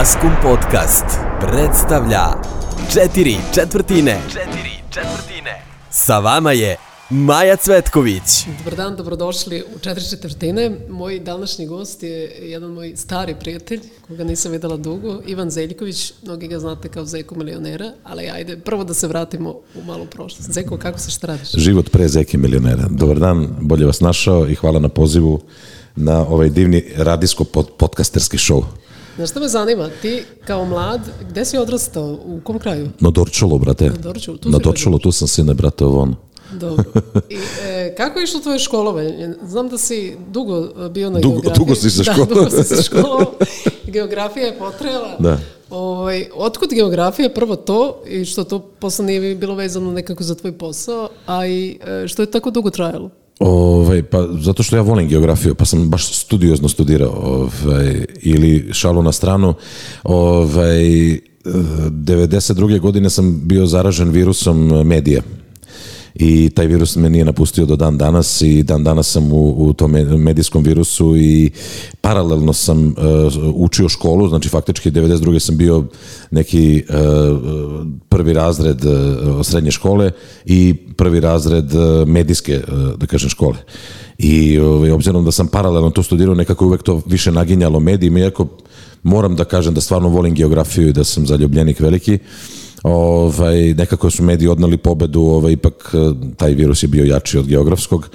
Maskum 0.00 0.30
Podcast 0.42 1.04
predstavlja 1.40 2.24
Četiri 2.92 3.36
četvrtine. 3.54 4.20
Četiri 4.28 4.70
četvrtine. 4.90 5.64
Sa 5.90 6.18
vama 6.18 6.52
je 6.52 6.76
Maja 7.10 7.56
Cvetković. 7.56 8.46
Dobar 8.58 8.76
dan, 8.76 8.96
dobrodošli 8.96 9.64
u 9.76 9.78
četiri 9.78 10.04
četvrtine. 10.10 10.70
Moj 10.88 11.18
današnji 11.18 11.66
gost 11.66 12.02
je 12.02 12.32
jedan 12.42 12.70
moj 12.70 12.92
stari 12.96 13.34
prijatelj, 13.40 13.80
koga 14.08 14.24
nisam 14.24 14.52
videla 14.52 14.76
dugo, 14.76 15.20
Ivan 15.26 15.50
Zeljković. 15.50 16.12
Mnogi 16.22 16.48
ga 16.48 16.58
znate 16.58 16.88
kao 16.88 17.04
Zeko 17.04 17.34
milionera, 17.34 17.92
ali 18.04 18.30
ajde, 18.30 18.56
prvo 18.56 18.84
da 18.84 18.94
se 18.94 19.08
vratimo 19.08 19.50
u 19.50 19.82
malu 19.86 20.06
prošlost. 20.06 20.50
Zeko, 20.50 20.76
kako 20.76 20.98
se 20.98 21.10
šta 21.10 21.26
radiš? 21.26 21.52
Život 21.52 21.90
pre 21.90 22.08
Zeke 22.08 22.38
milionera. 22.38 22.88
Dobar 22.90 23.18
dan, 23.18 23.48
bolje 23.60 23.86
vas 23.86 24.00
našao 24.00 24.48
i 24.48 24.54
hvala 24.54 24.78
na 24.78 24.88
pozivu 24.88 25.40
na 25.96 26.26
ovaj 26.26 26.48
divni 26.48 26.84
radijsko 26.96 27.44
pod, 27.44 27.70
podcasterski 27.78 28.36
show. 28.36 28.64
Znaš 29.20 29.30
šta 29.30 29.40
me 29.40 29.48
zanima? 29.48 29.88
Ti 30.02 30.22
kao 30.44 30.64
mlad, 30.64 31.00
gde 31.22 31.44
si 31.44 31.58
odrastao? 31.58 32.18
U 32.24 32.40
kom 32.40 32.58
kraju? 32.58 32.88
Na 33.00 33.10
Dorčulu, 33.10 33.58
brate. 33.58 33.84
Na 33.86 33.96
Dorčulu, 33.96 34.36
tu 34.38 34.48
Na 34.48 34.58
Dorčulu, 34.58 34.98
tu 34.98 35.12
sam 35.12 35.28
sine, 35.28 35.54
brate, 35.54 35.84
ovo 35.84 36.08
Dobro. 36.52 36.84
I, 37.28 37.36
e, 37.62 37.94
kako 37.94 38.18
je 38.18 38.24
išlo 38.24 38.40
tvoje 38.40 38.58
školovanje? 38.58 39.34
Znam 39.42 39.68
da 39.68 39.78
si 39.78 40.16
dugo 40.28 40.60
bio 40.88 41.10
na 41.10 41.20
Dugo- 41.20 41.32
geografiji. 41.32 41.58
dugo 41.58 41.74
si 41.74 41.90
se 41.90 42.02
Da, 42.04 42.04
školovao. 42.04 42.34
dugo 42.44 42.62
si 42.62 42.64
se 42.66 42.82
školovao. 42.82 43.32
Geografija 43.84 44.46
je 44.46 44.58
potrela. 44.58 45.16
Da. 45.18 45.38
Ovaj, 45.70 46.26
otkud 46.34 46.70
geografija? 46.70 47.28
Prvo 47.30 47.56
to, 47.56 48.02
i 48.06 48.24
što 48.24 48.44
to 48.44 48.58
posle 48.58 49.04
nije 49.04 49.34
bilo 49.34 49.54
vezano 49.54 49.92
nekako 49.92 50.22
za 50.24 50.34
tvoj 50.34 50.52
posao, 50.52 51.08
a 51.26 51.46
i 51.46 51.78
e, 51.82 52.08
što 52.08 52.22
je 52.22 52.30
tako 52.30 52.50
dugo 52.50 52.70
trajalo? 52.70 53.10
Ovaj, 53.40 54.02
pa 54.02 54.26
zato 54.40 54.62
što 54.62 54.76
ja 54.76 54.82
volim 54.82 55.08
geografiju, 55.08 55.54
pa 55.54 55.64
sam 55.64 55.88
baš 55.90 56.14
studiozno 56.14 56.68
studirao, 56.68 57.10
ovaj, 57.10 58.04
ili 58.22 58.68
šalu 58.72 59.02
na 59.02 59.12
stranu, 59.12 59.54
ovaj, 60.02 61.12
eh, 61.12 61.18
92. 61.44 62.80
godine 62.80 63.10
sam 63.10 63.40
bio 63.44 63.66
zaražen 63.66 64.10
virusom 64.10 64.86
medija 64.86 65.22
i 66.14 66.50
taj 66.54 66.66
virus 66.66 66.96
me 66.96 67.10
nije 67.10 67.24
napustio 67.24 67.66
do 67.66 67.76
dan 67.76 67.98
danas 67.98 68.42
i 68.42 68.62
dan 68.62 68.84
danas 68.84 69.10
sam 69.10 69.32
u, 69.32 69.50
u 69.58 69.72
tom 69.72 69.90
me- 69.90 70.04
medijskom 70.04 70.62
virusu 70.62 71.16
i 71.16 71.50
paralelno 72.00 72.52
sam 72.52 72.86
uh, 72.86 72.94
učio 73.54 73.88
školu, 73.88 74.28
znači 74.28 74.48
faktički 74.48 74.90
92. 74.90 75.38
sam 75.38 75.56
bio 75.56 75.84
neki 76.30 76.84
uh, 76.88 76.96
prvi 78.08 78.32
razred 78.32 78.84
uh, 78.84 79.46
srednje 79.46 79.70
škole 79.70 80.10
i 80.44 80.74
prvi 80.96 81.20
razred 81.20 81.74
uh, 81.74 82.08
medijske, 82.08 82.62
uh, 82.68 82.98
da 82.98 83.06
kažem, 83.06 83.30
škole. 83.30 83.56
I 84.18 84.58
ovaj, 84.58 84.90
obzirom 84.90 85.24
da 85.24 85.32
sam 85.32 85.48
paralelno 85.48 85.90
to 85.90 86.02
studirao, 86.02 86.34
nekako 86.34 86.64
je 86.64 86.66
uvek 86.66 86.82
to 86.82 87.02
više 87.06 87.32
naginjalo 87.32 87.80
medijima, 87.80 88.18
iako 88.18 88.46
moram 89.02 89.36
da 89.36 89.44
kažem 89.44 89.74
da 89.74 89.80
stvarno 89.80 90.08
volim 90.08 90.34
geografiju 90.34 90.88
i 90.88 90.92
da 90.92 91.04
sam 91.04 91.26
zaljubljenik 91.26 91.80
veliki, 91.80 92.18
ovaj, 92.82 93.74
nekako 93.74 94.10
su 94.10 94.22
mediji 94.22 94.48
odnali 94.48 94.76
pobedu, 94.76 95.20
ovaj, 95.20 95.52
ipak 95.52 95.94
eh, 95.94 95.98
taj 96.36 96.54
virus 96.54 96.82
je 96.82 96.88
bio 96.88 97.04
jači 97.04 97.38
od 97.38 97.46
geografskog, 97.46 98.10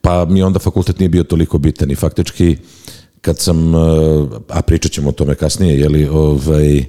pa 0.00 0.24
mi 0.24 0.42
onda 0.42 0.58
fakultet 0.58 0.98
nije 0.98 1.08
bio 1.08 1.24
toliko 1.24 1.58
bitan 1.58 1.90
i 1.90 1.94
faktički 1.94 2.56
kad 3.20 3.38
sam, 3.38 3.74
eh, 3.74 3.78
a 4.48 4.62
pričat 4.62 4.92
ćemo 4.92 5.08
o 5.08 5.12
tome 5.12 5.34
kasnije, 5.34 5.80
jeli, 5.80 6.08
ovaj, 6.08 6.78
eh, 6.78 6.84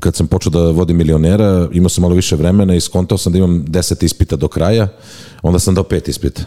kad 0.00 0.16
sam 0.16 0.26
počeo 0.26 0.50
da 0.50 0.70
vodim 0.70 0.96
milionera, 0.96 1.68
imao 1.72 1.88
sam 1.88 2.02
malo 2.02 2.14
više 2.14 2.36
vremena 2.36 2.74
i 2.74 2.80
skontao 2.80 3.18
sam 3.18 3.32
da 3.32 3.38
imam 3.38 3.64
10 3.68 4.04
ispita 4.04 4.36
do 4.36 4.48
kraja, 4.48 4.88
onda 5.42 5.58
sam 5.58 5.74
dao 5.74 5.84
pet 5.84 6.08
ispita. 6.08 6.42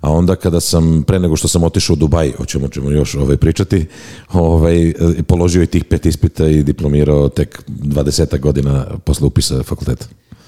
A 0.00 0.10
onda 0.10 0.36
kada 0.36 0.60
sam, 0.60 1.04
pre 1.06 1.18
nego 1.18 1.36
što 1.36 1.48
sam 1.48 1.64
otišao 1.64 1.94
u 1.94 1.96
Dubaj, 1.96 2.32
o 2.38 2.44
čemu 2.44 2.68
ćemo 2.68 2.90
još 2.90 3.14
ovaj, 3.14 3.36
pričati, 3.36 3.86
ovaj, 4.32 4.94
položio 5.26 5.62
i 5.62 5.66
tih 5.66 5.84
pet 5.84 6.06
ispita 6.06 6.48
i 6.48 6.62
diplomirao 6.62 7.28
tek 7.28 7.62
20 7.68 8.40
godina 8.40 8.86
posle 9.04 9.26
upisa 9.26 9.62
fakulteta. 9.62 10.06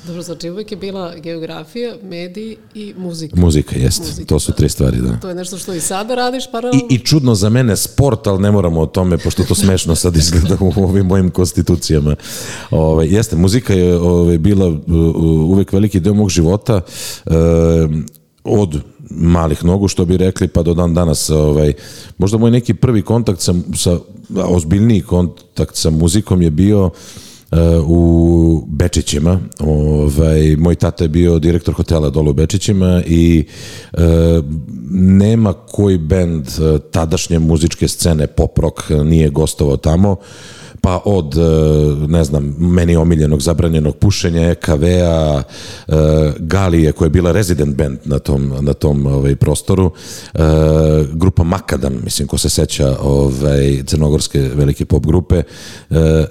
Dobro, 0.08 0.22
znači 0.22 0.50
uvek 0.50 0.72
je 0.72 0.76
bila 0.76 1.14
geografija, 1.16 1.94
mediji 2.02 2.56
i 2.74 2.94
muzika. 2.96 3.40
Muzika, 3.40 3.76
jest. 3.78 4.00
Muzika, 4.00 4.28
To 4.28 4.38
su 4.38 4.52
tri 4.52 4.68
stvari, 4.68 4.96
da. 4.96 5.20
To 5.20 5.28
je 5.28 5.34
nešto 5.34 5.58
što 5.58 5.74
i 5.74 5.80
sada 5.80 6.14
radiš 6.14 6.44
paralelno? 6.52 6.86
I, 6.90 6.94
I 6.94 6.98
čudno 6.98 7.34
za 7.34 7.48
mene 7.48 7.76
sport, 7.76 8.26
ali 8.26 8.42
ne 8.42 8.50
moramo 8.50 8.80
o 8.80 8.86
tome, 8.86 9.18
pošto 9.18 9.44
to 9.44 9.54
smešno 9.54 9.94
sad 9.94 10.16
izgleda 10.16 10.56
u 10.60 10.72
ovim 10.76 11.06
mojim 11.06 11.30
konstitucijama. 11.30 12.16
Ove, 12.70 13.08
jeste, 13.08 13.36
muzika 13.36 13.74
je 13.74 13.96
ove, 13.96 14.38
bila 14.38 14.68
uh, 14.68 14.78
uvek 15.50 15.72
veliki 15.72 16.00
deo 16.00 16.14
mog 16.14 16.30
života, 16.30 16.80
e, 17.26 17.30
od 18.48 18.80
malih 19.10 19.64
nogu, 19.64 19.88
što 19.88 20.04
bi 20.04 20.16
rekli, 20.16 20.48
pa 20.48 20.62
do 20.62 20.74
dan 20.74 20.94
danas. 20.94 21.30
Ovaj, 21.30 21.72
možda 22.18 22.38
moj 22.38 22.50
neki 22.50 22.74
prvi 22.74 23.02
kontakt 23.02 23.40
sa, 23.40 23.54
sa 23.74 23.98
ozbiljniji 24.44 25.00
kontakt 25.00 25.76
sa 25.76 25.90
muzikom 25.90 26.42
je 26.42 26.50
bio 26.50 26.90
e, 27.50 27.56
u 27.86 28.64
Bečićima. 28.66 29.40
Ovaj, 29.60 30.56
moj 30.56 30.74
tata 30.74 31.04
je 31.04 31.08
bio 31.08 31.38
direktor 31.38 31.74
hotela 31.74 32.10
dole 32.10 32.30
u 32.30 32.34
Bečićima 32.34 33.02
i 33.06 33.44
e, 33.92 33.98
nema 34.90 35.52
koji 35.52 35.98
bend 35.98 36.46
e, 36.46 36.78
tadašnje 36.90 37.38
muzičke 37.38 37.88
scene 37.88 38.26
pop 38.26 38.58
rock 38.58 38.90
nije 39.04 39.30
gostovao 39.30 39.76
tamo 39.76 40.16
pa 40.80 41.00
od, 41.04 41.34
e, 41.36 41.40
ne 42.08 42.24
znam, 42.24 42.54
meni 42.58 42.96
omiljenog 42.96 43.42
zabranjenog 43.42 43.96
pušenja, 43.96 44.50
EKV-a, 44.50 45.42
e, 45.88 45.92
Galije, 46.38 46.92
koja 46.92 47.06
je 47.06 47.10
bila 47.10 47.32
resident 47.32 47.76
band 47.76 47.98
na 48.04 48.18
tom, 48.18 48.52
na 48.60 48.72
tom 48.72 49.06
ovaj, 49.06 49.36
prostoru, 49.36 49.90
e, 50.34 50.38
grupa 51.12 51.42
Makadam, 51.42 52.00
mislim, 52.04 52.28
ko 52.28 52.38
se 52.38 52.48
seća 52.48 52.96
ovaj, 53.00 53.82
crnogorske 53.86 54.40
velike 54.40 54.84
pop 54.84 55.06
grupe 55.06 55.42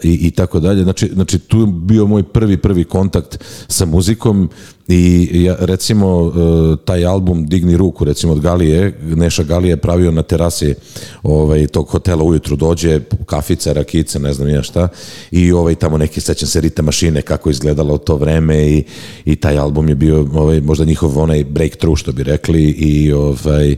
i, 0.03 0.27
i 0.27 0.31
tako 0.31 0.59
dalje. 0.59 0.83
Znači, 0.83 1.11
znači, 1.13 1.39
tu 1.39 1.59
je 1.59 1.67
bio 1.67 2.05
moj 2.05 2.23
prvi, 2.23 2.57
prvi 2.57 2.83
kontakt 2.83 3.43
sa 3.67 3.85
muzikom 3.85 4.49
i 4.87 5.29
ja, 5.43 5.55
recimo 5.59 6.27
e, 6.27 6.85
taj 6.85 7.05
album 7.05 7.45
Digni 7.45 7.77
ruku 7.77 8.05
recimo 8.05 8.33
od 8.33 8.39
Galije, 8.39 8.99
Neša 9.01 9.43
Galije 9.43 9.69
je 9.69 9.77
pravio 9.77 10.11
na 10.11 10.23
terasi 10.23 10.75
ovaj, 11.23 11.67
tog 11.67 11.89
hotela 11.89 12.23
ujutru 12.23 12.55
dođe, 12.55 12.99
kafica, 13.25 13.73
rakica, 13.73 14.19
ne 14.19 14.33
znam 14.33 14.49
ja 14.49 14.63
šta 14.63 14.87
i 15.31 15.51
ovaj, 15.51 15.75
tamo 15.75 15.97
neki 15.97 16.21
sećam 16.21 16.47
se 16.47 16.61
rita 16.61 16.81
mašine 16.81 17.21
kako 17.21 17.49
izgledalo 17.49 17.93
u 17.93 17.97
to 17.97 18.15
vreme 18.15 18.67
i, 18.67 18.83
i 19.25 19.35
taj 19.35 19.57
album 19.57 19.89
je 19.89 19.95
bio 19.95 20.27
ovaj, 20.33 20.61
možda 20.61 20.85
njihov 20.85 21.19
onaj 21.19 21.43
breakthrough 21.43 21.99
što 21.99 22.11
bi 22.11 22.23
rekli 22.23 22.63
i 22.63 23.13
ovaj, 23.13 23.71
e, 23.71 23.77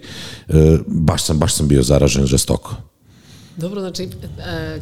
baš, 0.87 1.23
sam, 1.23 1.37
baš 1.37 1.53
sam 1.53 1.67
bio 1.67 1.83
zaražen 1.83 2.25
žestoko. 2.25 2.88
Dobro, 3.59 3.81
znači, 3.81 4.03
e, 4.03 4.07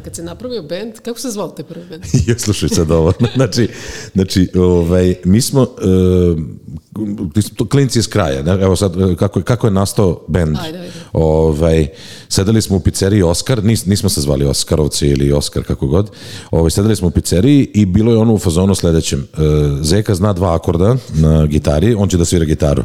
kad 0.04 0.16
si 0.16 0.24
napravio 0.24 0.62
band, 0.62 0.94
kako 1.06 1.20
se 1.20 1.30
zvao 1.30 1.48
taj 1.48 1.66
prvi 1.66 1.86
band? 1.90 2.04
ja 2.28 2.40
slušaj 2.40 2.70
sad 2.70 2.92
ovo. 2.92 3.14
Znači, 3.36 3.70
znači 4.14 4.50
ovaj, 4.56 5.16
mi 5.24 5.42
smo 5.42 5.66
to 5.66 6.36
klinci 7.70 8.00
iz 8.00 8.08
kraja. 8.08 8.42
Ne? 8.44 8.52
Evo 8.54 8.76
sad, 8.76 9.02
e, 9.02 9.16
kako, 9.16 9.40
je- 9.40 9.44
kako 9.44 9.68
je 9.68 9.72
nastao 9.72 10.22
bend. 10.28 10.58
Ajde, 10.58 10.78
ajde. 10.78 10.92
Ovaj, 11.14 11.88
sedeli 12.30 12.62
smo 12.62 12.78
u 12.78 12.80
pizzeriji 12.80 13.24
Oskar, 13.24 13.64
nis, 13.64 13.86
nismo 13.86 14.10
se 14.10 14.22
zvali 14.22 14.46
Oskarovci 14.46 15.08
ili 15.08 15.32
Oskar, 15.32 15.64
kako 15.64 15.88
god. 15.88 16.12
Ovaj, 16.52 16.72
sedeli 16.72 16.96
smo 16.96 17.08
u 17.08 17.12
pizzeriji 17.12 17.70
i 17.74 17.86
bilo 17.86 18.12
je 18.12 18.18
ono 18.18 18.34
u 18.34 18.40
fazonu 18.40 18.76
sledećem. 18.76 19.28
Uh, 19.34 19.40
Zeka 19.82 20.16
zna 20.16 20.34
dva 20.34 20.56
akorda 20.56 20.96
na 21.12 21.46
gitari, 21.46 21.96
on 21.96 22.10
će 22.10 22.18
da 22.18 22.26
svira 22.26 22.46
gitaru. 22.46 22.84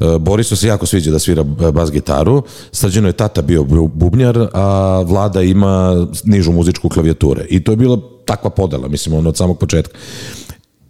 Uh, 0.00 0.16
Borisu 0.16 0.56
se 0.56 0.68
jako 0.68 0.86
sviđa 0.86 1.10
da 1.10 1.18
svira 1.18 1.44
e, 1.60 1.72
bas 1.72 1.90
gitaru. 1.90 2.42
Srđano 2.72 3.08
je 3.08 3.12
tata 3.12 3.42
bio 3.42 3.62
bu- 3.62 3.88
bubnjar, 3.88 4.48
a 4.52 4.66
Vlada 5.00 5.42
ima 5.42 6.06
nižu 6.24 6.52
muzičku 6.52 6.88
klavijature. 6.88 7.46
I 7.50 7.64
to 7.64 7.72
je 7.72 7.76
bila 7.76 7.98
takva 8.24 8.50
podela, 8.50 8.88
mislim, 8.88 9.14
ono 9.14 9.28
od 9.28 9.36
samog 9.36 9.58
početka 9.58 9.98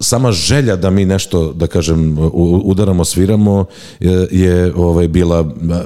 sama 0.00 0.32
želja 0.32 0.76
da 0.76 0.90
mi 0.90 1.04
nešto, 1.04 1.52
da 1.52 1.66
kažem, 1.66 2.18
udaramo, 2.64 3.04
sviramo 3.04 3.64
je, 4.00 4.28
je 4.30 4.74
ovaj, 4.76 5.08
bila 5.08 5.38
a, 5.38 5.84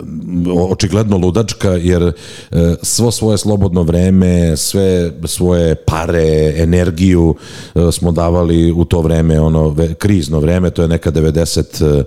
očigledno 0.71 1.16
ludačka, 1.16 1.71
jer 1.71 2.03
e, 2.03 2.12
svo 2.82 3.10
svoje 3.10 3.38
slobodno 3.38 3.82
vreme, 3.82 4.56
sve 4.56 5.12
svoje 5.25 5.74
pare, 5.74 6.54
energiju 6.57 7.34
e, 7.74 7.92
smo 7.92 8.12
davali 8.12 8.72
u 8.72 8.84
to 8.84 9.01
vreme, 9.01 9.41
ono, 9.41 9.77
krizno 9.98 10.41
vreme, 10.41 10.71
to 10.71 10.83
je 10.83 10.89
neka 10.89 11.13
90 11.13 12.01
e, 12.01 12.04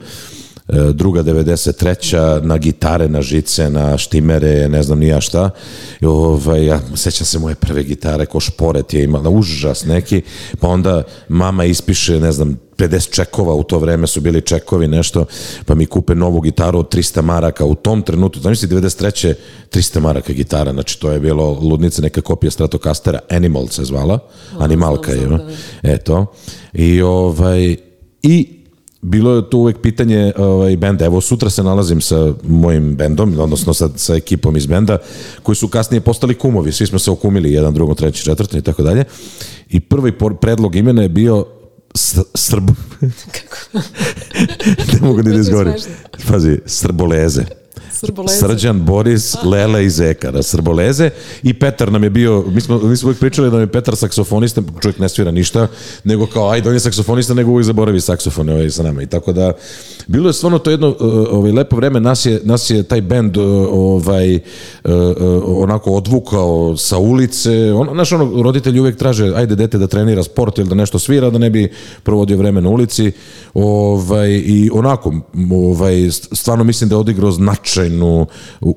druga 0.93 1.23
93. 1.23 2.41
na 2.43 2.57
gitare, 2.57 3.09
na 3.09 3.21
žice, 3.21 3.69
na 3.69 3.97
štimere, 3.97 4.69
ne 4.69 4.83
znam 4.83 4.99
ni 4.99 5.07
ja 5.07 5.21
šta. 5.21 5.49
I, 6.01 6.05
ovaj, 6.05 6.65
ja 6.65 6.79
sećam 6.95 7.25
se 7.25 7.39
moje 7.39 7.55
prve 7.55 7.83
gitare, 7.83 8.25
ko 8.25 8.39
šporet 8.39 8.93
je 8.93 9.03
imala, 9.03 9.29
užas 9.29 9.85
neki, 9.85 10.21
pa 10.59 10.67
onda 10.67 11.03
mama 11.27 11.65
ispiše, 11.65 12.19
ne 12.19 12.31
znam, 12.31 12.57
50 12.77 13.11
čekova 13.11 13.53
u 13.53 13.63
to 13.63 13.79
vreme 13.79 14.07
su 14.07 14.21
bili 14.21 14.41
čekovi 14.41 14.87
nešto, 14.87 15.25
pa 15.65 15.75
mi 15.75 15.85
kupe 15.85 16.15
novu 16.15 16.41
gitaru 16.41 16.79
od 16.79 16.95
300 16.95 17.21
maraka 17.21 17.65
u 17.65 17.75
tom 17.75 18.01
trenutku, 18.01 18.39
znači 18.39 18.59
si 18.59 18.67
93. 18.67 19.33
300 19.71 19.99
maraka 19.99 20.33
gitara, 20.33 20.73
znači 20.73 20.99
to 20.99 21.11
je 21.11 21.19
bilo 21.19 21.59
ludnica, 21.61 22.01
neka 22.01 22.21
kopija 22.21 22.51
Stratocastera, 22.51 23.19
Animal 23.29 23.67
se 23.67 23.83
zvala, 23.83 24.19
Animalka 24.59 25.11
je, 25.11 25.27
znam, 25.27 25.41
eto, 25.83 26.25
i 26.73 27.01
ovaj, 27.01 27.75
i 28.23 28.62
bilo 29.03 29.35
je 29.35 29.49
to 29.49 29.57
uvek 29.57 29.77
pitanje 29.81 30.33
ovaj, 30.37 30.77
benda. 30.77 31.05
Evo, 31.05 31.21
sutra 31.21 31.49
se 31.49 31.63
nalazim 31.63 32.01
sa 32.01 32.33
mojim 32.43 32.95
bendom, 32.95 33.39
odnosno 33.39 33.73
sa, 33.73 33.89
sa 33.95 34.15
ekipom 34.15 34.57
iz 34.57 34.65
benda, 34.65 34.97
koji 35.43 35.55
su 35.55 35.67
kasnije 35.67 36.01
postali 36.01 36.35
kumovi. 36.35 36.71
Svi 36.71 36.87
smo 36.87 36.99
se 36.99 37.11
okumili, 37.11 37.53
jedan, 37.53 37.73
drugom, 37.73 37.95
treći, 37.95 38.23
četvrti 38.23 38.57
i 38.57 38.61
tako 38.61 38.83
dalje. 38.83 39.03
I 39.69 39.79
prvi 39.79 40.13
predlog 40.41 40.75
imena 40.75 41.01
je 41.01 41.09
bio 41.09 41.45
Srb... 42.35 42.63
Kako? 43.35 43.57
ne 44.93 45.07
mogu 45.07 45.23
ni 45.23 45.31
da 45.31 45.39
izgovorim. 45.39 45.73
Pazi, 46.27 46.59
Srboleze. 46.65 47.43
Srboleze. 48.05 48.39
Srđan, 48.39 48.81
Boris, 48.85 49.35
Lela 49.43 49.79
i 49.79 49.89
Zeka, 49.89 50.31
da, 50.31 50.43
Srboleze. 50.43 51.09
I 51.43 51.53
Petar 51.53 51.91
nam 51.91 52.03
je 52.03 52.09
bio, 52.09 52.43
mi 52.47 52.61
smo, 52.61 52.79
mi 52.79 52.97
smo 52.97 53.07
uvijek 53.07 53.19
pričali 53.19 53.47
da 53.47 53.51
nam 53.51 53.61
je 53.61 53.71
Petar 53.71 53.95
saksofonista, 53.95 54.61
čovjek 54.81 54.99
ne 54.99 55.09
svira 55.09 55.31
ništa, 55.31 55.67
nego 56.03 56.25
kao, 56.25 56.49
ajde, 56.49 56.69
on 56.69 56.75
je 56.75 56.79
saksofonista, 56.79 57.33
nego 57.33 57.51
uvijek 57.51 57.65
zaboravi 57.65 58.01
saksofon 58.01 58.49
ovaj, 58.49 58.69
sa 58.69 58.83
nama. 58.83 59.01
I 59.01 59.05
tako 59.05 59.33
da, 59.33 59.53
bilo 60.07 60.29
je 60.29 60.33
stvarno 60.33 60.59
to 60.59 60.71
jedno 60.71 60.89
uh, 60.89 60.95
ovaj, 61.31 61.51
lepo 61.51 61.75
vreme, 61.75 61.99
nas 61.99 62.25
je, 62.25 62.41
nas 62.43 62.69
je 62.69 62.83
taj 62.83 63.01
bend 63.01 63.37
uh, 63.37 63.45
ovaj, 63.71 64.35
uh, 64.35 64.41
onako 65.45 65.91
odvukao 65.91 66.77
sa 66.77 66.97
ulice. 66.97 67.73
On, 67.73 67.97
naš 67.97 68.11
ono, 68.11 68.43
roditelji 68.43 68.79
uvijek 68.79 68.97
traže, 68.97 69.33
ajde 69.35 69.55
dete 69.55 69.77
da 69.77 69.87
trenira 69.87 70.23
sport 70.23 70.57
ili 70.57 70.69
da 70.69 70.75
nešto 70.75 70.99
svira, 70.99 71.29
da 71.29 71.37
ne 71.37 71.49
bi 71.49 71.71
provodio 72.03 72.37
vreme 72.37 72.61
na 72.61 72.69
ulici. 72.69 73.11
Ovaj, 73.53 74.31
I 74.31 74.69
onako, 74.73 75.13
ovaj, 75.51 76.09
stvarno 76.11 76.63
mislim 76.63 76.89
da 76.89 76.95
je 76.95 76.99
odigrao 76.99 77.31
značajno 77.31 77.92
značajnu 77.93 78.27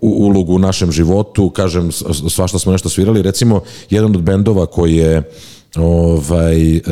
ulogu 0.01 0.55
u 0.55 0.59
našem 0.59 0.93
životu, 0.93 1.51
kažem, 1.51 1.93
svašta 2.29 2.59
smo 2.59 2.73
nešto 2.73 2.89
svirali, 2.89 3.23
recimo, 3.23 3.61
jedan 3.91 4.17
od 4.17 4.23
bendova 4.23 4.67
koji 4.67 4.97
je 4.97 5.23
ovaj, 5.77 6.77
e, 6.77 6.79
e, 6.79 6.83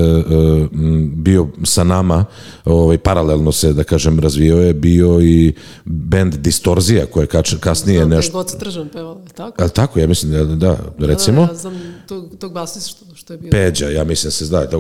bio 1.15 1.49
sa 1.65 1.85
nama, 1.85 2.25
ovaj, 2.65 2.99
paralelno 2.99 3.53
se, 3.53 3.73
da 3.73 3.85
kažem, 3.85 4.21
razvio 4.21 4.57
je, 4.57 4.75
bio 4.75 5.21
i 5.21 5.53
band 5.85 6.35
Distorzija, 6.35 7.07
koja 7.07 7.23
je 7.23 7.43
kasnije 7.61 7.99
znam, 7.99 8.09
nešto... 8.09 8.33
Goca 8.33 8.59
Tržan 8.59 8.89
pevala, 8.89 9.21
tako? 9.35 9.63
Ali 9.63 9.71
tako, 9.71 10.01
ja 10.01 10.07
mislim 10.07 10.33
da, 10.33 10.45
da, 10.45 10.77
recimo... 10.99 11.47
Da, 11.47 11.53
ja 11.53 11.55
znam 11.55 11.75
tog, 12.09 12.37
tog 12.39 12.53
basista 12.53 12.91
što, 12.91 13.15
što 13.15 13.33
je 13.33 13.39
bio. 13.39 13.51
Peđa, 13.51 13.89
ja 13.89 14.05
mislim 14.05 14.29
da 14.29 14.33
se 14.33 14.45
zna. 14.45 14.65
Da, 14.65 14.79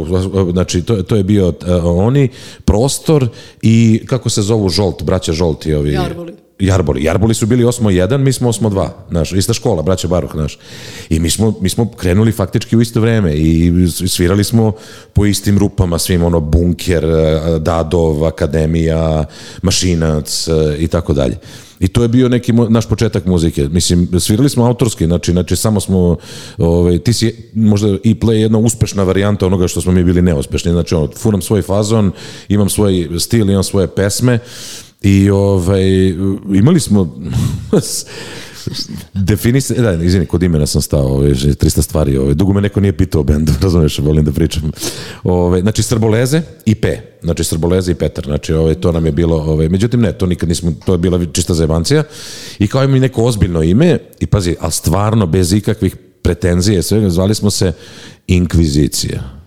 znači, 0.53 0.83
to, 0.83 1.03
to 1.03 1.17
je 1.17 1.25
bio 1.25 1.49
uh, 1.49 1.55
oni, 1.85 2.29
prostor 2.65 3.29
i, 3.63 4.03
kako 4.07 4.29
se 4.29 4.43
zovu, 4.43 4.69
Žolt, 4.69 5.03
braća 5.03 5.33
Žolt 5.33 5.67
i 5.67 5.75
ovi... 5.75 5.93
Jarboli. 5.93 6.44
Jarboli. 6.59 7.05
Jarboli 7.05 7.35
su 7.35 7.47
bili 7.47 7.65
8-1, 7.65 8.19
mi 8.19 8.33
smo 8.33 8.53
8-2, 8.53 8.89
znaš, 9.11 9.33
ista 9.33 9.53
škola, 9.53 9.83
braća 9.83 10.09
Baruh, 10.09 10.31
znaš. 10.33 10.59
I 11.09 11.21
mi 11.21 11.31
smo, 11.31 11.55
mi 11.61 11.69
smo 11.69 11.91
krenuli 11.91 12.33
faktički 12.33 12.77
u 12.77 12.81
isto 12.81 13.01
vreme 13.01 13.35
i 13.35 13.73
svirali 13.89 14.45
smo 14.45 14.73
po 15.13 15.27
istim 15.27 15.59
rupama, 15.59 15.99
svim 15.99 16.23
ono, 16.23 16.41
Bunker, 16.41 17.05
Dadov, 17.61 18.25
Akademija, 18.25 19.25
Mašinac 19.63 20.49
i 20.79 20.89
tako 20.89 21.13
dalje. 21.13 21.37
I 21.81 21.89
to 21.89 22.03
je 22.03 22.09
bio 22.09 22.29
neki 22.29 22.53
naš 22.53 22.89
početak 22.89 23.27
muzike. 23.27 23.69
Mislim, 23.69 24.21
svirali 24.21 24.49
smo 24.49 24.65
autorski, 24.65 25.07
znači, 25.07 25.33
znači 25.33 25.57
samo 25.57 25.81
smo, 25.81 26.17
ovaj, 26.59 26.99
ti 26.99 27.13
si 27.13 27.51
možda 27.55 27.89
i 28.03 28.15
play 28.15 28.33
jedna 28.33 28.59
uspešna 28.59 29.03
varijanta 29.03 29.47
onoga 29.47 29.69
što 29.69 29.81
smo 29.81 29.93
mi 29.93 30.05
bili 30.05 30.23
neuspešni. 30.23 30.73
Znači, 30.73 30.95
ono, 30.95 31.09
furam 31.17 31.43
svoj 31.43 31.63
fazon, 31.63 32.13
imam 32.49 32.69
svoj 32.69 33.09
stil, 33.19 33.51
imam 33.51 33.63
svoje 33.65 33.87
pesme 33.87 34.39
I 35.05 35.31
ovaj, 35.31 36.09
imali 36.55 36.81
smo 36.81 37.17
definisane, 39.15 39.81
da, 39.81 40.05
izvini, 40.05 40.27
kod 40.27 40.43
imena 40.43 40.67
sam 40.67 40.83
stao, 40.83 41.07
ovaj, 41.07 41.31
300 41.31 41.83
stvari, 41.83 42.17
ovaj, 42.17 42.35
dugo 42.35 42.53
me 42.53 42.61
neko 42.61 42.81
nije 42.81 42.97
pitao 42.97 43.21
o 43.21 43.25
bendu, 43.25 43.53
razumeš, 43.63 43.99
volim 43.99 44.25
da 44.25 44.33
pričam. 44.33 44.73
Ovaj, 45.25 45.61
znači, 45.61 45.83
Srboleze 45.83 46.43
i 46.65 46.75
P, 46.75 47.01
znači 47.23 47.45
Srboleze 47.45 47.93
i 47.93 47.95
Petar, 47.95 48.25
znači 48.25 48.55
ovaj, 48.55 48.75
to 48.75 48.93
nam 48.93 49.07
je 49.07 49.13
bilo, 49.13 49.37
ovaj, 49.37 49.69
međutim 49.69 50.01
ne, 50.01 50.13
to 50.13 50.27
nikad 50.27 50.49
nismo, 50.49 50.73
to 50.87 50.93
je 50.93 50.99
bila 50.99 51.27
čista 51.33 51.55
zajebancija 51.55 52.03
i 52.59 52.69
kao 52.69 52.85
ima 52.85 52.99
neko 52.99 53.25
ozbiljno 53.25 53.63
ime 53.63 53.99
i 54.21 54.27
pazi, 54.27 54.57
ali 54.61 54.73
stvarno 54.73 55.27
bez 55.27 55.53
ikakvih 55.53 55.97
pretenzije, 56.23 56.83
sve, 56.83 57.11
zvali 57.11 57.35
smo 57.35 57.51
se 57.51 57.73
Inkvizicija 58.27 59.44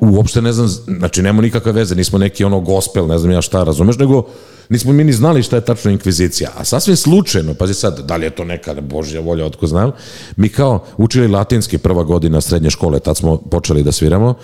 uopšte 0.00 0.42
ne 0.42 0.52
znam, 0.52 0.68
znači 0.98 1.22
nema 1.22 1.42
nikakve 1.42 1.72
veze, 1.72 1.94
nismo 1.94 2.18
neki 2.18 2.44
ono 2.44 2.60
gospel, 2.60 3.06
ne 3.06 3.18
znam 3.18 3.32
ja 3.32 3.42
šta, 3.42 3.64
razumeš, 3.64 3.98
nego 3.98 4.26
nismo 4.68 4.92
mi 4.92 5.04
ni 5.04 5.12
znali 5.12 5.42
šta 5.42 5.56
je 5.56 5.64
tačno 5.64 5.90
inkvizicija, 5.90 6.50
a 6.56 6.64
sasvim 6.64 6.96
slučajno, 6.96 7.54
pazi 7.54 7.74
sad, 7.74 8.00
da 8.00 8.16
li 8.16 8.26
je 8.26 8.30
to 8.30 8.44
neka 8.44 8.74
božja 8.80 9.20
volja, 9.20 9.46
otko 9.46 9.66
znam, 9.66 9.92
mi 10.36 10.48
kao 10.48 10.84
učili 10.96 11.28
latinski 11.28 11.78
prva 11.78 12.02
godina 12.02 12.40
srednje 12.40 12.70
škole, 12.70 13.00
tad 13.00 13.16
smo 13.16 13.36
počeli 13.36 13.82
da 13.82 13.92
sviramo, 13.92 14.34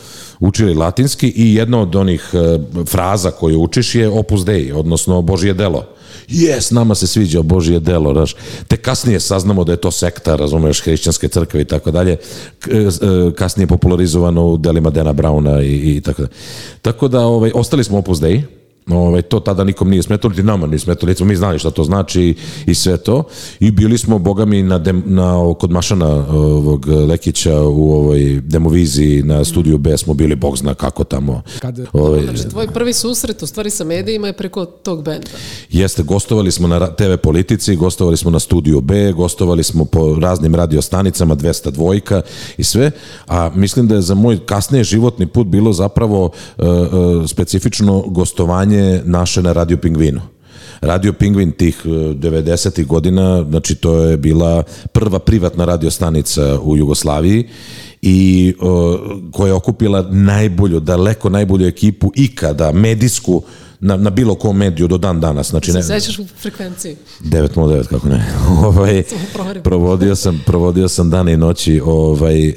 učili 0.41 0.75
latinski 0.75 1.29
i 1.29 1.55
jedna 1.55 1.81
od 1.81 1.97
onih 1.97 2.31
e, 2.32 2.58
fraza 2.87 3.31
koju 3.31 3.61
učiš 3.61 3.94
je 3.94 4.08
opus 4.08 4.44
dei, 4.44 4.73
odnosno 4.73 5.23
božje 5.23 5.55
delo 5.55 5.95
jes, 6.29 6.70
nama 6.70 6.94
se 6.94 7.06
sviđa 7.06 7.43
Božije 7.43 7.81
delo, 7.81 8.12
raš. 8.12 8.35
Te 8.69 8.76
kasnije 8.76 9.20
saznamo 9.20 9.64
da 9.64 9.73
je 9.73 9.81
to 9.81 9.91
sekta, 9.91 10.37
razumeš, 10.37 10.81
hrišćanske 10.81 11.29
crkve 11.29 11.61
i 11.61 11.64
tako 11.64 11.91
dalje, 11.91 12.12
e, 12.12 12.88
kasnije 13.37 13.67
popularizovano 13.67 14.47
u 14.47 14.56
delima 14.56 14.91
Dena 14.91 15.12
Brauna 15.12 15.62
i, 15.62 15.97
i 15.97 16.00
tako 16.00 16.23
dalje. 16.23 16.35
Tako 16.82 17.08
da, 17.08 17.20
ovaj, 17.20 17.50
ostali 17.55 17.85
smo 17.85 17.99
Opus 17.99 18.20
Dei, 18.20 18.43
Ovaj, 18.91 19.23
to 19.23 19.41
tada 19.41 19.65
nikom 19.65 19.91
nije 19.91 20.03
smetalo, 20.03 20.31
niti 20.31 20.43
nama 20.43 20.67
nije 20.67 20.79
smetalo, 20.79 21.09
nismo 21.09 21.27
mi 21.27 21.37
znali 21.37 21.59
šta 21.59 21.71
to 21.71 21.85
znači 21.85 22.35
i 22.67 22.75
sve 22.75 22.97
to. 22.97 23.25
I 23.61 23.71
bili 23.71 23.99
smo, 23.99 24.19
boga 24.19 24.44
mi, 24.44 24.62
na, 24.62 24.79
dem, 24.79 25.03
na 25.06 25.55
kod 25.59 25.71
Mašana 25.71 26.06
ovog 26.31 26.87
Lekića 26.88 27.61
u 27.62 27.93
ovoj 27.93 28.41
demoviziji 28.41 29.23
na 29.23 29.44
studiju 29.44 29.79
B 29.79 29.97
smo 29.97 30.15
bili, 30.15 30.37
bog 30.37 30.59
zna 30.59 30.75
kako 30.75 31.05
tamo. 31.05 31.43
Kad, 31.59 31.87
ovaj, 31.93 32.23
znači, 32.23 32.49
tvoj 32.49 32.67
prvi 32.67 32.93
susret 32.93 33.43
u 33.43 33.47
stvari 33.47 33.71
sa 33.71 33.85
medijima 33.85 34.27
je 34.27 34.33
preko 34.33 34.65
tog 34.65 35.05
benda. 35.05 35.31
Jeste, 35.71 36.03
gostovali 36.03 36.53
smo 36.53 36.69
na 36.69 36.87
TV 36.87 37.17
Politici, 37.23 37.77
gostovali 37.77 38.17
smo 38.17 38.31
na 38.31 38.39
studiju 38.39 38.81
B, 38.81 39.12
gostovali 39.12 39.62
smo 39.65 39.85
po 39.85 40.17
raznim 40.21 40.55
radiostanicama, 40.55 41.37
200 41.37 41.71
dvojka 41.71 42.23
i 42.56 42.65
sve, 42.65 42.91
a 43.27 43.50
mislim 43.55 43.89
da 43.89 43.94
je 43.94 44.00
za 44.00 44.15
moj 44.15 44.39
kasnije 44.47 44.85
životni 44.85 45.27
put 45.27 45.47
bilo 45.47 45.73
zapravo 45.73 46.25
uh, 46.25 46.67
uh, 46.67 47.29
specifično 47.29 48.05
gostovanje 48.06 48.75
izdanje 48.76 49.02
naše 49.05 49.43
na 49.43 49.52
Radio 49.52 49.76
Pingvinu. 49.76 50.20
Radio 50.81 51.12
Pingvin 51.12 51.52
tih 51.52 51.87
90. 51.87 52.81
E, 52.81 52.84
godina, 52.84 53.44
znači 53.49 53.75
to 53.75 53.99
je 53.99 54.17
bila 54.17 54.62
prva 54.93 55.19
privatna 55.19 55.64
radiostanica 55.64 56.61
u 56.61 56.76
Jugoslaviji 56.76 57.49
i 58.02 58.55
o, 58.61 58.99
koja 59.32 59.46
je 59.46 59.55
okupila 59.55 60.02
najbolju, 60.11 60.81
daleko 60.81 61.28
najbolju 61.28 61.67
ekipu 61.67 62.12
ikada, 62.14 62.73
medijsku, 62.73 63.43
na, 63.81 63.96
na 63.96 64.11
bilo 64.11 64.34
kom 64.34 64.56
mediju 64.56 64.88
do 64.88 64.99
dan 64.99 65.20
danas. 65.20 65.50
Znači, 65.50 65.73
ne, 65.73 65.82
sećaš 65.82 66.19
u 66.19 66.25
frekvenciji? 66.40 66.96
909, 67.20 67.87
kako 67.87 68.08
ne. 68.08 68.25
ovaj, 68.67 69.02
provodio, 69.62 70.17
sam, 70.17 70.43
provodio 70.46 70.88
sam 70.88 71.11
dane 71.11 71.32
i 71.32 71.37
noći 71.37 71.81
ovaj, 71.84 72.49
uh, 72.49 72.55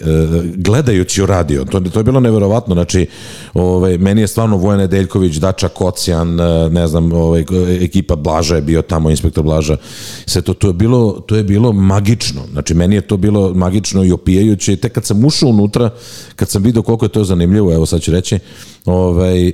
gledajući 0.55 1.23
u 1.23 1.25
radio. 1.25 1.65
To, 1.65 1.79
to 1.79 1.99
je 1.99 2.03
bilo 2.03 2.19
neverovatno. 2.19 2.75
Znači, 2.75 3.07
ovaj, 3.53 3.97
meni 3.97 4.21
je 4.21 4.27
stvarno 4.27 4.57
Vojana 4.57 4.87
Deljković, 4.87 5.35
Dača 5.35 5.67
Kocijan, 5.67 6.39
uh, 6.39 6.71
ne 6.71 6.87
znam, 6.87 7.13
ovaj, 7.13 7.45
ekipa 7.81 8.15
Blaža 8.15 8.55
je 8.55 8.61
bio 8.61 8.81
tamo, 8.81 9.09
inspektor 9.09 9.43
Blaža. 9.43 9.77
Sve 10.25 10.41
to, 10.41 10.53
to, 10.53 10.67
je 10.67 10.73
bilo, 10.73 11.23
to 11.27 11.35
je 11.35 11.43
bilo 11.43 11.71
magično. 11.71 12.41
Znači, 12.51 12.73
meni 12.73 12.95
je 12.95 13.01
to 13.01 13.17
bilo 13.17 13.53
magično 13.53 14.03
i 14.03 14.11
opijajuće. 14.11 14.73
I 14.73 14.75
tek 14.75 14.93
kad 14.93 15.05
sam 15.05 15.25
ušao 15.25 15.49
unutra, 15.49 15.89
kad 16.35 16.49
sam 16.49 16.63
vidio 16.63 16.81
koliko 16.81 17.05
je 17.05 17.09
to 17.09 17.23
zanimljivo, 17.23 17.73
evo 17.73 17.85
sad 17.85 18.01
ću 18.01 18.11
reći, 18.11 18.39
ovaj, 18.85 19.47
e, 19.47 19.53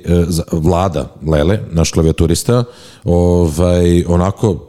vlada 0.52 1.14
Lele, 1.26 1.55
naš 1.70 1.90
klavijaturista, 1.90 2.64
ovaj, 3.04 4.04
onako, 4.08 4.66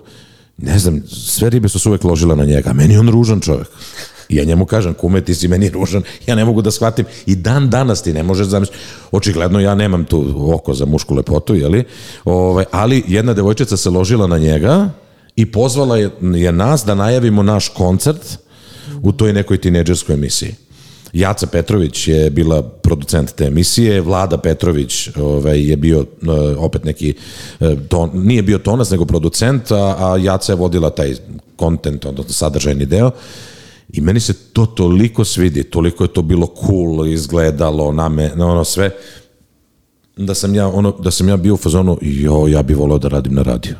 ne 0.58 0.80
znam, 0.80 1.04
sve 1.08 1.50
ribe 1.50 1.70
su 1.70 1.80
se 1.80 1.90
uvek 1.90 2.04
ložile 2.04 2.36
na 2.36 2.46
njega. 2.46 2.74
Meni 2.74 2.94
je 2.94 3.00
on 3.00 3.10
ružan 3.10 3.40
čovjek. 3.40 3.68
I 4.30 4.36
ja 4.36 4.44
njemu 4.44 4.66
kažem, 4.66 4.94
kume, 4.94 5.22
ti 5.22 5.36
si 5.36 5.48
meni 5.48 5.70
ružan, 5.70 6.04
ja 6.28 6.36
ne 6.36 6.46
mogu 6.46 6.62
da 6.62 6.72
shvatim. 6.72 7.06
I 7.26 7.36
dan 7.36 7.70
danas 7.70 8.02
ti 8.04 8.14
ne 8.14 8.24
možeš 8.24 8.48
zamisliti. 8.48 8.80
Očigledno 9.12 9.60
ja 9.60 9.76
nemam 9.76 10.06
tu 10.06 10.52
oko 10.54 10.74
za 10.74 10.86
mušku 10.86 11.16
lepotu, 11.16 11.56
jeli? 11.56 11.84
Ovaj, 12.26 12.66
ali 12.72 13.04
jedna 13.08 13.34
devojčica 13.34 13.78
se 13.78 13.90
ložila 13.90 14.28
na 14.28 14.38
njega 14.38 14.90
i 15.36 15.52
pozvala 15.52 15.98
je, 15.98 16.10
je 16.22 16.52
nas 16.52 16.86
da 16.86 16.96
najavimo 16.96 17.44
naš 17.44 17.68
koncert 17.68 18.38
u 19.02 19.12
toj 19.12 19.34
nekoj 19.34 19.58
tineđerskoj 19.58 20.14
emisiji. 20.14 20.56
Jaca 21.14 21.48
Petrović 21.48 22.08
je 22.08 22.30
bila 22.30 22.62
producent 22.62 23.36
te 23.36 23.46
emisije, 23.46 24.02
Vlada 24.02 24.38
Petrović 24.38 25.10
ovaj, 25.16 25.70
je 25.70 25.78
bio 25.78 26.00
eh, 26.00 26.56
opet 26.58 26.84
neki, 26.84 27.14
eh, 27.60 27.76
ton, 27.90 28.12
nije 28.14 28.42
bio 28.42 28.58
tonac, 28.58 28.90
nego 28.90 29.06
producent, 29.06 29.72
a, 29.72 29.96
a 30.00 30.18
Jaca 30.18 30.52
je 30.52 30.56
vodila 30.56 30.90
taj 30.90 31.16
kontent, 31.56 32.06
odnosno 32.06 32.34
sadržajni 32.34 32.86
deo. 32.86 33.12
I 33.94 34.02
meni 34.02 34.20
se 34.20 34.34
to 34.34 34.66
toliko 34.66 35.26
svidi, 35.26 35.64
toliko 35.64 36.04
je 36.04 36.14
to 36.14 36.22
bilo 36.22 36.54
cool, 36.66 37.08
izgledalo, 37.08 37.92
na 37.92 38.10
me, 38.10 38.32
na 38.36 38.48
ono 38.48 38.64
sve, 38.64 38.92
da 40.18 40.34
sam 40.34 40.56
ja, 40.56 40.68
ono, 40.68 40.92
da 40.92 41.12
sam 41.12 41.30
ja 41.30 41.38
bio 41.38 41.54
u 41.54 41.58
fazonu, 41.58 41.98
jo, 42.02 42.48
ja 42.48 42.64
bih 42.64 42.78
volao 42.78 42.98
da 42.98 43.08
radim 43.08 43.34
na 43.34 43.44
radio. 43.44 43.76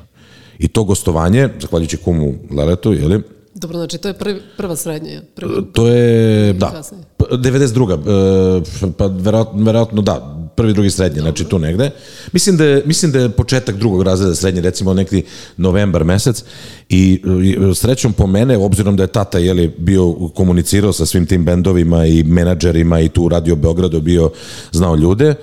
I 0.60 0.68
to 0.68 0.84
gostovanje, 0.84 1.50
zahvaljujući 1.62 1.98
kumu 1.98 2.34
Leletu, 2.52 2.94
jeli, 2.94 3.24
Dobro, 3.60 3.78
znači 3.78 3.98
to 3.98 4.08
je 4.08 4.14
prvi, 4.14 4.42
prva 4.58 4.76
srednja. 4.76 5.22
Prvi, 5.36 5.66
to 5.74 5.88
je, 5.88 6.54
da, 6.54 6.72
kasnije. 6.72 7.04
92. 7.32 8.88
E, 8.88 8.92
pa 8.98 9.06
verovatno, 9.06 9.64
verovatno 9.64 10.02
da, 10.02 10.38
prvi, 10.58 10.74
drugi, 10.74 10.90
srednje, 10.90 11.22
znači 11.22 11.46
tu 11.46 11.60
negde. 11.60 11.92
Mislim 12.32 12.58
da, 12.58 12.66
je, 12.66 12.84
mislim 12.86 13.12
da 13.12 13.20
je 13.20 13.30
početak 13.30 13.76
drugog 13.76 14.02
razreda 14.02 14.36
srednje, 14.36 14.62
recimo 14.62 14.94
neki 14.94 15.24
novembar 15.58 16.04
mesec 16.04 16.44
i, 16.90 17.22
srećom 17.76 18.14
po 18.14 18.28
mene, 18.28 18.58
obzirom 18.58 18.96
da 18.96 19.04
je 19.04 19.08
tata 19.08 19.38
jeli, 19.38 19.74
bio 19.78 20.14
komunicirao 20.14 20.94
sa 20.94 21.06
svim 21.06 21.26
tim 21.26 21.46
bendovima 21.46 22.06
i 22.06 22.24
menadžerima 22.24 23.00
i 23.00 23.10
tu 23.10 23.30
Radio 23.30 23.56
Beogradu 23.56 24.02
bio 24.02 24.32
znao 24.72 24.96
ljude, 24.96 25.36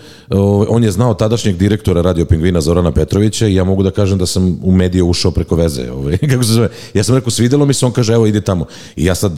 on 0.68 0.84
je 0.84 0.90
znao 0.90 1.14
tadašnjeg 1.14 1.56
direktora 1.56 2.02
Radio 2.02 2.24
Pingvina 2.24 2.60
Zorana 2.60 2.92
Petrovića 2.92 3.46
i 3.46 3.54
ja 3.54 3.64
mogu 3.64 3.82
da 3.82 3.90
kažem 3.90 4.18
da 4.18 4.26
sam 4.26 4.58
u 4.62 4.72
medije 4.72 5.02
ušao 5.02 5.30
preko 5.30 5.56
veze. 5.56 5.90
Ovaj, 5.90 6.18
kako 6.30 6.44
se 6.44 6.52
zove? 6.52 6.68
Ja 6.94 7.04
sam 7.04 7.14
rekao, 7.14 7.30
svidelo 7.30 7.66
mi 7.66 7.74
se, 7.74 7.86
on 7.86 7.92
kaže, 7.92 8.12
evo, 8.12 8.26
ide 8.26 8.40
tamo. 8.40 8.66
I 8.96 9.04
ja 9.04 9.14
sad, 9.14 9.32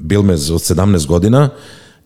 bil 0.00 0.22
me 0.22 0.32
od 0.32 0.38
17 0.38 1.06
godina, 1.06 1.50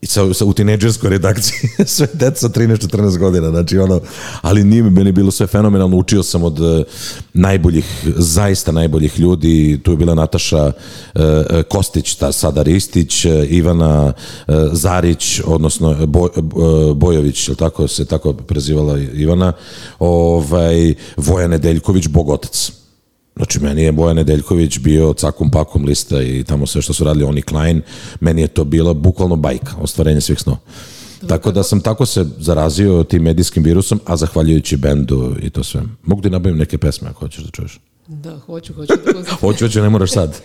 i 0.01 0.05
sa, 0.05 0.33
sa, 0.33 0.45
u 0.45 0.53
tinejdžerskoj 0.53 1.09
redakciji, 1.09 1.69
sve 1.85 2.07
deca 2.13 2.49
13-14 2.49 3.17
godina, 3.17 3.49
znači 3.49 3.77
ono, 3.77 4.01
ali 4.41 4.63
nije 4.63 4.83
mi 4.83 4.89
meni 4.89 5.11
bilo 5.11 5.31
sve 5.31 5.47
fenomenalno, 5.47 5.97
učio 5.97 6.23
sam 6.23 6.43
od 6.43 6.59
uh, 6.59 6.85
najboljih, 7.33 7.85
zaista 8.15 8.71
najboljih 8.71 9.19
ljudi, 9.19 9.79
tu 9.83 9.91
je 9.91 9.97
bila 9.97 10.15
Nataša 10.15 10.65
uh, 10.65 11.21
Kostić, 11.69 12.15
ta 12.15 12.31
sada 12.31 12.63
Ristić, 12.63 13.25
uh, 13.25 13.31
Ivana 13.49 14.13
Zarić, 14.71 15.41
odnosno 15.45 16.05
Boj, 16.05 16.29
Bojović, 16.95 17.49
je 17.49 17.55
tako 17.55 17.87
se 17.87 18.05
tako 18.05 18.33
prezivala 18.33 18.99
Ivana, 18.99 19.53
ovaj, 19.99 20.93
Voja 21.17 21.47
Nedeljković, 21.47 22.07
Bogotac 22.07 22.71
Znači, 23.37 23.59
meni 23.59 23.83
je 23.83 23.91
Bojan 23.91 24.15
Nedeljković 24.15 24.79
bio 24.79 25.13
cakom 25.13 25.51
pakom 25.51 25.85
lista 25.85 26.21
i 26.21 26.43
tamo 26.43 26.67
sve 26.67 26.81
što 26.81 26.93
su 26.93 27.03
radili 27.03 27.25
oni 27.25 27.41
Klein, 27.41 27.81
meni 28.19 28.41
je 28.41 28.47
to 28.47 28.63
bilo 28.63 28.93
bukvalno 28.93 29.35
bajka, 29.35 29.75
ostvarenje 29.81 30.21
svih 30.21 30.39
snova. 30.39 30.57
Tako 31.27 31.51
da 31.51 31.63
sam 31.63 31.81
tako 31.81 32.05
se 32.05 32.25
zarazio 32.39 33.03
tim 33.03 33.23
medijskim 33.23 33.63
virusom, 33.63 33.99
a 34.05 34.17
zahvaljujući 34.17 34.77
bendu 34.77 35.35
i 35.41 35.49
to 35.49 35.63
sve. 35.63 35.81
Mogu 36.03 36.21
ti 36.21 36.29
nabavim 36.29 36.57
neke 36.57 36.77
pesme 36.77 37.09
ako 37.09 37.19
hoćeš 37.19 37.43
da 37.43 37.51
čuješ? 37.51 37.79
Da, 38.07 38.39
hoću, 38.45 38.73
hoću. 38.73 38.93
Da 39.05 39.31
hoću, 39.41 39.65
hoću, 39.65 39.81
ne 39.81 39.89
moraš 39.89 40.11
sad. 40.11 40.41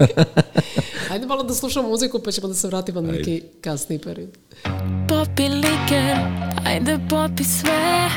Ajde 1.13 1.27
malo 1.27 1.43
da 1.43 1.55
slušamo 1.55 1.89
muziku 1.89 2.19
pa 2.19 2.31
ćemo 2.31 2.49
da 2.49 2.55
se 2.55 2.67
vratimo 2.67 3.01
na 3.01 3.13
neki 3.13 3.43
kasni 3.61 3.99
period. 3.99 4.31
Popi 5.09 5.43
liker, 5.43 6.17
ajde 6.65 6.99
popi 7.11 7.45
sve 7.45 8.09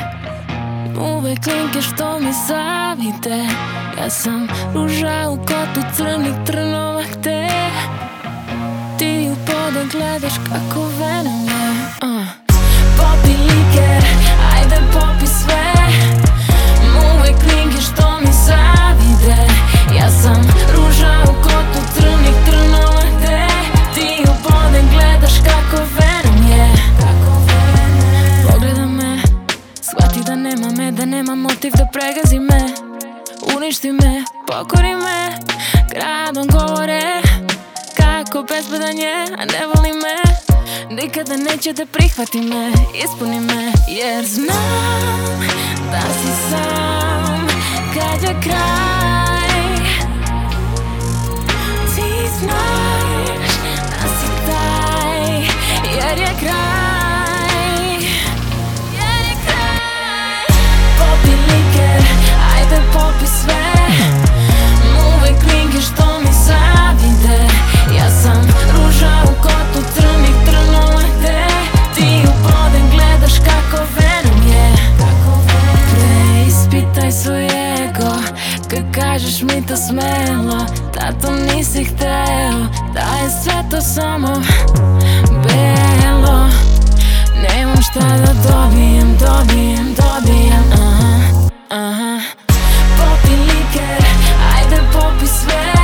Uvek 0.98 1.46
linke 1.46 1.82
što 1.82 2.18
mi 2.18 2.32
zavide 2.48 3.44
Ja 3.98 4.10
sam 4.10 4.48
ruža 4.74 5.28
u 5.30 5.36
kotu 5.36 5.86
crnih 5.96 6.34
trnova 6.46 7.02
gde 7.12 7.48
Ti 8.98 9.30
u 9.32 9.36
poda 9.46 9.84
gledaš 9.92 10.34
kako 10.48 10.80
venom 10.80 11.44
je 11.44 11.70
uh. 12.02 12.26
Popi 12.96 13.28
liker, 13.28 14.04
ajde 14.54 14.76
popi 14.92 15.26
sve. 15.26 15.72
Uvek 17.14 17.36
linke 17.42 17.80
što 17.80 18.20
mi 18.20 18.32
zavide 18.46 19.42
Ja 19.98 20.10
sam 20.10 20.42
ruža 20.76 21.22
u 21.24 21.42
kotu 21.42 21.55
Da 30.96 31.04
nema 31.04 31.34
motiv 31.34 31.72
da 31.72 31.86
pregazi 31.92 32.38
me. 32.38 32.60
Uništi 33.56 33.92
me, 33.92 34.24
pokori 34.46 34.94
me 34.94 35.38
Gradom 35.90 36.46
govore. 36.46 37.02
Kako 37.96 38.42
bezbedan 38.42 38.98
je, 38.98 39.26
a 39.38 39.44
ne 39.44 39.66
voli 39.66 39.92
me. 39.92 40.36
Nikada 40.90 41.36
neće 41.36 41.72
da 41.72 41.86
prihvati 41.86 42.40
me 42.40 42.72
Ispuni 43.04 43.40
me, 43.40 43.72
jer 43.88 44.26
znam 44.26 45.40
Da 45.92 46.00
si 46.00 46.50
sam 46.50 47.48
Kad 47.94 48.22
je 48.22 48.42
kraj. 48.42 49.76
Ti 51.94 52.28
znaš 52.38 53.38
Da 53.90 54.08
si 54.20 54.46
taj 54.46 55.32
Jer 55.94 56.18
je 56.18 56.34
kraj 56.40 56.85
Ajde 62.66 62.82
popi 62.92 63.26
sve 63.26 63.64
Uvek 65.06 65.42
linke 65.52 65.80
što 65.80 66.20
mi 66.20 66.28
zavide 66.46 67.38
Ja 67.98 68.10
sam 68.10 68.48
ruža 68.74 69.12
u 69.24 69.42
kotu 69.42 69.86
crnih 69.94 70.34
trnova 70.46 71.02
gde 71.18 71.46
Ti 71.94 72.22
u 72.24 72.32
poden 72.42 72.90
gledaš 72.90 73.38
kako 73.38 73.84
venom 73.96 74.48
je. 74.48 74.72
Preispitaj 75.92 77.12
svoj 77.12 77.44
ego 77.44 78.14
Kad 78.70 78.94
kažeš 78.94 79.42
mi 79.42 79.66
to 79.66 79.76
smelo. 79.76 80.66
Da 80.94 81.12
to 81.20 81.32
nisi 81.32 81.84
hteo 81.84 82.66
Da 82.94 83.00
je 83.00 83.30
sve 83.42 83.64
to 83.70 83.80
samo 83.80 84.42
belo. 85.28 86.48
Nemam 87.42 87.82
šta 87.82 88.00
da 88.00 88.32
dobijem, 88.50 89.16
dobijem, 89.18 89.94
dobijem 89.94 90.64
Aha, 90.72 91.20
aha 91.70 92.45
Popi 93.76 93.84
liker, 93.84 94.36
ajde 94.56 94.80
popi 94.92 95.26
sve 95.26 95.75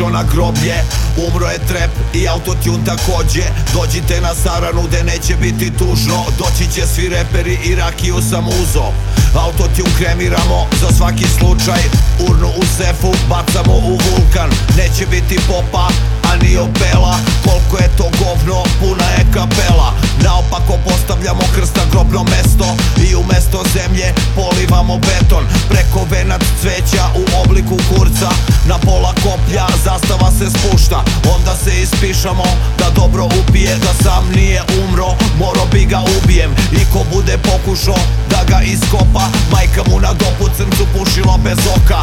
otišao 0.00 0.10
na 0.10 0.22
groblje 0.32 0.74
Umro 1.16 1.46
je 1.46 1.58
trep 1.68 1.90
i 2.14 2.28
autotune 2.28 2.84
takođe. 2.84 3.42
Dođite 3.74 4.20
na 4.20 4.34
saranu 4.34 4.82
gde 4.82 5.04
neće 5.04 5.36
biti 5.36 5.70
tužno. 5.78 6.24
Doći 6.38 6.72
će 6.74 6.86
svi 6.86 7.08
reperi 7.08 7.58
i 7.64 7.74
rakiju 7.74 8.16
sam 8.30 8.48
uzo. 8.48 8.84
Autotune 9.34 9.90
kremiramo 9.98 10.66
za 10.80 10.96
svaki 10.96 11.24
slučaj. 11.38 11.82
Urnu 12.28 12.48
u 12.48 12.62
sefu 12.76 13.12
bacamo 13.28 13.74
u 13.74 13.90
vulkan. 13.90 14.50
Neće 14.76 15.06
biti 15.06 15.38
popa, 15.48 15.88
a 16.30 16.36
ni 16.36 16.56
opela 16.56 17.14
Koliko 17.44 17.76
je 17.82 17.88
to 17.96 18.04
govno, 18.18 18.62
puna 18.80 19.04
je 19.04 19.24
kapela. 19.34 19.92
Naopako 20.24 20.78
postavljamo 20.84 21.42
krst 21.54 21.76
na 21.76 21.82
grobno 21.92 22.24
mesto 22.24 22.76
I 23.08 23.14
umesto 23.14 23.62
zemlje 23.74 24.14
polivamo 24.34 24.98
beton. 24.98 25.44
Preko 25.68 26.06
venac 26.10 26.42
cveća 26.60 27.04
u 27.14 27.24
obliku 27.42 27.76
kurca. 27.88 28.28
Na 28.68 28.78
pola 28.78 29.14
koplja 29.22 29.66
zastava 29.84 30.30
se 30.38 30.46
spušta. 30.50 31.04
Onda 31.34 31.54
se 31.64 31.82
ispišamo 31.82 32.44
da 32.78 32.90
dobro 33.00 33.24
upije 33.24 33.76
Da 33.76 33.92
sam 34.04 34.24
nije 34.34 34.62
umro, 34.82 35.08
moro 35.38 35.66
bi 35.72 35.84
ga 35.84 36.00
ubijem 36.18 36.50
I 36.72 36.84
ko 36.92 37.04
bude 37.14 37.38
pokušao 37.38 38.00
da 38.30 38.44
ga 38.48 38.62
iskopa 38.62 39.24
Majka 39.52 39.82
mu 39.90 40.00
na 40.00 40.12
dopu 40.12 40.50
crncu 40.56 40.86
pušila 40.94 41.38
bez 41.44 41.58
oka 41.76 42.00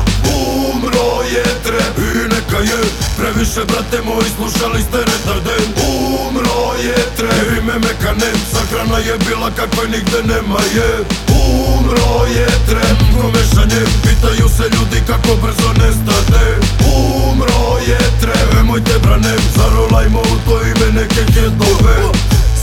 Previše, 3.38 3.66
brate 3.66 4.00
moji, 4.06 4.30
slušali 4.36 4.82
ste 4.82 4.98
retarden 4.98 5.66
Umro 5.90 6.64
je 6.86 6.96
trep, 7.18 7.48
ime 7.58 7.74
mekanem 7.74 8.38
Sahrana 8.52 8.98
je 8.98 9.18
bila 9.28 9.52
kakva 9.52 9.84
nigde 9.84 10.22
nema 10.34 10.62
je. 10.76 10.92
Umro 11.30 12.26
je 12.38 12.48
trep, 12.68 12.98
komešanje 13.14 13.82
Pitaju 14.04 14.50
se 14.58 14.64
ljudi 14.64 15.00
kako 15.08 15.36
brzo 15.42 15.70
nestade. 15.82 16.46
Umro 16.98 17.78
je 17.88 17.98
trep, 18.22 18.54
nemojte 18.56 19.00
branem 19.04 19.42
Zarolajmo 19.56 20.20
u 20.20 20.50
to 20.50 20.62
ime 20.62 21.02
neke 21.02 21.22
hedove 21.34 21.96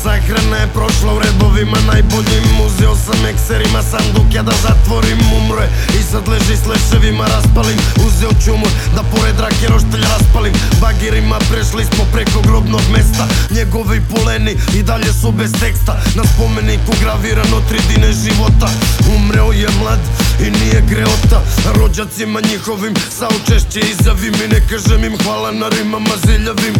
Sahrana 0.04 0.56
je 0.56 0.68
prošla 0.74 1.14
u 1.14 1.18
redovima 1.18 1.78
najboljim 1.92 2.44
Uzeo 2.66 2.94
sam 2.96 3.26
ekserima 3.26 3.82
sanduk 3.82 4.34
ja 4.34 4.42
da 4.42 4.52
zatvorim 4.62 5.20
umre. 5.38 5.66
I 5.98 6.02
sad 6.10 6.28
leži 6.28 6.56
s 6.62 6.66
leševima 6.66 7.24
raspalim 7.26 7.78
Uzeo 8.06 8.32
ću 8.44 8.52
umor 8.54 8.72
da 8.96 9.02
pored 9.02 9.40
rake 9.40 9.66
roštelj 9.68 10.04
raspalim. 10.12 10.52
Bagirima 10.80 11.38
prešli 11.50 11.84
smo 11.84 12.04
preko 12.12 12.38
grobnog 12.48 12.84
mesta 12.92 13.24
Njegovi 13.56 14.00
poleni 14.10 14.54
i 14.78 14.82
dalje 14.82 15.12
su 15.20 15.32
bez 15.32 15.52
teksta. 15.60 15.94
Na 16.16 16.24
spomeniku 16.30 16.92
gravirano 17.02 17.58
tri 17.68 17.78
dine 17.88 18.12
života. 18.12 18.68
Umreo 19.16 19.52
je 19.52 19.68
mlad 19.80 20.02
i 20.40 20.46
nije 20.58 20.80
greota. 20.90 21.38
Rođacima 21.78 22.40
njihovim 22.50 22.94
saučešće 23.18 23.80
izjavim 23.80 24.34
I 24.44 24.48
ne 24.48 24.60
kažem 24.68 25.04
im 25.04 25.16
hvala 25.24 25.52
na 25.52 25.68
rimama 25.68 26.14
ziljavim 26.26 26.74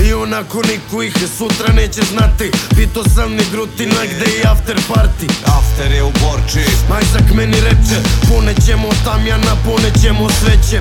i 0.00 0.12
onako 0.12 0.62
niko 0.62 1.02
ih 1.02 1.14
sutra 1.38 1.72
neće 1.72 2.02
znati. 2.02 2.50
Pito 2.76 3.04
sam 3.14 3.32
ni 3.32 3.42
grutina 3.52 4.00
gde 4.04 4.32
je 4.32 4.42
after 4.46 4.76
party. 4.88 5.28
After 5.44 5.92
je 5.92 6.02
u 6.02 6.10
Borči. 6.10 6.64
Majzak 6.88 7.34
meni 7.34 7.60
reče 7.60 7.98
Ponećemo 8.28 8.88
tamjana, 9.04 9.56
ponećemo 9.64 10.30
sveće 10.30 10.78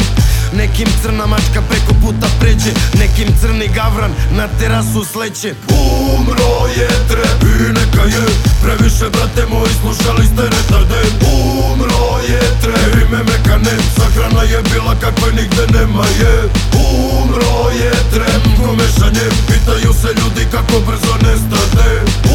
Nekim 0.53 0.87
crna 1.01 1.25
mačka 1.25 1.61
preko 1.69 1.93
puta 2.01 2.27
pređe 2.39 2.71
Nekim 2.99 3.27
crni 3.41 3.67
gavran 3.75 4.11
na 4.37 4.47
terasu 4.59 5.05
sleće. 5.11 5.53
Umro 5.69 6.67
je 6.77 6.87
trep 7.09 7.41
i 7.43 7.73
neka 7.79 8.03
je 8.15 8.25
Previše 8.63 9.09
brate 9.09 9.43
moji 9.51 9.73
slušali 9.81 10.25
ste 10.25 10.43
retarden 10.53 11.11
Umro 11.33 12.07
je 12.29 12.41
trep 12.61 12.93
ime 13.03 13.23
mekanem 13.31 13.81
Sahrana 13.97 14.43
je 14.43 14.61
bila 14.71 14.95
kakva 15.01 15.27
nigde 15.31 15.65
nema 15.77 16.05
je. 16.19 16.35
Umro 16.73 17.69
je 17.81 17.91
trep 18.13 18.43
komešanje 18.65 19.27
Pitaju 19.47 19.93
se 20.01 20.07
ljudi 20.19 20.45
kako 20.51 20.79
brzo 20.87 21.15
nestade. 21.25 21.89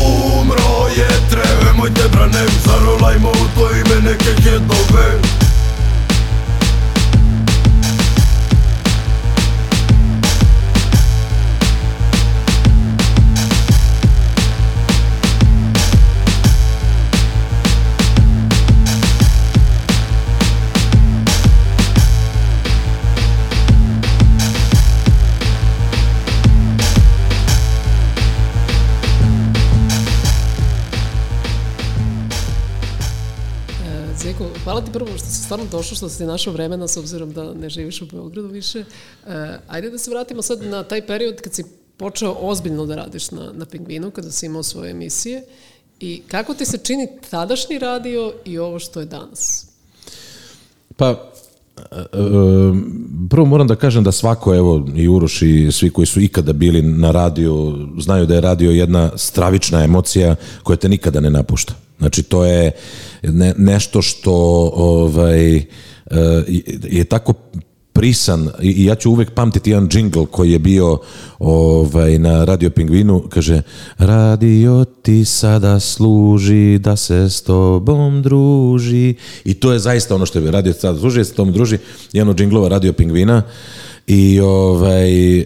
Umro 0.07 0.89
je 0.97 1.09
trep 1.31 1.65
Nemojte 1.65 2.09
branem 2.13 2.51
Zarolajmo 2.65 3.31
u 3.31 3.47
to 3.55 3.71
ime 3.71 4.11
neke 4.11 4.43
hedove 4.43 5.46
hvala 34.67 34.81
ti 34.81 34.93
prvo 34.93 35.09
što 35.19 35.27
si 35.27 35.43
stvarno 35.43 35.67
došao, 35.71 35.97
što 35.97 36.09
si 36.09 36.25
našao 36.25 36.53
vremena 36.53 36.89
s 36.89 36.97
obzirom 36.97 37.33
da 37.33 37.55
ne 37.55 37.71
živiš 37.71 38.03
u 38.03 38.07
Beogradu 38.07 38.49
više. 38.49 38.79
E, 38.79 39.59
ajde 39.69 39.91
da 39.91 39.99
se 39.99 40.11
vratimo 40.11 40.43
sad 40.43 40.63
na 40.63 40.83
taj 40.83 41.07
period 41.07 41.41
kad 41.41 41.55
si 41.55 41.65
počeo 41.97 42.37
ozbiljno 42.41 42.87
da 42.87 42.95
radiš 42.95 43.31
na, 43.31 43.53
na 43.53 43.67
Pingvinu, 43.67 44.11
kada 44.11 44.31
si 44.31 44.47
imao 44.47 44.63
svoje 44.63 44.91
emisije. 44.91 45.45
I 46.01 46.23
kako 46.29 46.55
ti 46.55 46.65
se 46.65 46.79
čini 46.79 47.09
tadašnji 47.31 47.79
radio 47.79 48.35
i 48.45 48.59
ovo 48.59 48.79
što 48.79 49.01
je 49.01 49.07
danas? 49.07 49.67
Pa, 50.97 51.33
prvo 53.31 53.47
moram 53.47 53.67
da 53.67 53.77
kažem 53.77 54.05
da 54.05 54.13
svako, 54.13 54.55
evo 54.55 54.89
i 54.95 55.09
Uroš 55.09 55.43
i 55.43 55.73
svi 55.73 55.91
koji 55.91 56.07
su 56.07 56.21
ikada 56.21 56.53
bili 56.53 56.83
na 56.83 57.11
radiju, 57.11 57.89
znaju 57.99 58.27
da 58.27 58.35
je 58.35 58.41
radio 58.41 58.71
jedna 58.71 59.11
stravična 59.17 59.85
emocija 59.85 60.37
koja 60.63 60.77
te 60.77 60.89
nikada 60.89 61.21
ne 61.21 61.31
napušta. 61.31 61.75
Znači 61.99 62.23
to 62.23 62.45
je 62.45 62.73
ne, 63.23 63.55
nešto 63.59 64.03
što 64.03 64.33
ovaj, 64.75 65.57
e, 65.57 65.65
je 66.83 67.05
tako 67.05 67.33
prisan 67.97 68.49
i 68.63 68.85
ja 68.85 68.95
ću 68.95 69.11
uvek 69.11 69.31
pamtiti 69.31 69.71
jedan 69.71 69.89
džingl 69.89 70.25
koji 70.25 70.53
je 70.53 70.59
bio 70.59 70.99
ovaj, 71.39 72.19
na 72.19 72.45
Radio 72.45 72.71
Pingvinu, 72.71 73.23
kaže 73.29 73.63
radio 73.99 74.85
ti 74.85 75.25
sada 75.25 75.81
služi 75.81 76.79
da 76.79 76.97
se 76.97 77.31
s 77.31 77.43
tobom 77.43 78.23
druži. 78.23 79.15
I 79.45 79.55
to 79.55 79.73
je 79.73 79.79
zaista 79.79 80.15
ono 80.15 80.27
što 80.27 80.39
je 80.39 80.51
radio 80.51 80.73
ti 80.73 80.81
sada 80.81 80.99
služi, 80.99 81.19
da 81.19 81.25
se 81.25 81.31
s 81.31 81.35
tobom 81.35 81.53
druži, 81.53 81.79
jedan 82.13 82.29
od 82.29 82.37
džinglova 82.37 82.69
Radio 82.69 82.93
Pingvina. 82.93 83.43
I 84.07 84.41
ovaj, 84.41 85.39
e, 85.39 85.45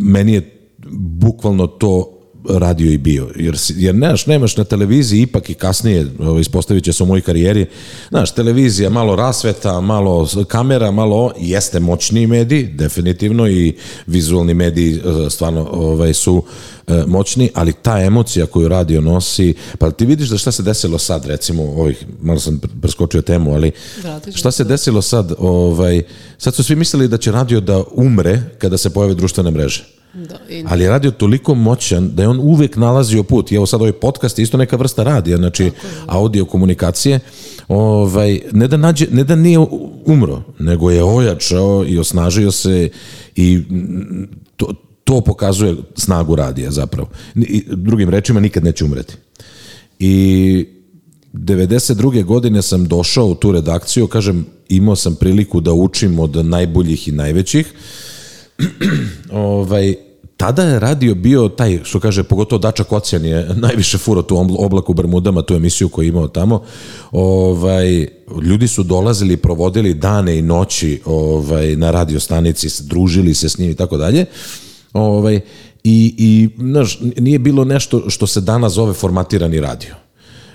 meni 0.00 0.32
je 0.32 0.68
bukvalno 0.90 1.66
to 1.66 2.21
radio 2.48 2.92
i 2.92 2.98
bio. 2.98 3.28
Jer, 3.36 3.56
jer 3.76 3.94
nemaš, 3.94 4.26
nemaš 4.26 4.56
na 4.56 4.64
televiziji, 4.64 5.22
ipak 5.22 5.50
i 5.50 5.54
kasnije, 5.54 6.06
ispostavit 6.40 6.84
će 6.84 6.92
se 6.92 7.02
u 7.02 7.06
mojoj 7.06 7.20
karijeri, 7.20 7.66
znaš, 8.08 8.34
televizija, 8.34 8.90
malo 8.90 9.16
rasveta, 9.16 9.80
malo 9.80 10.28
kamera, 10.48 10.90
malo, 10.90 11.32
jeste 11.38 11.80
moćniji 11.80 12.26
medij, 12.26 12.62
definitivno, 12.62 13.48
i 13.48 13.74
vizualni 14.06 14.54
mediji 14.54 14.94
eh, 14.94 15.30
stvarno 15.30 15.68
ovaj, 15.72 16.14
su 16.14 16.42
eh, 16.86 17.04
moćni, 17.06 17.50
ali 17.54 17.72
ta 17.72 18.00
emocija 18.00 18.46
koju 18.46 18.68
radio 18.68 19.00
nosi, 19.00 19.54
pa 19.78 19.90
ti 19.90 20.06
vidiš 20.06 20.28
da 20.28 20.38
šta 20.38 20.52
se 20.52 20.62
desilo 20.62 20.98
sad, 20.98 21.26
recimo, 21.26 21.62
ovih, 21.62 22.04
malo 22.22 22.40
sam 22.40 22.60
pr- 22.60 22.80
preskočio 22.80 23.22
temu, 23.22 23.54
ali 23.54 23.72
ću 24.32 24.38
šta 24.38 24.50
se 24.50 24.64
desilo 24.64 25.02
sad, 25.02 25.32
ovaj, 25.38 26.02
sad 26.38 26.54
su 26.54 26.64
svi 26.64 26.76
mislili 26.76 27.08
da 27.08 27.18
će 27.18 27.32
radio 27.32 27.60
da 27.60 27.82
umre 27.94 28.40
kada 28.58 28.78
se 28.78 28.90
pojave 28.90 29.14
društvene 29.14 29.50
mreže. 29.50 30.01
Da, 30.14 30.38
i 30.48 30.64
Ali 30.68 30.84
je 30.84 30.90
radio 30.90 31.10
toliko 31.10 31.54
moćan 31.54 32.10
da 32.14 32.22
je 32.22 32.28
on 32.28 32.40
uvek 32.40 32.76
nalazio 32.76 33.22
put. 33.22 33.52
I 33.52 33.54
evo 33.54 33.66
sad 33.66 33.80
ovaj 33.80 33.92
podcast 33.92 34.38
je 34.38 34.42
isto 34.42 34.56
neka 34.56 34.76
vrsta 34.76 35.02
radija, 35.02 35.36
znači 35.36 35.70
audio 36.06 36.44
komunikacije. 36.44 37.20
Ovaj, 37.68 38.40
ne, 38.52 38.68
da 38.68 38.76
nađe, 38.76 39.06
ne 39.10 39.24
da 39.24 39.36
nije 39.36 39.58
umro, 40.04 40.42
nego 40.58 40.90
je 40.90 41.04
ojačao 41.04 41.84
i 41.88 41.98
osnažio 41.98 42.52
se 42.52 42.88
i 43.36 43.62
to, 44.56 44.74
to 45.04 45.20
pokazuje 45.20 45.76
snagu 45.96 46.36
radija 46.36 46.70
zapravo. 46.70 47.08
I, 47.34 47.64
drugim 47.66 48.08
rečima, 48.08 48.40
nikad 48.40 48.64
neće 48.64 48.84
umreti. 48.84 49.14
I 49.98 50.66
92. 51.32 52.24
godine 52.24 52.62
sam 52.62 52.88
došao 52.88 53.26
u 53.26 53.34
tu 53.34 53.52
redakciju, 53.52 54.06
kažem, 54.06 54.46
imao 54.68 54.96
sam 54.96 55.14
priliku 55.14 55.60
da 55.60 55.72
učim 55.72 56.18
od 56.18 56.46
najboljih 56.46 57.08
i 57.08 57.12
najvećih 57.12 57.74
ovaj, 59.30 59.94
tada 60.36 60.62
je 60.62 60.78
radio 60.80 61.14
bio 61.14 61.48
taj, 61.48 61.80
što 61.84 62.00
kaže, 62.00 62.22
pogotovo 62.22 62.58
Dača 62.58 62.84
Kocijan 62.84 63.24
je 63.24 63.48
najviše 63.66 63.98
furo 63.98 64.22
tu 64.22 64.36
obl- 64.36 64.56
oblaku 64.58 64.92
u 64.92 64.94
Bermudama, 64.94 65.42
tu 65.42 65.54
emisiju 65.54 65.88
koju 65.88 66.04
je 66.04 66.08
imao 66.08 66.28
tamo. 66.28 66.62
Ovaj, 67.12 68.08
ljudi 68.42 68.68
su 68.68 68.82
dolazili, 68.82 69.36
provodili 69.36 69.94
dane 69.94 70.38
i 70.38 70.42
noći 70.42 71.00
ovaj, 71.04 71.76
na 71.76 71.90
radio 71.90 72.20
stanici, 72.20 72.82
družili 72.82 73.34
se 73.34 73.48
s 73.48 73.58
njim 73.58 73.70
i 73.70 73.74
tako 73.74 73.96
dalje. 73.96 74.26
Ovaj, 74.92 75.40
I, 75.84 76.14
i 76.18 76.48
znaš, 76.58 76.98
nije 77.18 77.38
bilo 77.38 77.64
nešto 77.64 78.10
što 78.10 78.26
se 78.26 78.40
danas 78.40 78.72
zove 78.72 78.92
formatirani 78.92 79.60
radio. 79.60 80.01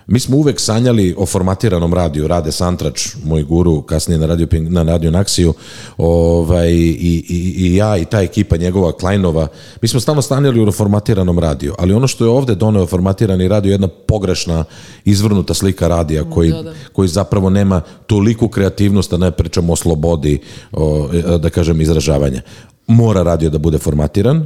Mi 0.08 0.20
smo 0.20 0.38
uvek 0.38 0.60
sanjali 0.60 1.15
o 1.17 1.26
formatiranom 1.26 1.93
radiju, 1.93 2.28
Rade 2.28 2.52
Santrač, 2.52 3.08
moj 3.24 3.43
guru, 3.43 3.82
kasnije 3.82 4.17
na 4.17 4.26
Radio, 4.26 4.48
na 4.52 4.84
radio 4.84 5.12
Naksiju, 5.12 5.54
ovaj, 5.98 6.72
i, 6.72 7.24
i, 7.30 7.54
i 7.58 7.76
ja 7.76 7.98
i 7.98 8.06
ta 8.06 8.22
ekipa 8.22 8.58
njegova, 8.58 8.91
Klajnova, 8.91 9.48
mi 9.82 9.88
smo 9.88 10.00
stalno 10.00 10.22
sanjali 10.22 10.60
o 10.60 10.72
formatiranom 10.72 11.39
radiju, 11.39 11.74
ali 11.78 11.93
ono 11.93 12.08
što 12.08 12.26
je 12.26 12.30
ovde 12.30 12.56
doneo 12.56 12.86
formatirani 12.86 13.48
radio 13.48 13.70
je 13.70 13.74
jedna 13.74 13.88
pogrešna, 13.88 14.63
izvrnuta 15.06 15.54
slika 15.54 15.88
radija 15.88 16.24
koji, 16.30 16.52
Da, 16.52 16.63
da. 16.63 16.74
koji 16.93 17.08
zapravo 17.08 17.50
nema 17.50 17.82
toliku 18.08 18.48
kreativnost, 18.48 19.12
da 19.12 19.17
ne 19.17 19.32
pričamo 19.32 19.74
o 19.74 19.76
slobodi, 19.76 20.39
o, 20.72 21.10
da 21.41 21.50
kažem, 21.50 21.82
izražavanja. 21.82 22.41
Mora 22.88 23.24
radio 23.24 23.50
da 23.50 23.58
bude 23.58 23.78
formatiran, 23.78 24.46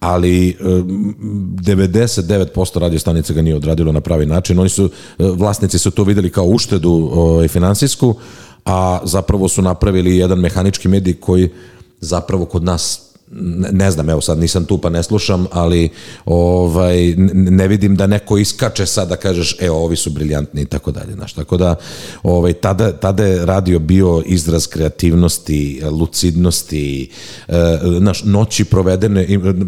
ali 0.00 0.56
em, 0.60 1.14
99% 1.20 2.78
radio 2.78 2.98
stanica 2.98 3.32
ga 3.32 3.42
nije 3.42 3.56
odradilo 3.56 3.92
na 3.92 4.00
pravi 4.00 4.26
način. 4.26 4.58
Oni 4.58 4.68
su, 4.68 4.84
e, 5.18 5.24
vlasnici 5.24 5.78
su 5.78 5.90
to 5.90 6.04
videli 6.04 6.30
kao 6.30 6.44
uštedu 6.44 7.10
ovaj, 7.12 7.48
finansijsku, 7.48 8.14
a 8.64 9.00
zapravo 9.04 9.48
su 9.48 9.62
napravili 9.62 10.16
jedan 10.16 10.38
mehanički 10.38 10.88
medij 10.88 11.14
koji 11.14 11.50
zapravo 12.00 12.44
kod 12.44 12.64
nas 12.64 13.07
ne, 13.72 13.90
znam, 13.90 14.10
evo 14.10 14.20
sad 14.20 14.38
nisam 14.38 14.64
tu 14.64 14.78
pa 14.78 14.90
ne 14.90 15.02
slušam, 15.02 15.46
ali 15.52 15.88
ovaj, 16.24 17.14
ne 17.34 17.68
vidim 17.68 17.96
da 17.96 18.06
neko 18.06 18.38
iskače 18.38 18.86
sad 18.86 19.08
da 19.08 19.16
kažeš, 19.16 19.56
evo, 19.60 19.84
ovi 19.84 19.96
su 19.96 20.10
briljantni 20.10 20.62
i 20.62 20.66
tako 20.66 20.90
dalje, 20.90 21.12
znaš, 21.12 21.32
tako 21.32 21.56
da 21.56 21.74
ovaj, 22.22 22.52
tada, 22.52 22.92
tada 22.92 23.24
je 23.24 23.46
radio 23.46 23.78
bio 23.78 24.22
izraz 24.26 24.66
kreativnosti, 24.66 25.80
lucidnosti, 25.90 27.10
e, 27.48 27.54
znaš, 27.98 28.24
noći 28.24 28.64
provedene, 28.64 29.26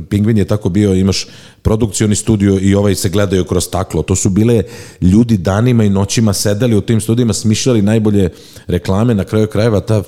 Pingvin 0.09 0.39
je 0.39 0.45
tako 0.45 0.69
bio, 0.69 0.95
imaš 0.95 1.27
produkcioni 1.63 2.15
studio 2.15 2.59
i 2.61 2.75
ovaj 2.75 2.95
se 2.95 3.09
gledaju 3.09 3.45
kroz 3.45 3.65
staklo. 3.65 4.03
To 4.03 4.17
su 4.17 4.29
bile 4.29 4.63
ljudi 5.01 5.37
danima 5.37 5.85
i 5.85 5.91
noćima 5.91 6.33
sedeli 6.33 6.77
u 6.77 6.81
tim 6.81 7.01
studijima, 7.01 7.33
smišljali 7.33 7.83
najbolje 7.83 8.29
reklame, 8.67 9.15
na 9.15 9.25
kraju 9.25 9.47
krajeva 9.47 9.81
ta 9.81 10.03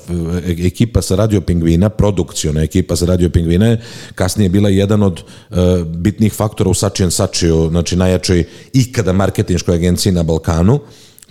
ekipa 0.47 1.03
sa 1.03 1.17
Radio 1.17 1.41
Pingvina, 1.41 1.88
produkciona 1.88 2.62
ekipa 2.62 2.97
sa 2.97 3.07
Radio 3.07 3.31
Pingvina 3.31 3.41
je 3.50 3.81
kasnije 4.14 4.48
bila 4.48 4.68
jedan 4.68 5.02
od 5.02 5.22
uh, 5.22 5.57
bitnih 5.87 6.33
faktora 6.33 6.70
u 6.70 6.74
Sačijan 6.74 7.11
Sačiju, 7.11 7.68
znači 7.70 7.96
najjačoj 7.96 8.44
ikada 8.72 9.12
marketinškoj 9.12 9.74
agenciji 9.74 10.12
na 10.12 10.22
Balkanu, 10.22 10.81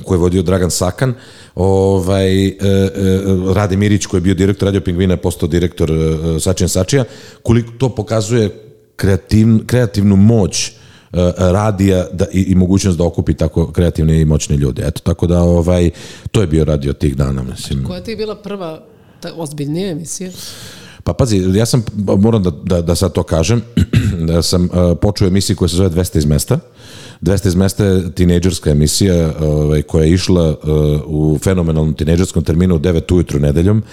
koju 0.03 0.17
je 0.17 0.19
vodio 0.19 0.41
Dragan 0.41 0.71
Sakan, 0.71 1.13
ovaj, 1.55 2.47
e, 2.47 2.51
e, 2.51 2.89
Rade 3.53 3.77
Mirić 3.77 4.05
koji 4.05 4.19
je 4.19 4.21
bio 4.21 4.33
direktor 4.33 4.67
Radio 4.67 4.81
Pingvina, 4.81 5.13
je 5.13 5.21
postao 5.21 5.49
direktor 5.49 5.91
e, 5.91 6.39
Sačijan 6.39 6.69
Sačija, 6.69 7.03
koliko 7.43 7.71
to 7.77 7.89
pokazuje 7.89 8.49
kreativ, 8.95 9.47
kreativnu 9.65 10.15
moć 10.15 10.71
radija 11.37 12.07
da, 12.13 12.25
i, 12.33 12.41
i 12.41 12.55
mogućnost 12.55 12.97
da 12.97 13.03
okupi 13.03 13.33
tako 13.33 13.71
kreativne 13.71 14.21
i 14.21 14.25
moćne 14.25 14.57
ljude. 14.57 14.83
Eto, 14.85 15.01
tako 15.03 15.27
da 15.27 15.41
ovaj, 15.41 15.89
to 16.31 16.41
je 16.41 16.47
bio 16.47 16.65
radio 16.65 16.93
tih 16.93 17.15
dana, 17.15 17.43
mislim. 17.43 17.83
Koja 17.83 18.01
ti 18.01 18.11
je 18.11 18.17
bila 18.17 18.35
prva 18.35 18.83
ta 19.19 19.33
ozbiljnija 19.35 19.91
emisija? 19.91 20.31
Pa 21.03 21.13
pazi, 21.13 21.37
ja 21.55 21.65
sam, 21.65 21.83
moram 22.17 22.43
da, 22.43 22.51
da, 22.63 22.81
da 22.81 22.95
sad 22.95 23.13
to 23.13 23.23
kažem, 23.23 23.61
da 24.27 24.41
sam 24.41 24.63
uh, 24.63 24.97
počeo 25.01 25.27
emisiju 25.27 25.55
koja 25.55 25.69
se 25.69 25.75
zove 25.75 25.89
200 25.89 26.17
iz 26.17 26.25
mesta. 26.25 26.59
200 27.21 27.47
iz 27.47 27.55
mesta 27.55 27.85
je 27.85 28.11
tinejdžerska 28.11 28.69
emisija 28.69 29.33
ovaj, 29.39 29.81
koja 29.81 30.03
je 30.03 30.11
išla 30.11 30.49
uh, 30.49 30.55
u 31.05 31.39
fenomenalnom 31.43 31.93
tinejdžerskom 31.93 32.43
terminu 32.43 32.75
u 32.75 32.79
9 32.79 33.13
ujutru 33.13 33.39
nedeljom. 33.39 33.83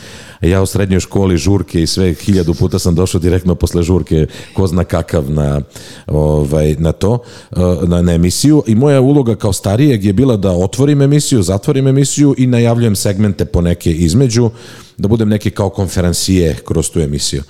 Ja 0.41 0.63
u 0.63 0.67
srednjoj 0.67 1.01
školi 1.01 1.37
žurke 1.37 1.83
i 1.83 1.87
sve 1.87 2.15
hiljadu 2.15 2.55
puta 2.55 2.79
sam 2.79 2.95
došao 2.95 3.21
direktno 3.21 3.55
posle 3.55 3.83
žurke 3.83 4.27
ko 4.53 4.67
zna 4.67 4.85
kakav 4.85 5.31
na, 5.31 5.61
ovaj, 6.07 6.77
na 6.79 6.93
to, 6.93 7.19
uh, 7.51 7.89
na, 7.89 8.03
na 8.03 8.13
emisiju 8.13 8.63
i 8.67 8.75
moja 8.75 9.01
uloga 9.01 9.37
kao 9.37 9.53
starijeg 9.53 10.05
je 10.05 10.13
bila 10.13 10.37
da 10.37 10.53
otvorim 10.53 11.03
emisiju, 11.03 11.43
zatvorim 11.43 11.87
emisiju 11.87 12.35
i 12.39 12.47
najavljujem 12.47 12.97
segmente 12.97 13.45
po 13.45 13.61
neke 13.61 13.93
između 13.93 14.51
da 14.99 15.09
budem 15.09 15.29
neki 15.29 15.51
kao 15.51 15.71
konferencije 15.71 16.57
kroz 16.65 16.91
tu 16.91 17.01
emisiju. 17.01 17.43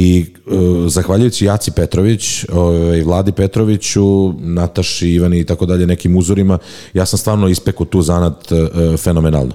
I 0.00 0.26
uh, 0.46 0.88
zahvaljujući 0.88 1.44
Jaci 1.44 1.70
Petrović, 1.70 2.44
ovaj, 2.52 3.02
Vladi 3.02 3.32
Petroviću, 3.32 4.32
Nataši, 4.38 5.08
Ivani 5.08 5.38
i 5.38 5.44
tako 5.44 5.66
dalje, 5.66 5.86
nekim 5.86 6.16
uzorima, 6.16 6.58
ja 6.94 7.06
sam 7.06 7.18
stvarno 7.18 7.48
ispekao 7.48 7.86
tu 7.86 8.02
zanat 8.02 8.52
uh, 8.52 8.58
fenomenalno. 8.98 9.52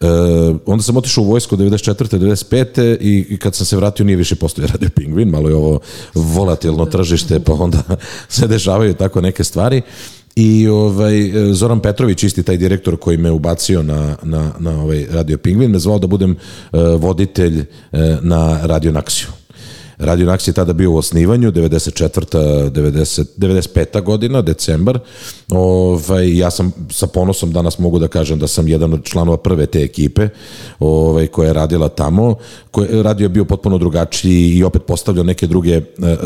Uh, 0.00 0.08
onda 0.66 0.82
sam 0.82 0.96
otišao 0.96 1.24
u 1.24 1.26
vojsku 1.26 1.56
94. 1.56 2.18
95. 2.18 2.96
I, 3.00 3.26
i 3.28 3.36
kad 3.36 3.54
sam 3.54 3.66
se 3.66 3.76
vratio 3.76 4.06
nije 4.06 4.16
više 4.16 4.34
postoje 4.34 4.68
radio 4.68 4.88
Pingvin, 4.88 5.28
malo 5.28 5.48
je 5.48 5.54
ovo 5.54 5.80
volatilno 6.14 6.86
tržište, 6.86 7.40
pa 7.40 7.52
onda 7.52 7.82
se 8.28 8.46
dešavaju 8.46 8.94
tako 8.94 9.20
neke 9.20 9.44
stvari. 9.44 9.82
I 10.36 10.68
ovaj, 10.68 11.32
Zoran 11.52 11.80
Petrović, 11.80 12.22
isti 12.22 12.42
taj 12.42 12.56
direktor 12.56 12.96
koji 12.96 13.16
me 13.16 13.30
ubacio 13.30 13.82
na, 13.82 14.16
na, 14.22 14.52
na 14.58 14.82
ovaj 14.82 15.06
Radio 15.10 15.38
Pingvin, 15.38 15.70
me 15.70 15.78
zvao 15.78 15.98
da 15.98 16.06
budem 16.06 16.30
uh, 16.30 16.80
voditelj 16.98 17.58
uh, 17.60 18.00
na 18.22 18.66
Radio 18.66 18.92
Naksiju. 18.92 19.39
Radio 20.00 20.26
Naks 20.26 20.48
je 20.48 20.52
tada 20.52 20.72
bio 20.72 20.92
u 20.92 20.96
osnivanju, 20.96 21.52
94. 21.52 22.70
90, 22.70 23.24
95. 23.36 24.02
godina, 24.02 24.42
decembar. 24.42 24.98
Ovaj, 25.50 26.38
ja 26.38 26.50
sam 26.50 26.72
sa 26.90 27.06
ponosom 27.06 27.52
danas 27.52 27.78
mogu 27.78 27.98
da 27.98 28.08
kažem 28.08 28.38
da 28.38 28.46
sam 28.46 28.68
jedan 28.68 28.92
od 28.92 29.04
članova 29.04 29.36
prve 29.36 29.66
te 29.66 29.82
ekipe 29.82 30.28
ovaj, 30.78 31.26
koja 31.26 31.46
je 31.46 31.52
radila 31.52 31.88
tamo. 31.88 32.34
Koje, 32.70 33.02
radio 33.02 33.24
je 33.24 33.28
bio 33.28 33.44
potpuno 33.44 33.78
drugačiji 33.78 34.56
i 34.56 34.64
opet 34.64 34.82
postavljao 34.86 35.24
neke 35.24 35.46
druge, 35.46 35.80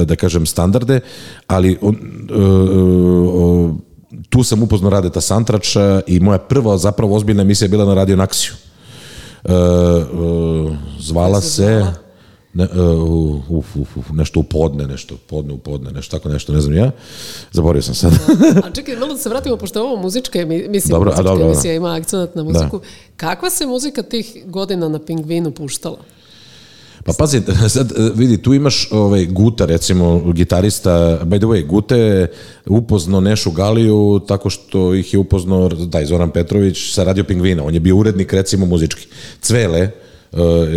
da 0.05 0.17
kažem, 0.17 0.47
standarde, 0.47 1.01
ali 1.47 1.79
uh, 1.81 1.95
uh, 2.37 3.71
tu 4.29 4.43
sam 4.43 4.63
upoznao 4.63 4.91
Radeta 4.91 5.21
Santrača 5.21 6.01
i 6.07 6.21
moja 6.21 6.39
prva 6.39 6.79
zapravo 6.79 7.17
ozbiljna 7.17 7.43
emisija 7.43 7.67
je 7.67 7.71
bila 7.71 7.85
na 7.85 7.95
Radio 7.95 8.17
Naksiju. 8.17 8.53
Uh, 9.45 9.53
uh, 9.53 10.73
zvala 10.99 11.41
se... 11.41 12.04
Ne, 12.55 12.65
uh, 12.65 13.51
uf, 13.51 13.77
uf, 13.77 13.97
uf, 13.97 14.11
nešto 14.11 14.41
u 14.41 14.43
podne, 14.43 14.87
nešto 14.87 15.17
podne 15.27 15.53
u 15.53 15.59
podne, 15.59 15.91
nešto 15.91 16.19
tako 16.19 16.29
nešto, 16.29 16.53
ne 16.53 16.61
znam 16.61 16.77
ja. 16.77 16.91
Zaboravio 17.53 17.83
sam 17.83 17.95
sad. 17.95 18.13
a 18.65 18.71
čekaj, 18.71 18.97
malo 18.97 19.13
da 19.13 19.19
se 19.19 19.29
vratimo, 19.29 19.57
pošto 19.57 19.79
je 19.79 19.83
ovo 19.83 20.03
muzička 20.03 20.47
mislim, 20.47 20.91
dobro, 20.91 21.11
muzička 21.11 21.23
dobro, 21.23 21.47
emisija 21.47 21.75
ima 21.75 21.95
akcenat 21.95 22.35
na 22.35 22.43
muziku. 22.43 22.79
Da. 22.79 22.85
Kakva 23.17 23.51
se 23.51 23.67
muzika 23.67 24.03
tih 24.03 24.43
godina 24.47 24.89
na 24.89 24.99
Pingvinu 24.99 25.51
puštala? 25.51 25.99
Pa 27.05 27.13
pazi, 27.19 27.43
sad 27.69 27.93
vidi, 28.15 28.43
tu 28.43 28.55
imaš 28.55 28.89
ovaj, 28.93 29.27
Guta, 29.27 29.67
recimo, 29.67 30.33
gitarista, 30.33 31.21
by 31.25 31.39
the 31.39 31.47
way, 31.47 31.67
Guta 31.67 31.97
je 31.97 32.33
upoznao 32.67 33.21
Nešu 33.21 33.51
Galiju 33.51 34.21
tako 34.29 34.51
što 34.51 34.95
ih 34.95 35.15
je 35.15 35.19
upoznao, 35.19 35.69
daj, 35.69 36.05
Zoran 36.05 36.31
Petrović 36.31 36.93
sa 36.95 37.05
Radio 37.05 37.25
Pingvina, 37.25 37.65
on 37.65 37.75
je 37.75 37.81
bio 37.81 37.97
urednik, 37.97 38.33
recimo, 38.33 38.67
muzički. 38.67 39.07
Cvele, 39.41 39.81
eh, 39.81 39.91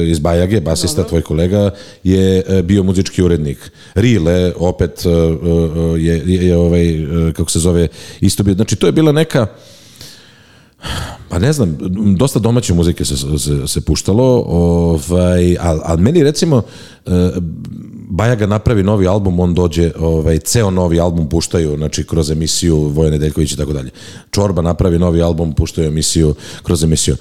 iz 0.08 0.20
Bajage, 0.20 0.62
basista, 0.62 1.02
Dobro. 1.02 1.10
tvoj 1.10 1.22
kolega, 1.22 1.72
je 2.04 2.44
eh, 2.48 2.62
bio 2.62 2.84
muzički 2.84 3.24
urednik. 3.24 3.72
Rile, 3.96 4.54
opet, 4.56 5.04
eh, 5.06 5.10
je, 6.00 6.24
je, 6.26 6.48
je 6.48 6.58
ovaj, 6.58 7.06
kako 7.36 7.52
se 7.52 7.60
zove, 7.60 7.88
isto 8.22 8.44
bio. 8.44 8.54
Znači, 8.54 8.76
to 8.76 8.86
je 8.86 8.92
bila 8.92 9.12
neka, 9.12 9.48
Pa 11.30 11.40
ne 11.40 11.54
znam, 11.54 11.78
dosta 12.18 12.40
domaće 12.40 12.74
muzike 12.74 13.06
se, 13.06 13.18
se, 13.18 13.68
se 13.68 13.82
puštalo, 13.82 14.44
ovaj, 14.48 15.58
ali 15.60 15.82
al 15.84 15.98
meni 15.98 16.24
recimo 16.24 16.62
Baja 18.10 18.36
ga 18.36 18.46
napravi 18.46 18.84
novi 18.84 19.08
album, 19.08 19.40
on 19.40 19.54
dođe, 19.54 19.92
ovaj, 20.00 20.40
ceo 20.40 20.72
novi 20.72 21.00
album 21.00 21.30
puštaju, 21.30 21.78
znači 21.78 22.04
kroz 22.04 22.32
emisiju 22.32 22.78
Vojane 22.78 23.18
Deljković 23.18 23.52
i 23.52 23.58
tako 23.58 23.74
dalje. 23.74 23.90
Čorba 24.32 24.62
napravi 24.62 25.00
novi 25.00 25.22
album, 25.22 25.54
puštaju 25.54 25.88
emisiju 25.88 26.36
kroz 26.64 26.84
emisiju. 26.84 27.16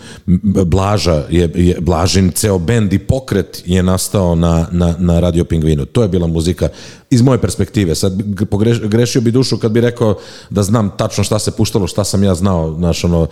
Blaža 0.67 1.25
je, 1.31 1.51
je 1.55 1.81
Blažin, 1.81 2.31
ceo 2.31 2.59
bend 2.59 2.93
i 2.93 2.99
pokret 2.99 3.63
je 3.67 3.83
nastao 3.83 4.35
na, 4.35 4.69
na, 4.73 4.95
na 4.99 5.21
Radio 5.21 5.45
Pingvinu. 5.45 5.85
To 5.85 6.03
je 6.03 6.09
bila 6.09 6.27
muzika 6.27 6.69
iz 7.11 7.23
moje 7.23 7.39
perspektive. 7.39 7.95
Sad 7.95 8.23
pogreš, 8.51 8.81
grešio 8.81 9.21
bi 9.21 9.31
dušu 9.31 9.59
kad 9.59 9.73
bi 9.73 9.81
rekao 9.81 10.19
da 10.51 10.63
znam 10.63 10.91
tačno 10.99 11.25
šta 11.25 11.39
se 11.39 11.51
puštalo, 11.51 11.87
šta 11.87 12.05
sam 12.05 12.25
ja 12.25 12.35
znao, 12.35 12.75
znaš, 12.75 13.05
ono, 13.05 13.27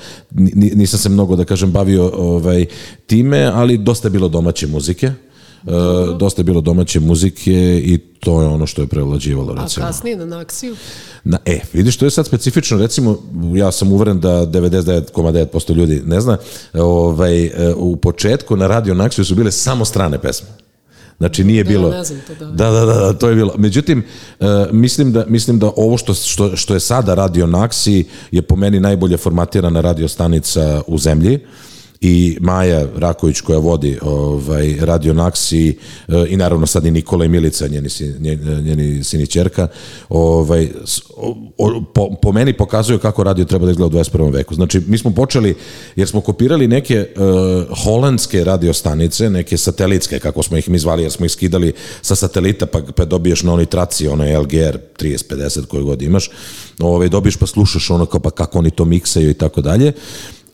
nisam 0.74 0.98
se 0.98 1.08
mnogo, 1.08 1.36
da 1.36 1.44
kažem, 1.44 1.72
bavio 1.72 2.10
ovaj, 2.16 2.66
time, 3.06 3.50
ali 3.54 3.78
dosta 3.78 4.08
je 4.08 4.12
bilo 4.12 4.28
domaće 4.28 4.66
muzike. 4.66 5.12
Uh, 5.66 6.16
dosta 6.18 6.40
je 6.40 6.44
bilo 6.44 6.60
domaće 6.60 7.00
muzike 7.00 7.82
i 7.84 7.98
to 7.98 8.42
je 8.42 8.48
ono 8.48 8.66
što 8.66 8.82
je 8.82 8.86
prevlađivalo 8.86 9.54
recimo. 9.54 9.86
A 9.86 9.88
kasnije 9.88 10.16
na 10.16 10.24
Naksiju? 10.24 10.76
Na, 11.24 11.38
e, 11.44 11.60
vidiš, 11.72 11.96
to 11.96 12.04
je 12.04 12.10
sad 12.10 12.26
specifično, 12.26 12.78
recimo, 12.78 13.18
ja 13.54 13.72
sam 13.72 13.92
uveren 13.92 14.20
da 14.20 14.46
99,9% 14.46 15.74
ljudi 15.74 16.02
ne 16.06 16.20
zna, 16.20 16.36
ovaj, 16.74 17.44
e, 17.44 17.74
u 17.76 17.96
početku 17.96 18.56
na 18.56 18.66
Radio 18.66 18.94
Naksiju 18.94 19.24
su 19.24 19.34
bile 19.34 19.52
samo 19.52 19.84
strane 19.84 20.18
pesme. 20.18 20.48
Znači 21.18 21.44
nije 21.44 21.64
da, 21.64 21.68
bilo. 21.68 21.90
Ne 21.90 22.04
znam 22.04 22.20
to, 22.26 22.34
da. 22.34 22.44
da. 22.44 22.70
Da, 22.70 22.84
da, 22.84 22.94
da, 22.94 23.12
to 23.12 23.28
je 23.28 23.34
bilo. 23.34 23.54
Međutim, 23.58 24.04
uh, 24.40 24.46
mislim, 24.72 25.12
da, 25.12 25.24
mislim 25.28 25.58
da 25.58 25.70
ovo 25.76 25.96
što, 25.96 26.14
što, 26.14 26.56
što 26.56 26.74
je 26.74 26.80
sada 26.80 27.14
Radio 27.14 27.46
Naksi 27.46 28.04
je 28.30 28.42
po 28.42 28.56
meni 28.56 28.80
najbolje 28.80 29.16
formatirana 29.16 29.80
radio 29.80 30.08
stanica 30.08 30.82
u 30.86 30.98
zemlji. 30.98 31.34
Uh, 31.34 31.73
i 32.00 32.38
Maja 32.40 32.86
Raković 32.96 33.40
koja 33.40 33.58
vodi 33.58 33.98
ovaj, 34.02 34.76
Radio 34.80 35.12
Naksi 35.12 35.68
e, 35.68 36.26
i 36.28 36.36
naravno 36.36 36.66
sad 36.66 36.86
i 36.86 36.90
Nikola 36.90 37.24
i 37.24 37.28
Milica, 37.28 37.68
njeni, 37.68 37.88
njeni, 38.18 38.62
njeni 38.62 39.04
sin 39.04 39.20
i 39.20 39.26
čerka, 39.26 39.68
ovaj, 40.08 40.68
po, 41.94 42.10
po 42.22 42.32
meni 42.32 42.52
pokazuju 42.52 42.98
kako 42.98 43.24
radio 43.24 43.44
treba 43.44 43.64
da 43.64 43.70
izgleda 43.70 43.96
u 43.96 44.00
21. 44.00 44.32
veku. 44.32 44.54
Znači, 44.54 44.80
mi 44.86 44.98
smo 44.98 45.10
počeli, 45.10 45.54
jer 45.96 46.08
smo 46.08 46.20
kopirali 46.20 46.68
neke 46.68 47.06
uh, 47.16 47.78
holandske 47.84 48.44
radio 48.44 48.72
stanice, 48.72 49.30
neke 49.30 49.58
satelitske, 49.58 50.18
kako 50.18 50.42
smo 50.42 50.56
ih 50.56 50.68
mi 50.68 50.78
zvali, 50.78 51.02
jer 51.02 51.12
smo 51.12 51.26
ih 51.26 51.32
skidali 51.32 51.72
sa 52.02 52.14
satelita, 52.14 52.66
pa, 52.66 52.80
pa 52.96 53.04
dobiješ 53.04 53.42
na 53.42 53.52
onoj 53.52 53.66
traci, 53.66 54.08
onaj 54.08 54.36
LGR 54.36 54.78
30-50 54.98 55.66
koju 55.66 55.84
god 55.84 56.02
imaš, 56.02 56.30
ovaj, 56.78 57.08
dobiješ 57.08 57.36
pa 57.36 57.46
slušaš 57.46 57.90
ono 57.90 58.06
kao 58.06 58.20
pa 58.20 58.30
kako 58.30 58.58
oni 58.58 58.70
to 58.70 58.84
miksaju 58.84 59.30
i 59.30 59.34
tako 59.34 59.60
dalje 59.60 59.92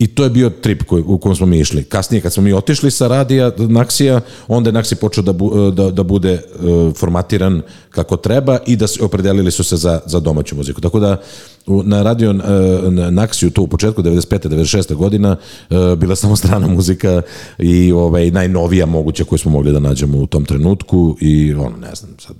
I 0.00 0.06
to 0.06 0.24
je 0.24 0.30
bio 0.30 0.50
trip 0.50 0.82
koji, 0.82 1.02
u 1.06 1.18
kojem 1.18 1.36
smo 1.36 1.46
mi 1.46 1.58
išli. 1.58 1.84
Kasnije 1.84 2.20
kad 2.20 2.32
smo 2.32 2.42
mi 2.42 2.52
otišli 2.52 2.90
sa 2.90 3.08
radija 3.08 3.52
Naksija, 3.58 4.20
onda 4.48 4.68
je 4.68 4.72
Naksi 4.72 4.96
počeo 4.96 5.22
da, 5.22 5.32
bu, 5.32 5.70
da, 5.70 5.90
da 5.90 6.02
bude 6.02 6.42
uh, 6.42 6.96
formatiran 6.96 7.62
kako 7.90 8.16
treba 8.16 8.58
i 8.66 8.76
da 8.76 8.86
se 8.86 9.04
opredelili 9.04 9.50
su 9.50 9.64
se 9.64 9.76
za, 9.76 10.00
za 10.06 10.20
domaću 10.20 10.56
muziku. 10.56 10.80
Tako 10.80 11.00
da 11.00 11.20
u, 11.66 11.82
na 11.82 12.02
radio 12.02 12.30
uh, 12.30 12.92
na 12.92 13.10
Naksiju 13.10 13.50
tu 13.50 13.62
u 13.62 13.66
početku 13.66 14.02
95. 14.02 14.48
96. 14.48 14.94
godina 14.94 15.36
uh, 15.70 15.76
bila 15.98 16.16
samo 16.16 16.36
strana 16.36 16.66
muzika 16.66 17.22
i 17.58 17.92
ovaj 17.92 18.30
najnovija 18.30 18.86
moguća 18.86 19.24
koju 19.24 19.38
smo 19.38 19.50
mogli 19.50 19.72
da 19.72 19.78
nađemo 19.78 20.18
u 20.18 20.26
tom 20.26 20.44
trenutku 20.44 21.16
i 21.20 21.54
ono 21.54 21.76
ne 21.76 21.94
znam 21.94 22.10
sad 22.18 22.36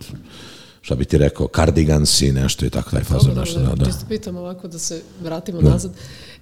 šta 0.83 0.95
bi 0.95 1.05
ti 1.05 1.19
rekao, 1.19 1.49
cardigans 1.57 2.23
i 2.23 2.33
nešto 2.33 2.67
i 2.67 2.71
tako 2.71 2.91
taj 2.91 3.05
fazon. 3.05 3.35
Nešto, 3.39 3.61
da, 3.61 3.67
da, 3.67 3.75
da. 3.75 3.85
Čisto 3.85 4.07
pitam 4.09 4.37
ovako 4.37 4.69
da 4.69 4.79
se 4.79 5.03
vratimo 5.23 5.61
nazad. 5.61 5.93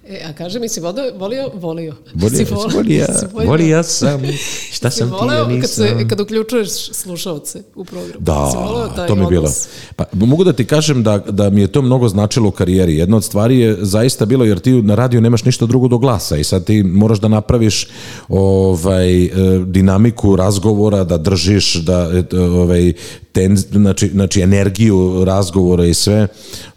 E, 0.09 0.23
a 0.25 0.33
kaže 0.33 0.59
mi, 0.59 0.69
si 0.69 0.79
volio, 0.79 1.03
volio, 1.17 1.51
volio. 1.53 1.95
Volio, 2.13 2.37
Si 2.37 2.43
volio, 2.43 2.69
volio, 2.75 3.05
si 3.05 3.25
volio 3.45 3.83
sam, 3.83 4.21
šta 4.75 4.89
sam 4.89 5.09
ti, 5.09 5.15
ja 5.25 5.43
kad, 5.43 5.49
nisam. 5.49 5.87
se, 5.87 6.07
kad 6.07 6.19
uključuješ 6.19 6.69
slušaoce 6.91 7.63
u 7.75 7.85
programu. 7.85 8.13
Da, 8.19 8.49
Si 8.51 8.57
voleo 8.57 8.87
taj 8.87 9.07
to 9.07 9.15
mi 9.15 9.21
je 9.21 9.27
bilo. 9.27 9.49
Pa, 9.95 10.05
mogu 10.13 10.43
da 10.43 10.53
ti 10.53 10.65
kažem 10.65 11.03
da, 11.03 11.17
da 11.17 11.49
mi 11.49 11.61
je 11.61 11.67
to 11.67 11.81
mnogo 11.81 12.07
značilo 12.07 12.49
u 12.49 12.51
karijeri. 12.51 12.95
Jedna 12.95 13.17
od 13.17 13.23
stvari 13.23 13.59
je 13.59 13.77
zaista 13.81 14.25
bilo, 14.25 14.45
jer 14.45 14.59
ti 14.59 14.81
na 14.81 14.95
radiju 14.95 15.21
nemaš 15.21 15.45
ništa 15.45 15.65
drugo 15.65 15.87
do 15.87 15.97
glasa 15.97 16.37
i 16.37 16.43
sad 16.43 16.65
ti 16.65 16.83
moraš 16.83 17.19
da 17.19 17.27
napraviš 17.27 17.87
ovaj, 18.29 19.23
e, 19.25 19.29
dinamiku 19.65 20.35
razgovora, 20.35 21.03
da 21.03 21.17
držiš, 21.17 21.73
da 21.75 22.11
e, 22.33 22.37
ovaj, 22.39 22.93
ten, 23.31 23.57
znači, 23.57 24.07
znači 24.07 24.41
energiju 24.41 25.23
razgovora 25.25 25.85
i 25.85 25.93
sve 25.93 26.27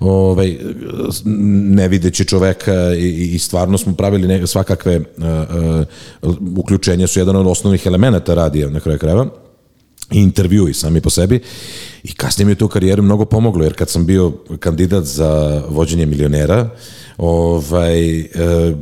ovaj, 0.00 0.58
ne 1.74 1.88
videći 1.88 2.24
čoveka 2.24 2.94
i, 2.94 3.34
i 3.34 3.38
stvarno 3.38 3.78
smo 3.78 3.94
pravili 3.94 4.28
ne, 4.28 4.46
svakakve 4.46 4.98
uh, 4.98 5.04
uh, 6.22 6.58
uključenja 6.58 7.06
su 7.06 7.18
jedan 7.18 7.36
od 7.36 7.46
osnovnih 7.46 7.86
elemenata 7.86 8.34
radija 8.34 8.70
na 8.70 8.80
kraju 8.80 8.98
krajeva 8.98 9.26
i 10.12 10.20
intervjui 10.20 10.74
sami 10.74 11.00
po 11.00 11.10
sebi. 11.10 11.40
I 12.02 12.14
kasnije 12.14 12.46
mi 12.46 12.52
je 12.52 12.56
to 12.56 12.64
u 12.64 12.68
karijeri 12.68 13.02
mnogo 13.02 13.24
pomoglo 13.24 13.64
jer 13.64 13.74
kad 13.74 13.90
sam 13.90 14.06
bio 14.06 14.32
kandidat 14.60 15.04
za 15.04 15.62
vođenje 15.68 16.06
milionera 16.06 16.68
ovaj, 17.18 18.20
e, 18.20 18.26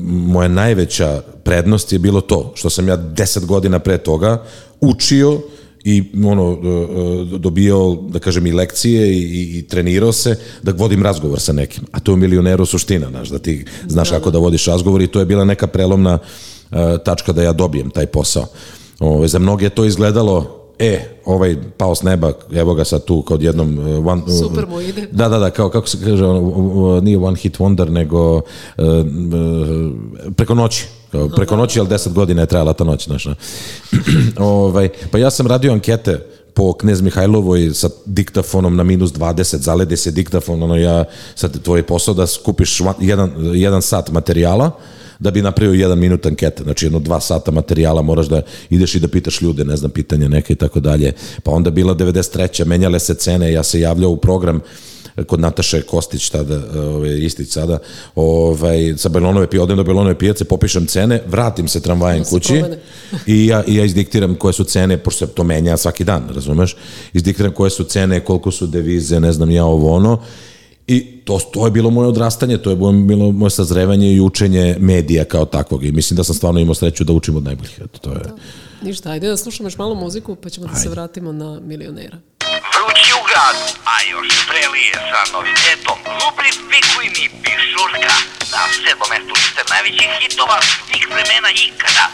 moja 0.02 0.48
najveća 0.48 1.22
prednost 1.44 1.92
je 1.92 1.98
bilo 1.98 2.20
to 2.20 2.52
što 2.54 2.70
sam 2.70 2.88
ja 2.88 2.96
deset 2.96 3.46
godina 3.46 3.78
pre 3.78 3.98
toga 3.98 4.44
učio 4.80 5.40
i 5.84 6.04
ono 6.24 6.50
e, 6.52 7.34
e, 7.34 7.38
dobio 7.38 7.98
da 8.08 8.18
kažem 8.18 8.46
i 8.46 8.52
lekcije 8.52 9.12
i, 9.12 9.58
i, 9.58 9.62
trenirao 9.62 10.12
se 10.12 10.36
da 10.62 10.72
vodim 10.72 11.02
razgovor 11.02 11.40
sa 11.40 11.52
nekim 11.52 11.84
a 11.92 12.00
to 12.00 12.12
je 12.12 12.14
u 12.14 12.18
milioneru 12.18 12.66
suština 12.66 13.08
znaš, 13.10 13.28
da 13.28 13.38
ti 13.38 13.64
znaš 13.88 14.10
kako 14.10 14.30
da 14.30 14.38
vodiš 14.38 14.66
razgovor 14.66 15.02
i 15.02 15.06
to 15.06 15.18
je 15.18 15.26
bila 15.26 15.44
neka 15.44 15.66
prelomna 15.66 16.18
e, 16.70 16.98
tačka 17.04 17.32
da 17.32 17.42
ja 17.42 17.52
dobijem 17.52 17.90
taj 17.90 18.06
posao 18.06 18.46
Ove, 19.00 19.28
za 19.28 19.38
mnoge 19.38 19.66
je 19.66 19.70
to 19.70 19.84
izgledalo 19.84 20.60
e, 20.78 21.00
ovaj 21.24 21.56
pao 21.76 21.94
s 21.94 22.02
neba, 22.02 22.32
evo 22.52 22.74
ga 22.74 22.84
sad 22.84 23.04
tu 23.04 23.22
kod 23.22 23.42
jednom 23.42 23.78
one, 24.06 24.22
Super 24.42 24.66
mu 24.66 24.80
ide. 24.80 25.06
Da, 25.12 25.28
da, 25.28 25.38
da, 25.38 25.50
kao 25.50 25.68
kako 25.68 25.88
se 25.88 25.98
kaže, 26.04 26.24
nije 27.02 27.18
one 27.18 27.36
hit 27.36 27.58
wonder, 27.58 27.88
nego 27.88 28.36
uh, 28.36 28.42
preko 30.36 30.54
noći. 30.54 30.86
Preko 31.36 31.56
noći, 31.56 31.80
ali 31.80 31.88
10 31.88 32.12
godina 32.12 32.42
je 32.42 32.46
trajala 32.46 32.72
ta 32.72 32.84
noć, 32.84 33.06
znaš. 33.06 33.26
ovaj, 34.36 34.88
pa 35.10 35.18
ja 35.18 35.30
sam 35.30 35.46
radio 35.46 35.72
ankete 35.72 36.26
po 36.54 36.72
Knez 36.72 37.00
Mihajlovoj 37.00 37.70
sa 37.74 37.88
diktafonom 38.06 38.76
na 38.76 38.84
minus 38.84 39.12
20, 39.12 39.56
zalede 39.56 39.96
se 39.96 40.10
diktafon, 40.10 40.62
ono 40.62 40.76
ja, 40.76 41.04
sad 41.34 41.62
tvoj 41.62 41.82
posao 41.82 42.14
da 42.14 42.26
skupiš 42.26 42.80
jedan, 43.00 43.32
jedan 43.54 43.82
sat 43.82 44.10
materijala, 44.10 44.70
da 45.18 45.30
bi 45.30 45.42
napravio 45.42 45.74
jedan 45.74 45.98
minut 45.98 46.26
ankete, 46.26 46.62
znači 46.62 46.86
jedno 46.86 46.98
dva 46.98 47.20
sata 47.20 47.50
materijala 47.50 48.02
moraš 48.02 48.26
da 48.26 48.42
ideš 48.70 48.94
i 48.94 49.00
da 49.00 49.08
pitaš 49.08 49.40
ljude, 49.40 49.64
ne 49.64 49.76
znam, 49.76 49.90
pitanja 49.90 50.28
neke 50.28 50.52
i 50.52 50.56
tako 50.56 50.80
dalje. 50.80 51.12
Pa 51.42 51.50
onda 51.50 51.70
bila 51.70 51.94
93. 51.94 52.64
menjale 52.64 52.98
se 52.98 53.14
cene, 53.14 53.52
ja 53.52 53.62
se 53.62 53.80
javljao 53.80 54.10
u 54.10 54.16
program 54.16 54.60
kod 55.26 55.40
Nataše 55.40 55.82
Kostić 55.82 56.30
tada, 56.30 56.62
ovaj, 56.80 57.18
Istić 57.18 57.52
sada, 57.52 57.78
ovaj, 58.14 58.94
sa 58.96 59.08
Belonove 59.08 59.46
pijace, 59.46 59.62
odem 59.62 59.76
do 59.76 59.84
Belonove 59.84 60.18
pijace, 60.18 60.44
popišem 60.44 60.86
cene, 60.86 61.22
vratim 61.26 61.68
se 61.68 61.80
tramvajem 61.80 62.22
Da 62.22 62.28
kući 62.28 62.62
i 63.26 63.46
ja, 63.46 63.64
i 63.66 63.76
ja 63.76 63.84
izdiktiram 63.84 64.34
koje 64.34 64.52
su 64.52 64.64
cene, 64.64 64.98
pošto 64.98 65.26
se 65.26 65.32
to 65.32 65.44
menja 65.44 65.76
svaki 65.76 66.04
dan, 66.04 66.28
razumeš? 66.34 66.76
Izdiktiram 67.12 67.52
koje 67.52 67.70
su 67.70 67.84
cene, 67.84 68.20
koliko 68.20 68.50
su 68.50 68.66
devize, 68.66 69.20
ne 69.20 69.32
znam 69.32 69.50
ja 69.50 69.64
ovo 69.64 69.94
ono, 69.94 70.20
I 70.90 71.22
to, 71.24 71.38
to 71.52 71.64
je 71.64 71.70
bilo 71.70 71.90
moje 71.90 72.08
odrastanje, 72.08 72.58
to 72.58 72.70
je 72.70 72.76
bilo, 72.76 73.32
moje 73.32 73.50
sazrevanje 73.50 74.12
i 74.12 74.20
učenje 74.20 74.76
medija 74.80 75.24
kao 75.24 75.44
takvog. 75.44 75.84
I 75.84 75.92
mislim 75.92 76.16
da 76.16 76.24
sam 76.24 76.34
stvarno 76.34 76.60
imao 76.60 76.74
sreću 76.74 77.04
da 77.04 77.12
učim 77.12 77.36
od 77.36 77.44
najboljih. 77.44 77.80
Eto, 77.84 77.98
to 77.98 78.10
je... 78.12 78.20
Ništa, 78.82 79.10
ajde 79.10 79.28
da 79.28 79.36
slušamo 79.36 79.66
još 79.66 79.78
malo 79.78 79.94
muziku 79.94 80.34
pa 80.34 80.48
ćemo 80.48 80.66
da 80.66 80.74
se 80.74 80.88
vratimo 80.88 81.32
na 81.32 81.60
milionera. 81.60 82.18
Vrući 82.74 83.10
u 83.20 83.22
gradu, 83.28 83.66
a 83.92 83.94
još 84.12 84.28
prelije 84.48 84.94
sa 85.10 85.20
novitetom. 85.34 85.98
Lubric 86.20 86.56
Pikuj 86.70 87.06
mi 87.16 87.24
pišurka. 87.44 88.14
Na 88.54 88.62
sedmom 88.82 89.08
mestu 89.12 89.32
liste 89.38 89.62
najvećih 89.72 90.10
hitova 90.20 90.58
svih 90.62 91.04
vremena 91.12 91.50
ikada. 91.66 92.04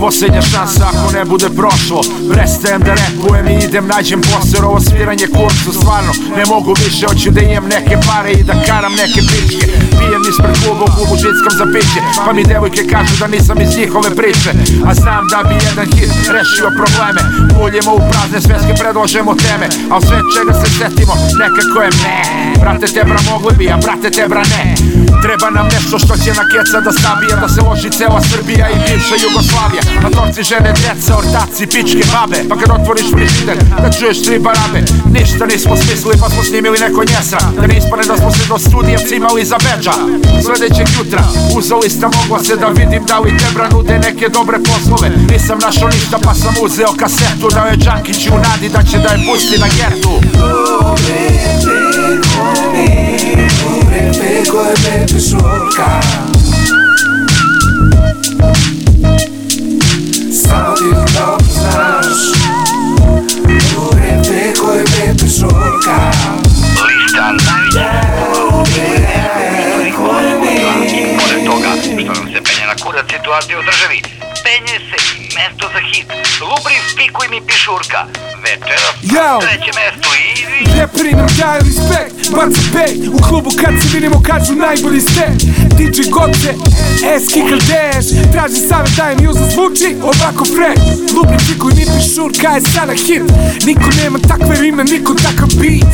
Posljednja 0.00 0.42
šansa 0.42 0.84
ako 0.92 1.12
ne 1.16 1.24
bude 1.24 1.48
prošlo. 1.60 2.00
Prestajem 2.32 2.80
da 2.86 2.92
repujem 3.02 3.46
i 3.48 3.64
idem 3.64 3.86
nađem 3.94 4.20
posao. 4.20 4.68
Ovo 4.70 4.80
sviranje 4.80 5.26
kursu 5.36 5.70
stvarno 5.80 6.12
ne 6.36 6.44
mogu 6.52 6.74
više. 6.84 7.06
Hoću 7.06 7.30
da 7.30 7.40
imam 7.40 7.66
neke 7.76 7.96
pare 8.08 8.32
i 8.32 8.42
da 8.42 8.54
karam 8.66 8.94
neke 9.02 9.20
pičke. 9.28 9.66
Pijem 9.98 10.22
ispred 10.30 10.54
kluba 10.62 10.84
u 10.84 10.94
klubu 10.96 11.14
žickam 11.24 11.54
za 11.60 11.66
piće. 11.74 12.00
Pa 12.24 12.32
mi 12.32 12.44
devojke 12.52 12.82
kažu 12.92 13.14
da 13.20 13.26
nisam 13.26 13.60
iz 13.60 13.76
njihove 13.78 14.10
priče. 14.20 14.50
A 14.88 14.94
znam 14.94 15.24
da 15.32 15.38
bi 15.48 15.54
jedan 15.68 15.86
hit 15.94 16.12
rešio 16.36 16.68
probleme. 16.78 17.20
Uljemo 17.62 17.92
u 17.94 18.02
prazne 18.10 18.40
sveske 18.46 18.72
predložemo 18.80 19.32
teme 19.34 19.66
A 19.94 20.00
sve 20.06 20.18
čega 20.34 20.52
se 20.60 20.68
setimo 20.78 21.14
nekako 21.42 21.76
je 21.82 21.90
me. 22.02 22.16
Brate 22.60 22.86
te 22.86 23.02
bra 23.04 23.18
mogli 23.30 23.52
bi, 23.58 23.70
a 23.70 23.76
brate 23.76 24.10
te 24.10 24.24
bra 24.28 24.42
ne. 24.52 24.74
Treba 25.22 25.50
nam 25.50 25.66
nešto 25.74 25.98
što 25.98 26.14
će 26.22 26.30
na 26.40 26.44
keca 26.52 26.80
da 26.86 26.92
sabija 27.02 27.36
Da 27.42 27.48
se 27.48 27.60
loži 27.60 27.90
cela 27.98 28.20
Srbija 28.30 28.66
i 28.70 28.76
bivša 28.84 29.16
Jugoslavija. 29.24 29.82
Na 30.02 30.10
torci 30.16 30.42
žene, 30.42 30.70
djeca, 30.80 31.18
ortaci, 31.20 31.66
pičke, 31.72 32.04
babe. 32.12 32.38
Pa 32.48 32.54
kad 32.60 32.68
otvoriš 32.78 33.08
frižider, 33.14 33.58
da 33.82 33.88
čuješ 33.96 34.18
tri 34.24 34.38
barabe. 34.38 34.80
Ništa 35.16 35.44
nismo 35.46 35.74
smislili 35.76 36.16
pa 36.22 36.28
smo 36.30 36.42
snimili 36.42 36.78
neko 36.78 37.00
njesra 37.10 37.40
Da 37.56 37.66
ne 37.66 37.76
ispane 37.78 38.02
da 38.10 38.16
smo 38.16 38.30
se 38.30 38.44
do 38.48 38.58
studija 38.58 38.98
cimali 39.08 39.44
za 39.44 39.58
beđa 39.64 39.94
Sledećeg 40.44 40.88
jutra, 40.98 41.22
uza 41.56 41.76
lista 41.76 42.06
mogla 42.16 42.38
se 42.44 42.56
da 42.56 42.68
vidim 42.68 43.02
Da 43.10 43.18
li 43.18 43.38
Tebra 43.38 43.68
nude 43.72 43.98
neke 44.06 44.26
dobre 44.28 44.56
poslove. 44.68 45.08
Nisam 45.30 45.58
našao 45.66 45.88
ništa 45.88 46.18
pa 46.24 46.34
sam 46.34 46.54
uzeo 46.64 46.92
kasetu 47.00 47.48
Dao 47.54 47.66
je 47.66 47.76
Đankić 47.76 48.26
u 48.26 48.36
nadi 48.46 48.68
da 48.74 48.82
će 48.82 48.96
da 49.04 49.08
je 49.14 49.24
pusti 49.26 49.56
na 49.64 49.68
gertu 49.76 50.20
Lista 66.88 67.32
najvećih 70.80 71.00
i 71.00 71.18
pored 71.18 71.44
toga 71.46 71.68
što 72.04 72.12
nam 72.12 72.32
se 72.32 72.40
penje 72.46 72.66
na 72.66 72.74
kurac 72.84 73.06
situacije 73.10 73.58
u 73.58 73.62
državi 73.62 73.98
Penje 74.44 74.76
se 74.88 74.96
i 75.06 75.09
mesto 75.09 75.09
za 75.72 75.80
hit. 75.90 76.06
Lubric 76.40 76.86
Pikuj 76.96 77.26
mi 77.30 77.40
pišurka. 77.46 78.00
Večeras 78.44 78.94
Yo! 79.02 79.28
na 79.32 79.38
trećem 79.40 79.74
mestu 79.80 80.08
i... 80.22 80.30
Reperi 80.80 81.12
nam 81.12 81.26
daju 81.38 81.60
respekt, 81.68 82.14
baca 82.36 82.60
pej 82.74 83.08
U 83.16 83.18
klubu 83.28 83.50
kad 83.60 83.74
se 83.82 83.88
vidimo 83.94 84.22
kažu 84.22 84.54
najbolji 84.54 85.00
ste 85.00 85.26
DJ 85.78 86.00
Goce, 86.10 86.50
Eski 87.14 87.40
Kaldeš 87.48 88.06
Traži 88.32 88.60
savjet 88.68 88.96
dajem 88.96 89.24
i 89.24 89.28
uzno 89.28 89.46
zvuči 89.54 89.96
ovako 90.02 90.44
fresh. 90.44 90.82
Lubni 91.14 91.38
pikuj 91.48 91.72
mi 91.74 91.84
pišurka 91.94 92.48
je 92.48 92.60
sada 92.60 92.92
hit. 92.92 93.22
Niko 93.66 93.88
nema 94.02 94.18
takve 94.18 94.60
rime, 94.60 94.84
niko 94.84 95.14
takav 95.14 95.48
beat 95.60 95.92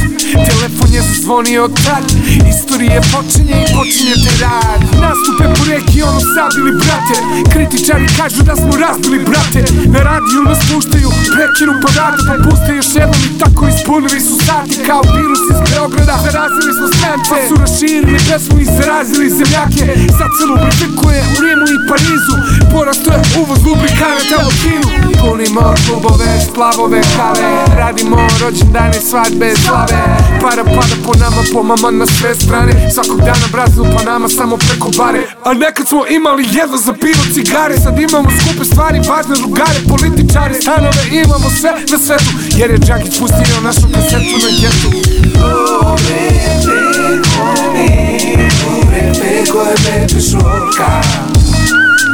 Telefon 0.48 0.90
je 0.96 1.02
zazvonio 1.08 1.68
tad 1.84 2.04
Istorije 2.52 3.00
počinje 3.12 3.56
i 3.62 3.66
počinje 3.76 4.14
te 4.24 4.32
rad. 4.42 4.80
Nastupe 5.04 5.44
po 5.54 5.62
reki 5.70 5.98
ono 6.10 6.20
sad 6.34 6.50
ili 6.60 6.72
brate. 6.82 7.16
Kritičari 7.52 8.06
kažu 8.18 8.40
da 8.48 8.54
smo 8.60 8.72
razbili 8.84 9.18
brate. 9.30 9.60
Na 9.94 10.00
radiju 10.10 10.40
nas 10.48 10.60
puštaju, 10.68 11.08
prekinu 11.34 11.72
pa 11.82 11.88
vrata 11.96 12.22
Pa 12.28 12.34
puste 12.44 12.70
još 12.78 12.90
jednom 12.98 13.22
i 13.28 13.30
tako 13.40 13.62
ispunili 13.72 14.20
su 14.28 14.34
sati. 14.46 14.76
Kao 14.88 15.02
virus 15.16 15.42
iz 15.52 15.58
Beograda, 15.68 16.14
zarazili 16.26 16.72
smo 16.78 16.86
strance. 16.96 17.28
Pa 17.32 17.36
su 17.48 17.54
raširili 17.64 18.18
pesmu 18.28 18.56
i 18.64 18.66
zarazili 18.78 19.34
zemljake 19.38 19.86
Sad 20.18 20.30
se 20.36 20.44
lubrifikuje 20.50 21.20
u 21.32 21.36
Rimu 21.42 21.66
i 21.76 21.78
Parizu. 21.88 22.34
Porasto 22.72 23.08
je 23.14 23.20
uvoz 23.40 23.60
lubrikanata 23.68 24.36
u 24.48 24.50
Kinu. 24.60 24.88
Punimo 25.20 25.74
klubove, 25.84 26.28
splavove, 26.48 27.00
kave 27.16 27.48
Radimo 27.80 28.18
rođendane, 28.40 28.98
svadbe, 29.08 29.48
slave 29.64 30.25
Para 30.40 30.64
pada 30.64 30.96
po 31.04 31.12
nama, 31.18 31.42
po 31.52 31.62
mama 31.62 31.90
na 31.90 32.06
sve 32.06 32.34
strane. 32.34 32.90
Svakog 32.94 33.20
dana 33.20 33.46
Brazil 33.52 33.84
pa 33.96 34.02
nama 34.04 34.28
samo 34.28 34.56
preko 34.56 34.90
bare. 34.98 35.22
A 35.44 35.54
nekad 35.54 35.88
smo 35.88 36.06
imali 36.06 36.44
jedno 36.52 36.76
za 36.76 36.92
pivo 36.92 37.22
cigare. 37.34 37.76
Sad 37.78 37.98
imamo 38.00 38.28
skupe 38.40 38.64
stvari, 38.64 39.00
važne 39.08 39.34
drugare 39.34 39.80
Političare, 39.88 40.54
stanove, 40.54 41.02
imamo 41.24 41.50
sve 41.60 41.70
na 41.90 41.98
svetu 41.98 42.30
Jer 42.56 42.70
je 42.70 42.78
Džakić 42.78 43.18
pustio 43.18 43.60
našu 43.62 43.86
kasetu 43.94 44.36
na 44.44 44.50
getu 44.60 44.90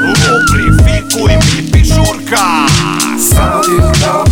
Lubrifikuj 0.02 1.32
mi 1.36 1.72
pišurka 1.72 2.66
sedma 3.18 4.31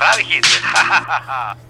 da 0.00 0.06
dosadi 0.06 0.24
pravi 0.24 0.24
hit. 0.24 1.69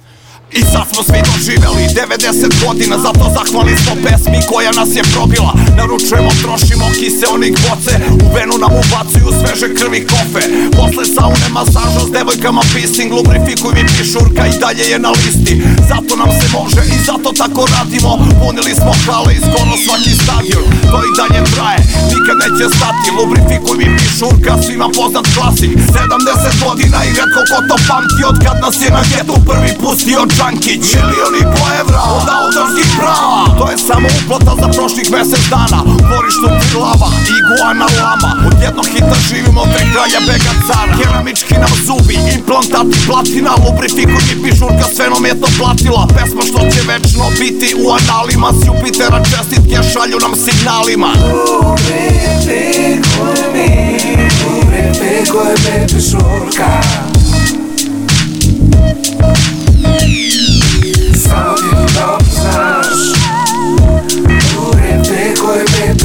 I 0.52 0.60
sad 0.72 0.86
smo 0.92 1.02
svi 1.02 1.20
doživeli 1.30 1.84
90 2.00 2.66
godina 2.66 2.96
Zato 2.98 3.24
zahvali 3.36 3.74
smo 3.82 3.92
pesmi 4.04 4.40
koja 4.50 4.70
nas 4.80 4.90
je 4.98 5.02
probila. 5.14 5.52
Naručujemo, 5.78 6.30
trošimo 6.42 6.86
kiseonik 6.98 7.54
boce. 7.64 7.94
U 8.24 8.26
venu 8.36 8.54
nam 8.62 8.72
ubacuju 8.82 9.28
sveže 9.38 9.68
krvi 9.78 10.00
kofe. 10.10 10.42
Posle 10.78 11.04
saune 11.14 11.48
masaža 11.58 12.00
s 12.06 12.10
devojkama 12.16 12.62
pissing 12.72 13.10
Lubrifikuj 13.16 13.72
mi 13.76 13.84
pišurka 13.96 14.42
i 14.46 14.58
dalje 14.62 14.84
je 14.92 14.98
na 14.98 15.10
listi. 15.18 15.54
Zato 15.90 16.12
nam 16.22 16.30
se 16.38 16.46
može 16.58 16.82
i 16.94 16.96
zato 17.08 17.28
tako 17.42 17.62
radimo. 17.74 18.10
Punili 18.40 18.72
smo 18.80 18.92
hale 19.04 19.32
i 19.34 19.42
skoro 19.46 19.74
svaki 19.84 20.12
stadion. 20.22 20.64
To 20.90 20.98
i 21.08 21.10
dalje 21.18 21.40
traje, 21.54 21.80
nikad 22.12 22.36
neće 22.42 22.66
stati. 22.76 23.08
Lubrifikuj 23.18 23.76
mi 23.80 23.86
pišurka, 23.98 24.52
svima 24.64 24.88
poznat 24.98 25.26
klasik. 25.34 25.72
70 25.96 26.52
godina 26.64 26.98
i 27.08 27.14
redko 27.18 27.40
ko 27.50 27.58
to 27.68 27.76
pamti 27.88 28.22
Od 28.30 28.36
kad 28.44 28.56
nas 28.64 28.76
je 28.84 28.90
na 28.98 29.02
getu 29.12 29.34
prvi 29.48 29.70
pustio 29.82 30.20
Džankić 30.40 30.84
Milion 30.94 31.34
i 31.42 31.44
po 31.54 31.64
evra 31.80 32.00
od 32.16 32.26
autorskih 32.38 32.88
prava. 32.98 33.42
To 33.58 33.64
je 33.70 33.78
samo 33.88 34.08
uplata 34.18 34.52
za 34.62 34.68
prošlih 34.76 35.06
mesec 35.14 35.42
dana. 35.54 35.78
U 35.90 35.94
dvorištu 36.06 36.46
Trilava, 36.60 37.10
iguana 37.38 37.86
lama. 37.98 38.30
Od 38.48 38.56
jednog 38.66 38.86
hita 38.92 39.16
živimo 39.28 39.62
tre 39.72 39.82
kralja 39.92 40.20
bega 40.28 40.52
cara. 40.66 40.92
Keramički 40.98 41.54
nam 41.64 41.72
zubi, 41.86 42.16
implantati 42.36 42.94
platina. 43.06 43.52
Lubrifikuj 43.64 44.22
mi 44.28 44.34
pišurka 44.42 44.84
sve 44.94 45.06
nam 45.14 45.24
je 45.30 45.34
to 45.40 45.48
platila. 45.58 46.02
Pesma 46.16 46.42
što 46.48 46.58
će 46.72 46.80
večno 46.92 47.24
biti 47.40 47.68
u 47.82 47.84
analima. 47.98 48.48
S 48.58 48.60
Jupitera 48.66 49.20
čestitke 49.30 49.78
šalju 49.92 50.18
nam 50.24 50.34
signalima 50.44 51.10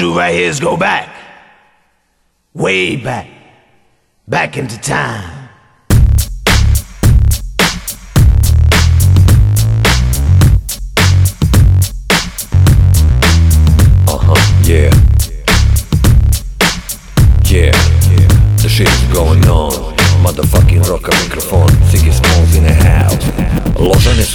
do 0.00 0.16
right 0.16 0.34
here 0.34 0.48
is 0.48 0.58
go 0.58 0.76
back. 0.76 1.14
Way 2.54 2.96
back. 2.96 3.28
Back 4.26 4.56
into 4.56 4.80
time. 4.80 5.39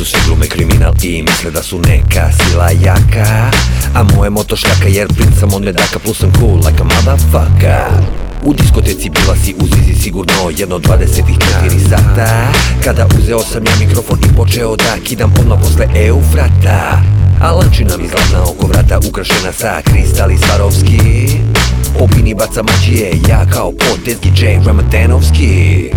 Su 0.05 0.17
glume 0.25 0.47
kriminal 0.47 0.93
i 1.01 1.21
misle 1.21 1.51
da 1.51 1.63
su 1.63 1.79
neka 1.79 2.31
sila 2.31 2.69
jaka. 2.71 3.51
A 3.95 4.03
moje 4.03 4.29
moto 4.29 4.55
šljaka 4.55 4.87
jer 4.87 5.07
princ 5.07 5.39
sam 5.39 5.53
od 5.53 5.63
medaka 5.63 5.99
plus 5.99 6.17
sam 6.19 6.31
cool 6.39 6.55
like 6.55 6.81
a 6.81 6.83
motherfucker. 6.83 8.15
U 8.43 8.53
diskoteci 8.53 9.09
bila 9.09 9.35
si 9.35 9.55
u 9.59 9.67
zizi 9.75 10.01
sigurno 10.01 10.51
jedno 10.57 10.79
24 10.79 11.89
sata. 11.89 12.51
Kada 12.83 13.07
uzeo 13.19 13.39
sam 13.39 13.65
ja 13.65 13.87
mikrofon 13.87 14.19
i 14.19 14.35
počeo 14.35 14.75
da 14.75 14.97
kidam 15.03 15.33
odmah 15.39 15.59
posle 15.61 15.87
Eufrata. 15.95 17.01
A 17.41 17.51
lančina 17.51 17.97
mi 17.97 18.07
zlatna 18.07 18.43
oko 18.43 18.67
vrata 18.67 18.99
ukrašena 19.07 19.51
sa 19.51 19.81
kristali 19.81 20.37
Svarovski 20.37 20.99
Opini 21.99 22.33
baca 22.33 22.63
mađije, 22.63 23.11
ja 23.29 23.45
kao 23.53 23.71
potez 23.71 24.17
DJ 24.21 24.45
Ramatenovski 24.65 25.89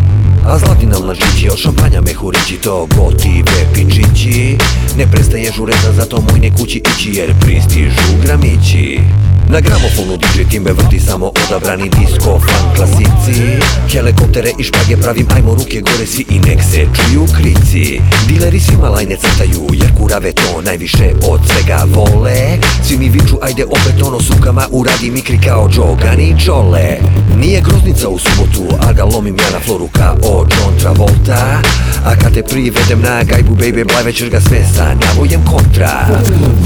a 0.48 0.58
zlatina 0.58 0.98
na 0.98 1.14
od 1.52 1.58
šampanja 1.58 2.00
mehurići 2.00 2.56
To 2.62 2.88
gotive 2.96 3.72
pičići 3.74 4.58
Ne 4.98 5.06
prestaje 5.12 5.52
žureza, 5.56 5.92
zato 5.92 6.20
moj 6.30 6.40
ne 6.40 6.50
kući 6.56 6.82
ići 6.96 7.10
Jer 7.10 7.34
pristižu 7.40 8.22
gramići 8.22 9.00
Na 9.50 9.60
gramofonu 9.60 10.16
DJ 10.16 10.44
timbe 10.50 10.72
vrti 10.72 11.00
samo 11.00 11.32
odabrani 11.46 11.88
disco 11.88 12.40
fan 12.40 12.74
klasici. 12.76 13.42
Helikoptere 13.92 14.50
i 14.58 14.64
špage 14.64 14.96
pravim, 14.96 15.26
ajmo 15.34 15.54
ruke 15.54 15.80
gore 15.80 16.06
svi 16.06 16.24
i 16.30 16.38
nek 16.38 16.58
se 16.72 16.86
čuju 16.94 17.26
krici 17.36 18.00
Dileri 18.26 18.60
svima 18.60 18.88
lajne 18.88 19.16
crtaju, 19.16 19.66
jer 19.72 19.94
kurave 19.98 20.32
to 20.32 20.62
najviše 20.62 21.12
od 21.28 21.40
svega 21.46 21.84
vole. 21.94 22.58
Svi 22.84 22.98
mi 22.98 23.08
viču, 23.08 23.36
ajde 23.42 23.64
opet 23.64 24.02
ono 24.02 24.20
sukama 24.20 24.66
uradi 24.70 25.10
mikri 25.10 25.38
kao 25.40 25.68
džogani 25.68 26.36
čole 26.44 26.98
Nije 27.36 27.60
groznica 27.60 28.08
u 28.08 28.18
subotu, 28.18 28.76
a 28.88 28.92
ga 28.92 29.04
lomim 29.04 29.36
ja 29.38 29.50
na 29.52 29.60
floru 29.60 29.88
kao 29.92 30.46
John 30.50 30.78
Travolta. 30.80 31.62
A 32.04 32.16
kad 32.16 32.34
te 32.34 32.42
privedem 32.42 33.00
na 33.00 33.22
gajbu, 33.22 33.56
baby, 33.56 33.88
blajve 33.92 34.12
ćeš 34.12 34.30
ga 34.30 34.40
sve 34.40 34.64
sa 34.76 34.94
navojem 34.94 35.44
kontra. 35.44 36.06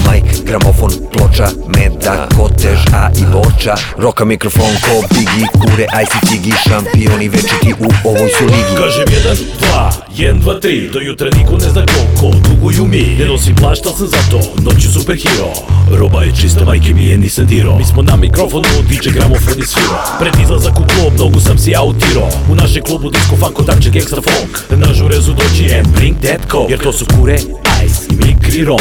Majk, 0.06 0.24
gramofon, 0.46 0.90
ploča, 1.12 1.48
meda, 1.76 2.28
kotež, 2.72 2.94
a 2.94 3.10
i 3.16 3.24
boča 3.32 3.74
Roka 3.98 4.24
mikrofon 4.24 4.74
ko 4.80 5.06
Biggie, 5.14 5.46
kure, 5.60 5.86
IC 6.02 6.28
cigi, 6.28 6.52
šampioni 6.68 7.28
večiti 7.28 7.74
u 7.78 8.08
ovoj 8.08 8.30
su 8.38 8.44
ligi. 8.44 8.76
Kažem 8.76 9.06
jedan, 9.10 9.36
dva, 9.60 9.92
jedan, 10.16 10.40
dva, 10.40 10.60
tri 10.60 10.90
Do 10.92 11.00
jutra 11.00 11.30
niko 11.36 11.52
ne 11.52 11.70
zna 11.70 11.84
koliko 12.20 12.48
duguju 12.48 12.84
mi. 12.84 13.16
Ne 13.18 13.24
nosim 13.24 13.54
plašt, 13.54 13.86
al 13.86 13.92
sam 13.92 14.06
zato 14.06 14.40
noću 14.62 14.92
superhero 14.92 15.52
Roba 15.90 16.22
je 16.22 16.36
čista, 16.36 16.64
majke 16.64 16.94
mi 16.94 17.06
je 17.06 17.18
nisam 17.18 17.46
diro 17.46 17.76
Mi 17.78 17.84
smo 17.84 18.02
na 18.02 18.16
mikrofonu, 18.16 18.64
DJ 18.88 19.08
gramofon 19.10 19.58
i 19.58 19.66
sviro. 19.66 19.98
Pred 20.20 20.32
izlazak 20.42 20.72
u 20.80 20.84
klub, 20.84 21.12
mnogo 21.14 21.40
sam 21.40 21.58
si 21.58 21.76
autiro. 21.76 22.28
U 22.50 22.54
našem 22.54 22.82
klubu 22.82 23.10
disco, 23.10 23.36
funko, 23.36 23.62
darče, 23.62 23.90
gangsta, 23.90 24.16
folk 24.16 24.80
Na 24.80 24.94
žurezu 24.94 25.32
dođi 25.32 25.74
and 25.74 25.88
bring 25.88 26.16
that 26.16 26.40
coke 26.50 26.70
Jer 26.72 26.80
to 26.80 26.92
su 26.92 27.04
kure, 27.16 27.36
ice 27.84 28.06
i 28.10 28.14
mikri 28.26 28.64
rom 28.64 28.80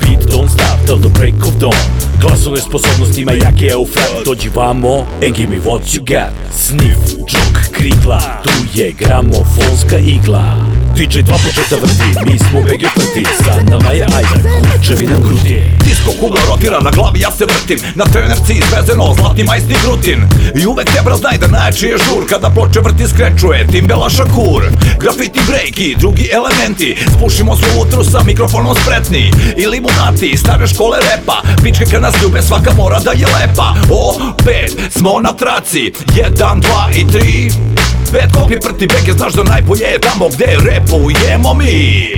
Beat 0.00 0.30
don't 0.30 0.50
stop 0.50 0.86
till 0.86 0.98
the 0.98 1.18
break 1.18 1.34
of 1.34 1.60
dawn. 1.60 1.74
Glasove 2.20 2.60
sposobnostima 2.60 3.32
jake 3.32 3.66
je 3.66 3.76
u 3.76 3.86
frat 3.86 4.24
Dođi 4.24 4.48
vamo 4.54 4.98
and 4.98 5.36
give 5.36 5.50
me 5.50 5.58
what 5.64 5.80
you 5.94 6.00
got. 6.00 6.34
Sniff, 6.52 6.98
džok, 7.30 7.72
krikla. 7.72 8.20
Tu 8.42 8.50
je 8.74 8.92
gramofonska 8.92 9.98
igla 9.98 10.79
DJ 11.00 11.22
dva 11.22 11.36
početa 11.36 11.76
vrti 11.80 12.30
Mi 12.32 12.38
smo 12.38 12.60
BG 12.60 12.84
prti 12.94 13.24
Sa 13.44 13.56
nama 13.70 13.90
je 13.90 14.02
ajde 14.02 14.50
Kučevi 14.72 15.06
nam 15.06 15.22
gruti 15.22 15.62
Disko 15.84 16.12
kugla 16.20 16.40
rotira 16.48 16.80
na 16.80 16.90
glavi, 16.90 17.20
ja 17.20 17.30
se 17.30 17.44
vrtim. 17.44 17.78
Na 17.94 18.04
trenerci 18.04 18.52
izvezeno, 18.52 19.14
zlatni 19.16 19.44
majsni 19.44 19.74
grutin. 19.84 20.22
I 20.62 20.66
uvek 20.66 20.90
tebra 20.94 21.16
znaj 21.16 21.38
da 21.38 21.46
najjači 21.46 21.86
je 21.86 21.98
žur 21.98 22.26
Kada 22.28 22.50
ploče 22.50 22.80
vrti 22.80 23.08
skrečuje, 23.08 23.66
timbela 23.66 24.10
šakur. 24.10 24.62
Grafiti 25.00 25.40
breaki, 25.48 25.96
drugi 25.98 26.28
elementi 26.32 26.96
Spušimo 27.16 27.56
se 27.56 27.66
utru 27.80 28.04
sa 28.04 28.22
mikrofonom 28.24 28.76
spretni. 28.82 29.32
I 29.56 29.66
limunati, 29.66 30.36
stare 30.36 30.66
škole 30.66 30.98
repa 30.98 31.42
Pičke 31.62 31.84
kad 31.90 32.02
nas 32.02 32.14
ljube, 32.22 32.42
svaka 32.42 32.72
mora 32.76 33.00
da 33.00 33.10
je 33.10 33.26
lepa. 33.26 33.74
Opet 33.90 34.76
smo 34.90 35.20
na 35.20 35.32
traci 35.32 35.92
Jedan, 36.16 36.60
dva 36.60 36.88
i 36.96 37.06
tri 37.12 37.50
Pet 38.12 38.32
kopi 38.32 38.54
prti 38.60 38.86
beke, 38.86 39.12
znaš 39.12 39.32
da 39.32 39.42
najbolje 39.42 39.84
je 39.84 39.98
tamo 40.00 40.28
gde 40.28 40.46
repujemo 40.70 41.54
mi. 41.54 42.08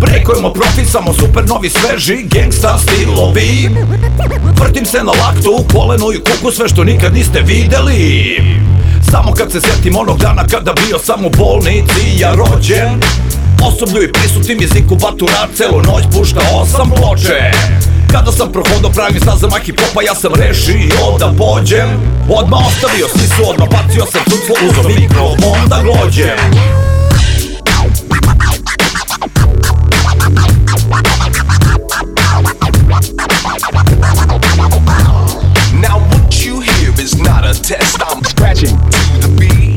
Brekujemo 0.00 0.52
profit, 0.52 0.88
samo 0.88 1.12
super 1.12 1.48
novi 1.48 1.70
sveži 1.70 2.16
gangsta 2.22 2.78
stilovi. 2.78 3.70
Vrtim 4.60 4.86
se 4.86 4.98
na 4.98 5.12
laktu, 5.12 5.64
kolenu 5.72 6.12
i 6.12 6.18
kuku, 6.18 6.50
sve 6.52 6.68
što 6.68 6.84
nikad 6.84 7.14
niste 7.14 7.40
videli. 7.40 8.36
Samo 9.10 9.32
kad 9.32 9.52
se 9.52 9.60
setim 9.60 9.96
onog 9.96 10.18
dana 10.18 10.44
kada 10.50 10.72
bio 10.86 10.98
sam 10.98 11.24
u 11.24 11.30
bolnici 11.38 12.18
ja 12.18 12.34
rođen. 12.34 13.00
Osoblju 13.62 14.02
i 14.02 14.12
prisutnim 14.12 14.58
jeziku 14.60 14.96
baturar 14.96 15.48
celu 15.54 15.82
noć 15.82 16.04
puštao 16.12 16.66
sam 16.66 16.90
ploče 16.90 17.52
kada 18.12 18.32
sam 18.32 18.52
prohodao 18.52 18.90
pravim 18.90 19.20
stazama 19.20 19.56
hip-hopa 19.56 20.02
ja 20.06 20.14
sam 20.14 20.34
rešio 20.34 21.18
da 21.18 21.34
pođem 21.38 21.88
Odmah 22.28 22.66
ostavio 22.66 23.08
sisu, 23.08 23.42
odmah 23.50 23.68
bacio 23.68 24.06
sam 24.12 24.20
cuclo, 24.24 24.54
uzo 24.68 24.88
mikrofon 24.88 25.68
da 25.68 25.82
glođem 25.82 26.38
Now 35.80 35.98
what 35.98 36.46
you 36.46 36.60
hear 36.60 36.90
is 37.04 37.18
not 37.18 37.44
a 37.44 37.54
test. 37.54 37.98
I'm 38.00 38.22
scratching 38.24 38.76
to 38.76 39.28
the 39.28 39.36
beat. 39.38 39.71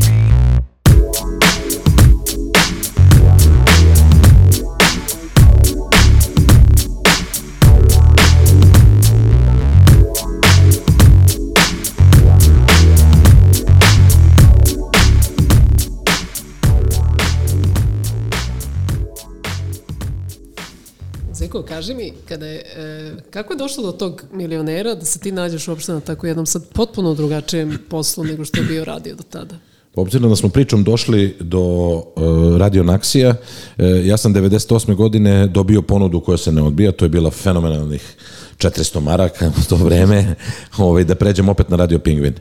Zeko, 21.55 21.67
kaži 21.67 21.93
mi, 21.93 22.11
kada 22.27 22.45
je, 22.45 22.57
e, 22.57 23.15
kako 23.29 23.53
je 23.53 23.57
došlo 23.57 23.83
do 23.83 23.91
tog 23.91 24.23
milionera 24.33 24.95
da 24.95 25.05
se 25.05 25.19
ti 25.19 25.31
nađeš 25.31 25.67
uopšte 25.67 25.91
na 25.91 25.99
tako 25.99 26.27
jednom 26.27 26.45
sad 26.45 26.67
potpuno 26.73 27.13
drugačijem 27.13 27.79
poslu 27.89 28.23
nego 28.23 28.45
što 28.45 28.59
je 28.59 28.67
bio 28.67 28.85
radio 28.85 29.15
do 29.15 29.23
tada? 29.23 29.55
Obzirom 29.95 30.29
da 30.29 30.35
smo 30.35 30.49
pričom 30.49 30.83
došli 30.83 31.35
do 31.39 31.59
uh, 31.61 32.57
Radio 32.57 32.83
Naksija, 32.83 33.29
uh, 33.29 33.85
ja 34.05 34.17
sam 34.17 34.33
98. 34.33 34.95
godine 34.95 35.47
dobio 35.47 35.81
ponudu 35.81 36.19
koja 36.19 36.37
se 36.37 36.51
ne 36.51 36.61
odbija, 36.61 36.91
to 36.91 37.05
je 37.05 37.09
bila 37.09 37.31
fenomenalnih 37.31 38.15
400 38.57 38.99
maraka 38.99 39.47
u 39.59 39.69
to 39.69 39.75
vreme, 39.75 40.35
ovaj, 40.77 41.03
da 41.03 41.15
pređem 41.15 41.49
opet 41.49 41.69
na 41.69 41.75
Radio 41.75 41.99
Pingvin. 41.99 42.33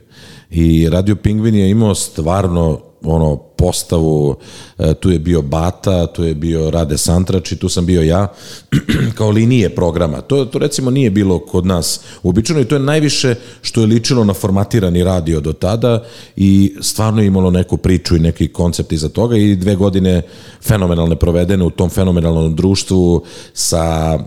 I 0.50 0.88
Radio 0.88 1.16
Pingvin 1.16 1.54
je 1.54 1.70
imao 1.70 1.94
stvarno 1.94 2.80
ono 3.04 3.36
postavu, 3.36 4.36
e, 4.78 4.94
tu 4.94 5.10
je 5.10 5.18
bio 5.18 5.42
Bata, 5.42 6.06
tu 6.06 6.24
je 6.24 6.34
bio 6.34 6.70
Rade 6.70 6.98
Santrač 6.98 7.52
i 7.52 7.56
tu 7.56 7.68
sam 7.68 7.86
bio 7.86 8.02
ja, 8.02 8.32
kao 9.18 9.30
linije 9.30 9.74
programa. 9.74 10.20
To, 10.20 10.44
to 10.44 10.58
recimo 10.58 10.90
nije 10.90 11.10
bilo 11.10 11.38
kod 11.38 11.66
nas 11.66 12.00
uobičajeno 12.22 12.62
i 12.62 12.64
to 12.64 12.74
je 12.74 12.80
najviše 12.80 13.34
što 13.62 13.80
je 13.80 13.86
ličilo 13.86 14.24
na 14.24 14.34
formatirani 14.34 15.04
radio 15.04 15.40
do 15.40 15.52
tada 15.52 16.04
i 16.36 16.76
stvarno 16.80 17.20
je 17.20 17.26
imalo 17.26 17.50
neku 17.50 17.76
priču 17.76 18.16
i 18.16 18.20
neki 18.20 18.48
koncept 18.48 18.92
iza 18.92 19.08
toga 19.08 19.36
i 19.36 19.56
dve 19.56 19.76
godine 19.76 20.22
fenomenalne 20.62 21.16
provedene 21.16 21.64
u 21.64 21.70
tom 21.70 21.90
fenomenalnom 21.90 22.56
društvu 22.56 23.22
sa 23.54 24.18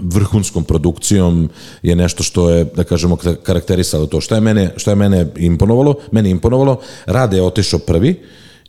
vrhunskom 0.00 0.64
produkcijom 0.64 1.50
je 1.82 1.96
nešto 1.96 2.22
što 2.22 2.50
je, 2.50 2.64
da 2.64 2.84
kažemo, 2.84 3.16
karakterisalo 3.16 4.06
to. 4.06 4.20
Šta 4.20 4.34
je 4.34 4.40
mene, 4.40 4.70
šta 4.76 4.90
je 4.90 4.96
mene 4.96 5.26
imponovalo? 5.36 5.94
Mene 6.12 6.30
imponovalo, 6.30 6.80
Rade 7.06 7.36
je 7.36 7.42
otišao 7.42 7.78
prvi, 7.78 8.20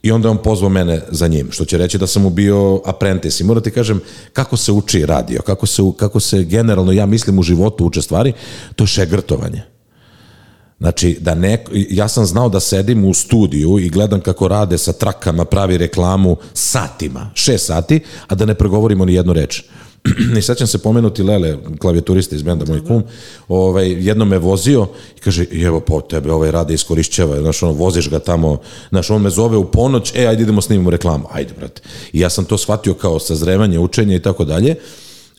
i 0.04 0.12
onda 0.12 0.30
on 0.30 0.38
pozvao 0.38 0.70
mene 0.70 1.02
za 1.12 1.28
njim, 1.28 1.52
što 1.52 1.66
će 1.66 1.78
reći 1.78 1.98
da 1.98 2.08
sam 2.08 2.22
mu 2.22 2.30
bio 2.30 2.82
apprentice. 2.86 3.44
I 3.44 3.48
moram 3.48 3.64
ti 3.64 3.72
kažem, 3.72 4.02
kako 4.34 4.58
se 4.58 4.72
uči 4.72 5.06
radio, 5.06 5.42
kako 5.42 5.66
se, 5.66 5.82
kako 5.98 6.20
se 6.20 6.44
generalno, 6.44 6.92
ja 6.92 7.06
mislim, 7.06 7.40
u 7.40 7.44
životu 7.44 7.86
uče 7.86 8.02
stvari, 8.02 8.34
to 8.76 8.84
je 8.84 8.88
šegrtovanje. 8.88 9.64
Znači, 10.80 11.18
da 11.22 11.36
neko, 11.36 11.72
ja 11.74 12.08
sam 12.08 12.26
znao 12.26 12.50
da 12.50 12.60
sedim 12.60 13.06
u 13.06 13.14
studiju 13.14 13.80
i 13.80 13.90
gledam 13.90 14.22
kako 14.22 14.48
rade 14.48 14.78
sa 14.78 14.94
trakama, 14.94 15.46
pravi 15.46 15.78
reklamu 15.78 16.38
satima, 16.54 17.32
šest 17.34 17.66
sati, 17.66 18.00
a 18.28 18.36
da 18.36 18.46
ne 18.46 18.56
pregovorimo 18.56 19.06
ni 19.06 19.14
jednu 19.14 19.34
reč. 19.34 19.64
I 20.38 20.42
sad 20.42 20.58
ćem 20.58 20.68
se 20.68 20.78
pomenuti 20.78 21.24
Lele, 21.24 21.58
klavijaturista 21.80 22.36
iz 22.36 22.42
benda 22.42 22.66
moj 22.66 22.86
kum, 22.86 23.04
ovaj, 23.48 23.92
jednom 23.92 24.28
me 24.28 24.38
vozio 24.38 24.88
i 25.18 25.20
kaže, 25.20 25.46
evo 25.52 25.80
po 25.80 26.02
tebe 26.02 26.32
ovaj 26.32 26.52
rade 26.52 26.74
iskorišćava, 26.74 27.42
znaš, 27.42 27.64
ono, 27.64 27.72
voziš 27.72 28.10
ga 28.10 28.20
tamo, 28.20 28.58
znaš, 28.90 29.10
on 29.10 29.22
me 29.22 29.30
zove 29.30 29.58
u 29.58 29.66
ponoć, 29.66 30.12
e, 30.16 30.26
ajde 30.26 30.44
idemo 30.44 30.62
snimimo 30.62 30.90
reklamu, 30.90 31.26
ajde, 31.32 31.54
brate. 31.60 31.82
I 32.14 32.20
ja 32.20 32.30
sam 32.30 32.46
to 32.46 32.58
shvatio 32.58 32.94
kao 32.94 33.20
sazrevanje, 33.20 33.80
učenje 33.80 34.16
i 34.16 34.22
tako 34.22 34.46
dalje. 34.46 34.76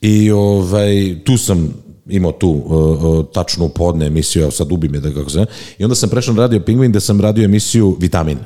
I 0.00 0.30
ovaj, 0.30 1.16
tu 1.24 1.38
sam 1.38 1.74
imao 2.06 2.32
tu 2.32 2.48
uh, 2.50 3.24
tačnu 3.32 3.68
podne 3.68 4.06
emisiju, 4.06 4.42
evo 4.42 4.50
sad 4.50 4.72
ubi 4.72 4.88
me 4.88 5.00
da 5.00 5.14
kako 5.14 5.30
se 5.30 5.46
I 5.78 5.84
onda 5.84 5.94
sam 5.94 6.10
prešao 6.10 6.34
na 6.34 6.42
Radio 6.42 6.60
Pingvin 6.60 6.90
gde 6.90 7.00
sam 7.00 7.20
radio 7.20 7.44
emisiju 7.44 7.96
Vitamin. 8.00 8.38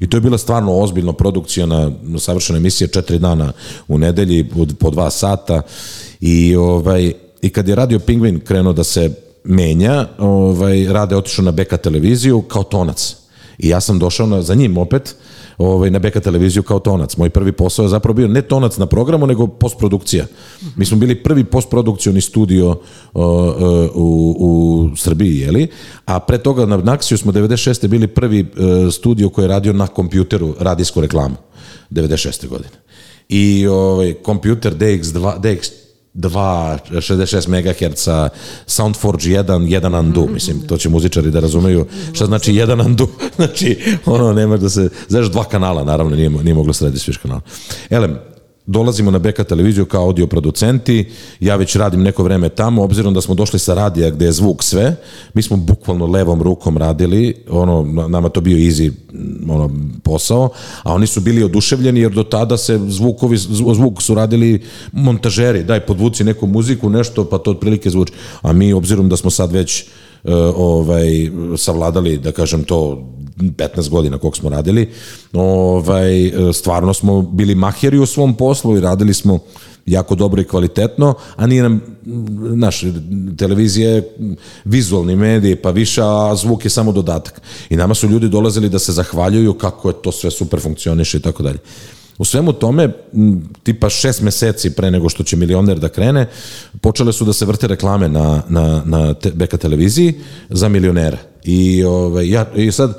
I 0.00 0.06
to 0.06 0.16
je 0.16 0.20
bila 0.20 0.38
stvarno 0.38 0.72
ozbiljno 0.72 1.12
produkcijona, 1.12 1.92
savršena 2.18 2.56
emisija, 2.56 2.88
četiri 2.88 3.18
dana 3.18 3.52
u 3.88 3.98
nedelji, 3.98 4.48
po 4.78 4.90
dva 4.90 5.10
sata. 5.10 5.62
I, 6.20 6.56
ovaj, 6.56 7.12
i 7.42 7.50
kad 7.50 7.68
je 7.68 7.74
Radio 7.74 7.98
Pingvin 7.98 8.40
krenuo 8.40 8.72
da 8.72 8.84
se 8.84 9.10
menja, 9.44 10.08
ovaj, 10.18 10.84
Rade 10.84 11.16
otišao 11.16 11.44
na 11.44 11.50
Beka 11.50 11.76
televiziju 11.76 12.42
kao 12.42 12.62
tonac. 12.62 13.16
I 13.58 13.68
ja 13.68 13.80
sam 13.80 13.98
došao 13.98 14.26
na, 14.26 14.42
za 14.42 14.54
njim 14.54 14.78
opet, 14.78 15.16
ovaj, 15.60 15.90
na 15.90 15.98
Beka 15.98 16.20
televiziju 16.20 16.62
kao 16.62 16.78
tonac. 16.78 17.16
Moj 17.16 17.30
prvi 17.30 17.52
posao 17.52 17.82
je 17.82 17.88
zapravo 17.88 18.14
bio 18.14 18.28
ne 18.28 18.42
tonac 18.42 18.76
na 18.76 18.86
programu, 18.86 19.26
nego 19.26 19.46
postprodukcija. 19.46 20.26
Mi 20.76 20.84
smo 20.84 20.98
bili 20.98 21.22
prvi 21.22 21.44
postprodukcioni 21.44 22.20
studio 22.20 22.68
uh, 22.70 22.76
uh, 23.14 23.22
u, 23.94 24.36
u 24.38 24.96
Srbiji, 24.96 25.38
jeli? 25.38 25.68
A 26.04 26.20
pre 26.20 26.38
toga 26.38 26.66
na 26.66 26.76
Naksiju 26.76 27.18
smo 27.18 27.32
96. 27.32 27.88
bili 27.88 28.06
prvi 28.06 28.40
uh, 28.40 28.92
studio 28.92 29.28
koji 29.28 29.44
je 29.44 29.48
radio 29.48 29.72
na 29.72 29.86
kompjuteru 29.86 30.54
radijsku 30.58 31.00
reklamu. 31.00 31.36
96. 31.90 32.48
godine. 32.48 32.74
I 33.28 33.66
ovaj, 33.66 34.14
kompjuter 34.14 34.74
DX2, 34.74 35.40
DX 35.40 35.79
2, 36.14 36.78
66 36.90 37.48
MHz, 37.48 38.08
Soundforge 38.66 39.28
1, 39.28 39.66
jedan 39.68 39.94
undo, 39.94 40.26
mislim, 40.26 40.66
to 40.66 40.76
će 40.76 40.88
muzičari 40.88 41.30
da 41.30 41.40
razumeju 41.40 41.86
šta 42.12 42.26
znači 42.26 42.54
jedan 42.54 42.80
undo, 42.80 43.08
znači, 43.36 43.78
ono, 44.06 44.32
nema 44.32 44.56
da 44.56 44.68
se, 44.68 44.88
znaš, 45.08 45.26
dva 45.26 45.44
kanala, 45.44 45.84
naravno, 45.84 46.16
nije, 46.16 46.30
nije 46.30 46.54
moglo 46.54 46.72
srediti 46.72 47.00
sviš 47.00 47.16
kanala. 47.16 47.40
Elem, 47.90 48.18
dolazimo 48.66 49.10
na 49.10 49.18
BK 49.18 49.44
televiziju 49.48 49.86
kao 49.86 50.02
audio 50.04 50.26
producenti, 50.26 51.08
ja 51.40 51.56
već 51.56 51.76
radim 51.76 52.02
neko 52.02 52.22
vreme 52.22 52.48
tamo, 52.48 52.82
obzirom 52.82 53.14
da 53.14 53.20
smo 53.20 53.34
došli 53.34 53.58
sa 53.58 53.74
radija 53.74 54.10
gde 54.10 54.24
je 54.24 54.32
zvuk 54.32 54.62
sve, 54.62 54.96
mi 55.34 55.42
smo 55.42 55.56
bukvalno 55.56 56.06
levom 56.06 56.42
rukom 56.42 56.78
radili, 56.78 57.34
ono, 57.50 57.82
na- 57.82 58.08
nama 58.08 58.28
to 58.28 58.40
bio 58.40 58.56
easy 58.56 58.90
mm, 59.12 59.50
ono, 59.50 59.70
posao, 60.02 60.48
a 60.82 60.94
oni 60.94 61.06
su 61.06 61.20
bili 61.20 61.42
oduševljeni 61.42 62.00
jer 62.00 62.12
do 62.12 62.22
tada 62.22 62.56
se 62.56 62.80
zvukovi, 62.88 63.36
zvu- 63.36 63.74
zvuk 63.74 64.02
su 64.02 64.14
radili 64.14 64.62
montažeri, 64.92 65.64
daj 65.64 65.80
podvuci 65.80 66.24
neku 66.24 66.46
muziku, 66.46 66.90
nešto, 66.90 67.24
pa 67.24 67.38
to 67.38 67.50
otprilike 67.50 67.90
zvuči. 67.90 68.12
A 68.42 68.52
mi, 68.52 68.72
obzirom 68.72 69.08
da 69.08 69.16
smo 69.16 69.30
sad 69.30 69.52
već 69.52 69.84
ovaj, 70.56 71.30
savladali, 71.56 72.18
da 72.18 72.32
kažem 72.32 72.64
to, 72.64 73.06
15 73.40 73.88
godina 73.88 74.18
koliko 74.18 74.36
smo 74.36 74.50
radili, 74.50 74.90
ovaj, 75.32 76.26
e, 76.26 76.52
stvarno 76.52 76.94
smo 76.94 77.22
bili 77.22 77.54
maheri 77.54 77.98
u 77.98 78.06
svom 78.06 78.34
poslu 78.34 78.76
i 78.76 78.80
radili 78.80 79.14
smo 79.14 79.38
jako 79.86 80.14
dobro 80.14 80.40
i 80.40 80.44
kvalitetno, 80.44 81.14
a 81.36 81.46
nije 81.46 81.62
nam, 81.62 81.80
naš, 82.54 82.84
televizija 83.38 83.90
je 83.90 84.16
vizualni 84.64 85.16
medij, 85.16 85.56
pa 85.56 85.70
više, 85.70 86.00
a 86.04 86.34
zvuk 86.36 86.64
je 86.64 86.70
samo 86.70 86.92
dodatak. 86.92 87.40
I 87.70 87.76
nama 87.76 87.94
su 87.94 88.08
ljudi 88.08 88.28
dolazili 88.28 88.68
da 88.68 88.78
se 88.78 88.92
zahvaljuju 88.92 89.54
kako 89.54 89.88
je 89.88 89.94
to 90.02 90.12
sve 90.12 90.30
super 90.30 90.60
funkcioniše 90.60 91.18
i 91.18 91.20
tako 91.20 91.42
dalje. 91.42 91.58
U 92.20 92.24
svemu 92.24 92.52
tome, 92.52 92.88
tipa 93.62 93.88
šest 93.88 94.22
meseci 94.22 94.70
pre 94.70 94.90
nego 94.90 95.08
što 95.08 95.22
će 95.22 95.36
milioner 95.36 95.78
da 95.78 95.88
krene, 95.88 96.26
počele 96.80 97.12
su 97.12 97.24
da 97.24 97.32
se 97.32 97.46
vrte 97.46 97.66
reklame 97.66 98.08
na, 98.08 98.42
na, 98.48 98.82
na 98.84 99.14
te, 99.14 99.30
BK 99.30 99.56
televiziji 99.56 100.14
za 100.50 100.68
milionera. 100.68 101.16
I, 101.44 101.84
ovaj, 101.84 102.28
ja, 102.30 102.46
I 102.54 102.72
sad, 102.72 102.98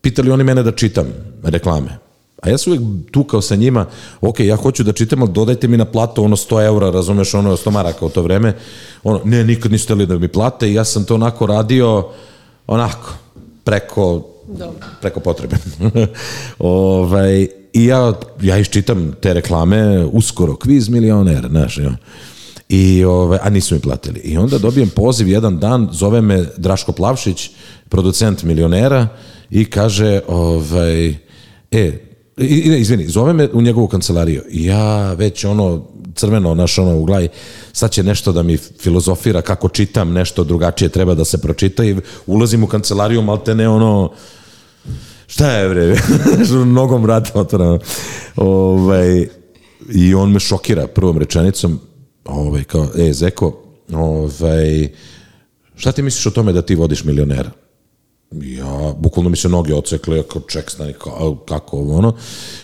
pitali 0.00 0.30
oni 0.30 0.44
mene 0.44 0.62
da 0.62 0.72
čitam 0.72 1.06
reklame. 1.42 1.98
A 2.42 2.50
ja 2.50 2.58
sam 2.58 2.72
uvijek 2.72 3.10
tukao 3.10 3.40
sa 3.40 3.56
njima, 3.56 3.86
ok, 4.20 4.40
ja 4.40 4.56
hoću 4.56 4.82
da 4.82 4.92
čitam, 4.92 5.22
ali 5.22 5.32
dodajte 5.32 5.68
mi 5.68 5.76
na 5.76 5.84
platu 5.84 6.24
ono 6.24 6.36
100 6.36 6.64
eura, 6.64 6.90
razumeš, 6.90 7.34
ono 7.34 7.56
100 7.56 7.70
maraka 7.70 8.06
u 8.06 8.10
to 8.10 8.22
vreme. 8.22 8.56
Ono, 9.04 9.20
ne, 9.24 9.44
nikad 9.44 9.72
niste 9.72 9.86
htjeli 9.86 10.06
da 10.06 10.18
mi 10.18 10.28
plate 10.28 10.70
i 10.70 10.74
ja 10.74 10.84
sam 10.84 11.04
to 11.04 11.14
onako 11.14 11.46
radio, 11.46 12.08
onako, 12.66 13.14
preko, 13.64 14.26
Dobro. 14.48 14.86
preko 15.00 15.20
potrebe. 15.20 15.56
ovaj, 16.58 17.46
I 17.76 17.84
ja, 17.84 18.12
ja 18.42 18.56
iščitam 18.58 19.10
te 19.20 19.34
reklame, 19.36 20.04
uskoro, 20.06 20.54
kviz 20.56 20.88
milioner, 20.88 21.48
znaš, 21.50 21.78
ja. 21.78 21.92
I, 22.68 23.04
ovaj, 23.04 23.38
a 23.42 23.50
nisu 23.50 23.74
mi 23.74 23.80
platili. 23.80 24.20
I 24.20 24.36
onda 24.38 24.58
dobijem 24.58 24.88
poziv 24.90 25.28
jedan 25.28 25.58
dan, 25.60 25.88
zove 25.92 26.20
me 26.20 26.44
Draško 26.56 26.92
Plavšić, 26.92 27.50
producent 27.88 28.42
milionera, 28.42 29.08
i 29.50 29.64
kaže, 29.64 30.20
ovaj, 30.28 31.08
e, 31.70 31.92
i, 32.36 32.68
ne, 32.70 32.80
izvini, 32.80 33.08
zove 33.08 33.32
me 33.32 33.48
u 33.52 33.62
njegovu 33.62 33.88
kancelariju. 33.88 34.42
Ja 34.50 35.12
već 35.12 35.44
ono, 35.44 35.84
crveno, 36.14 36.54
naš 36.54 36.78
ono 36.78 36.96
u 36.98 37.04
glavi, 37.04 37.28
sad 37.72 37.90
će 37.90 38.02
nešto 38.02 38.32
da 38.32 38.42
mi 38.42 38.56
filozofira 38.56 39.42
kako 39.42 39.68
čitam, 39.68 40.12
nešto 40.12 40.44
drugačije 40.44 40.88
treba 40.88 41.14
da 41.14 41.24
se 41.24 41.38
pročita 41.38 41.84
i 41.84 41.96
ulazim 42.26 42.64
u 42.64 42.66
kancelariju, 42.66 43.22
malte 43.22 43.54
ne 43.54 43.68
ono, 43.68 44.12
šta 45.26 45.50
je 45.50 45.68
bre, 45.68 45.96
nogom 46.80 47.02
vrata 47.02 47.40
otvoreno. 47.40 47.78
Ovaj, 48.36 49.28
I 49.92 50.14
on 50.14 50.32
me 50.32 50.40
šokira 50.40 50.86
prvom 50.86 51.18
rečenicom, 51.18 51.80
ovaj, 52.24 52.64
kao, 52.64 52.88
e, 52.98 53.12
Zeko, 53.12 53.62
ovaj, 53.92 54.88
šta 55.76 55.92
ti 55.92 56.02
misliš 56.02 56.26
o 56.26 56.30
tome 56.30 56.52
da 56.52 56.62
ti 56.62 56.74
vodiš 56.74 57.04
milionera? 57.04 57.50
Ja, 58.30 58.94
bukvalno 58.98 59.30
mi 59.30 59.36
se 59.36 59.48
noge 59.48 59.74
ocekle, 59.74 60.22
kao 60.22 60.42
ček, 60.42 60.70
stani, 60.70 60.92
kao, 60.92 61.36
kako 61.48 61.76
ovo, 61.76 61.96
ono. 61.98 62.16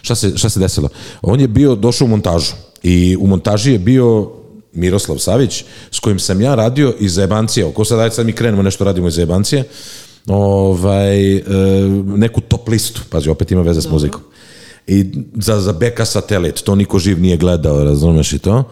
Šta 0.02 0.14
se, 0.14 0.38
šta 0.38 0.48
se 0.48 0.60
desilo? 0.60 0.88
On 1.22 1.40
je 1.40 1.48
bio, 1.48 1.74
došao 1.74 2.04
u 2.04 2.08
montažu 2.08 2.52
i 2.82 3.16
u 3.20 3.26
montaži 3.26 3.72
je 3.72 3.78
bio 3.78 4.32
Miroslav 4.72 5.18
Savić, 5.18 5.64
s 5.90 5.98
kojim 5.98 6.18
sam 6.18 6.40
ja 6.40 6.54
radio 6.54 6.94
iz 7.00 7.14
Zajebancije, 7.14 7.66
oko 7.66 7.84
sad, 7.84 8.00
ajde 8.00 8.14
sad 8.14 8.26
mi 8.26 8.32
krenemo 8.32 8.62
nešto 8.62 8.84
radimo 8.84 9.08
iz 9.08 9.14
Zajebancije, 9.14 9.64
ovaj, 10.26 11.36
e, 11.36 11.42
neku 12.04 12.40
top 12.40 12.68
listu, 12.68 13.02
pazi, 13.10 13.30
opet 13.30 13.50
ima 13.50 13.62
veze 13.62 13.82
s 13.82 13.90
muzikom. 13.90 14.20
I 14.86 15.06
za, 15.34 15.60
za 15.60 15.72
beka 15.72 16.04
satelit, 16.04 16.62
to 16.62 16.74
niko 16.74 16.98
živ 16.98 17.20
nije 17.20 17.36
gledao, 17.36 17.84
razumeš 17.84 18.32
i 18.32 18.38
to. 18.38 18.64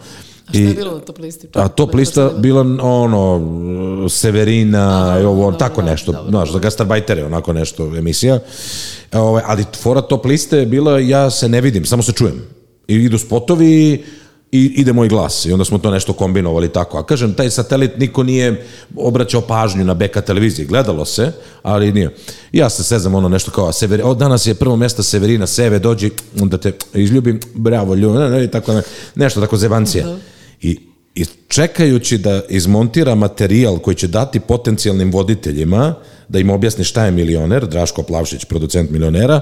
A 0.47 0.53
šta 0.53 0.59
je 0.59 0.73
bilo 0.73 0.93
na 0.93 0.99
top 0.99 1.19
listi? 1.19 1.47
A 1.53 1.67
top 1.67 1.93
lista 1.93 2.29
bila 2.37 2.61
ono 2.81 4.09
Severina 4.09 5.17
i 5.21 5.23
ovo 5.23 5.51
tako 5.51 5.81
nešto, 5.81 6.25
znaš, 6.29 6.51
za 6.51 6.59
gastarbajtere 6.59 7.25
onako 7.25 7.53
nešto 7.53 7.85
emisija. 7.97 8.39
Ovaj 9.13 9.43
ali 9.45 9.65
fora 9.81 10.01
top 10.01 10.25
liste 10.25 10.57
je 10.57 10.65
bila 10.65 10.99
ja 10.99 11.29
se 11.29 11.49
ne 11.49 11.61
vidim, 11.61 11.85
samo 11.85 12.03
se 12.03 12.11
čujem. 12.11 12.41
I 12.87 12.95
idu 12.95 13.17
spotovi 13.17 14.03
i 14.51 14.73
ide 14.77 14.93
moj 14.93 15.07
glas 15.07 15.45
i 15.45 15.51
onda 15.51 15.65
smo 15.65 15.77
to 15.77 15.91
nešto 15.91 16.13
kombinovali 16.13 16.69
tako. 16.69 16.97
A 16.97 17.05
kažem, 17.05 17.33
taj 17.33 17.49
satelit 17.49 17.97
niko 17.97 18.23
nije 18.23 18.65
obraćao 18.95 19.41
pažnju 19.41 19.85
na 19.85 19.93
beka 19.93 20.21
televiziji. 20.21 20.65
Gledalo 20.65 21.05
se, 21.05 21.31
ali 21.63 21.91
nije. 21.91 22.15
Ja 22.51 22.69
se 22.69 22.83
sezam 22.83 23.15
ono 23.15 23.29
nešto 23.29 23.51
kao, 23.51 23.71
Sever, 23.71 24.01
o, 24.03 24.13
danas 24.13 24.45
je 24.47 24.55
prvo 24.55 24.75
mjesto 24.75 25.03
Severina, 25.03 25.47
Seve, 25.47 25.79
dođi, 25.79 26.09
onda 26.41 26.57
te 26.57 26.71
izljubim, 26.93 27.39
bravo, 27.53 27.95
ljubim, 27.95 28.43
i 28.43 28.47
tako, 28.47 28.73
ne- 28.73 28.81
nešto 29.15 29.41
tako 29.41 29.57
zebancija. 29.57 30.17
I, 30.61 30.79
I 31.15 31.25
čekajući 31.47 32.17
da 32.17 32.41
izmontira 32.49 33.15
materijal 33.15 33.79
koji 33.79 33.95
će 33.95 34.07
dati 34.07 34.39
potencijalnim 34.39 35.11
voditeljima, 35.11 35.95
da 36.27 36.39
im 36.39 36.49
objasni 36.49 36.83
šta 36.83 37.05
je 37.05 37.11
milioner, 37.11 37.67
Draško 37.67 38.03
Plavšić, 38.03 38.45
producent 38.45 38.89
milionera, 38.89 39.41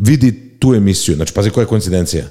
vidi 0.00 0.50
tu 0.58 0.74
emisiju. 0.74 1.14
Znači, 1.16 1.32
pazi 1.32 1.50
koja 1.50 1.62
je 1.62 1.66
koincidencija. 1.68 2.24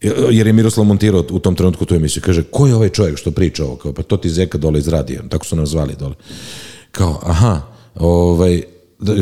Jer 0.00 0.46
je 0.46 0.52
Miroslav 0.52 0.86
montirao 0.86 1.24
u 1.30 1.38
tom 1.38 1.54
trenutku 1.54 1.84
tu 1.84 1.94
emisiju. 1.94 2.22
Kaže, 2.26 2.42
ko 2.42 2.66
je 2.66 2.74
ovaj 2.74 2.88
čovjek 2.88 3.18
što 3.18 3.30
priča 3.30 3.64
ovo? 3.64 3.76
Kao, 3.76 3.92
pa 3.92 4.02
to 4.02 4.16
ti 4.16 4.30
Zeka 4.30 4.58
dole 4.58 4.78
iz 4.78 4.88
radija. 4.88 5.22
Tako 5.28 5.46
su 5.46 5.56
nas 5.56 5.68
zvali 5.68 5.94
dole. 5.98 6.14
Kao, 6.90 7.20
aha, 7.22 7.60
ovaj, 7.94 8.62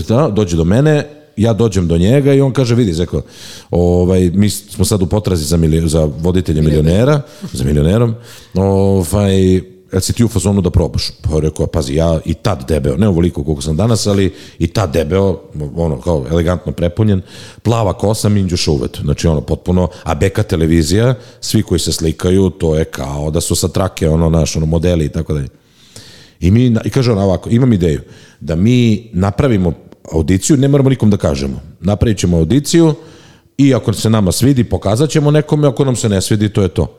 da, 0.08 0.28
dođe 0.28 0.56
do 0.56 0.64
mene, 0.64 1.06
ja 1.36 1.52
dođem 1.52 1.88
do 1.88 1.98
njega 1.98 2.34
i 2.34 2.40
on 2.40 2.52
kaže, 2.52 2.74
vidi, 2.74 2.92
Zeko, 2.92 3.22
ovaj, 3.70 4.30
mi 4.34 4.50
smo 4.50 4.84
sad 4.84 5.02
u 5.02 5.06
potrazi 5.06 5.44
za, 5.44 5.56
milio, 5.56 5.88
za 5.88 6.04
voditelje 6.04 6.62
milionera, 6.62 7.20
za 7.52 7.64
milionerom, 7.64 8.14
ovaj, 8.54 9.60
jel 9.92 10.00
si 10.00 10.12
ti 10.12 10.24
u 10.24 10.28
fazonu 10.28 10.60
da 10.60 10.70
probaš? 10.70 11.10
Pa 11.22 11.40
rekao, 11.40 11.66
pazi, 11.66 11.94
ja 11.94 12.20
i 12.24 12.34
tad 12.34 12.68
debeo, 12.68 12.96
ne 12.96 13.08
ovoliko 13.08 13.44
koliko 13.44 13.62
sam 13.62 13.76
danas, 13.76 14.06
ali 14.06 14.34
i 14.58 14.66
tad 14.66 14.92
debeo, 14.92 15.40
ono, 15.76 16.00
kao 16.00 16.26
elegantno 16.30 16.72
prepunjen, 16.72 17.22
plava 17.62 17.92
kosa, 17.92 18.28
minđuša 18.28 18.70
uvet. 18.70 18.98
Znači, 19.02 19.26
ono, 19.26 19.40
potpuno, 19.40 19.88
a 20.02 20.14
beka 20.14 20.42
televizija, 20.42 21.14
svi 21.40 21.62
koji 21.62 21.78
se 21.78 21.92
slikaju, 21.92 22.50
to 22.50 22.76
je 22.76 22.84
kao 22.84 23.30
da 23.30 23.40
su 23.40 23.54
sa 23.54 23.68
trake, 23.68 24.08
ono, 24.08 24.30
naš, 24.30 24.56
ono, 24.56 24.66
modeli 24.66 25.04
i 25.04 25.08
tako 25.08 25.34
dalje. 25.34 25.48
I, 26.40 26.50
mi, 26.50 26.76
I 26.84 26.90
kaže 26.90 27.12
on 27.12 27.18
ovako, 27.18 27.50
imam 27.50 27.72
ideju, 27.72 28.00
da 28.40 28.56
mi 28.56 29.10
napravimo 29.12 29.72
audiciju, 30.12 30.56
ne 30.56 30.68
moramo 30.68 30.90
nikom 30.90 31.10
da 31.10 31.16
kažemo. 31.16 31.60
Napravit 31.80 32.18
ćemo 32.18 32.36
audiciju 32.36 32.94
i 33.58 33.74
ako 33.74 33.92
se 33.92 34.10
nama 34.10 34.32
svidi, 34.32 34.64
pokazat 34.64 35.10
ćemo 35.10 35.30
nekome, 35.30 35.68
ako 35.68 35.84
nam 35.84 35.96
se 35.96 36.08
ne 36.08 36.20
svidi, 36.20 36.48
to 36.48 36.62
je 36.62 36.68
to. 36.68 36.96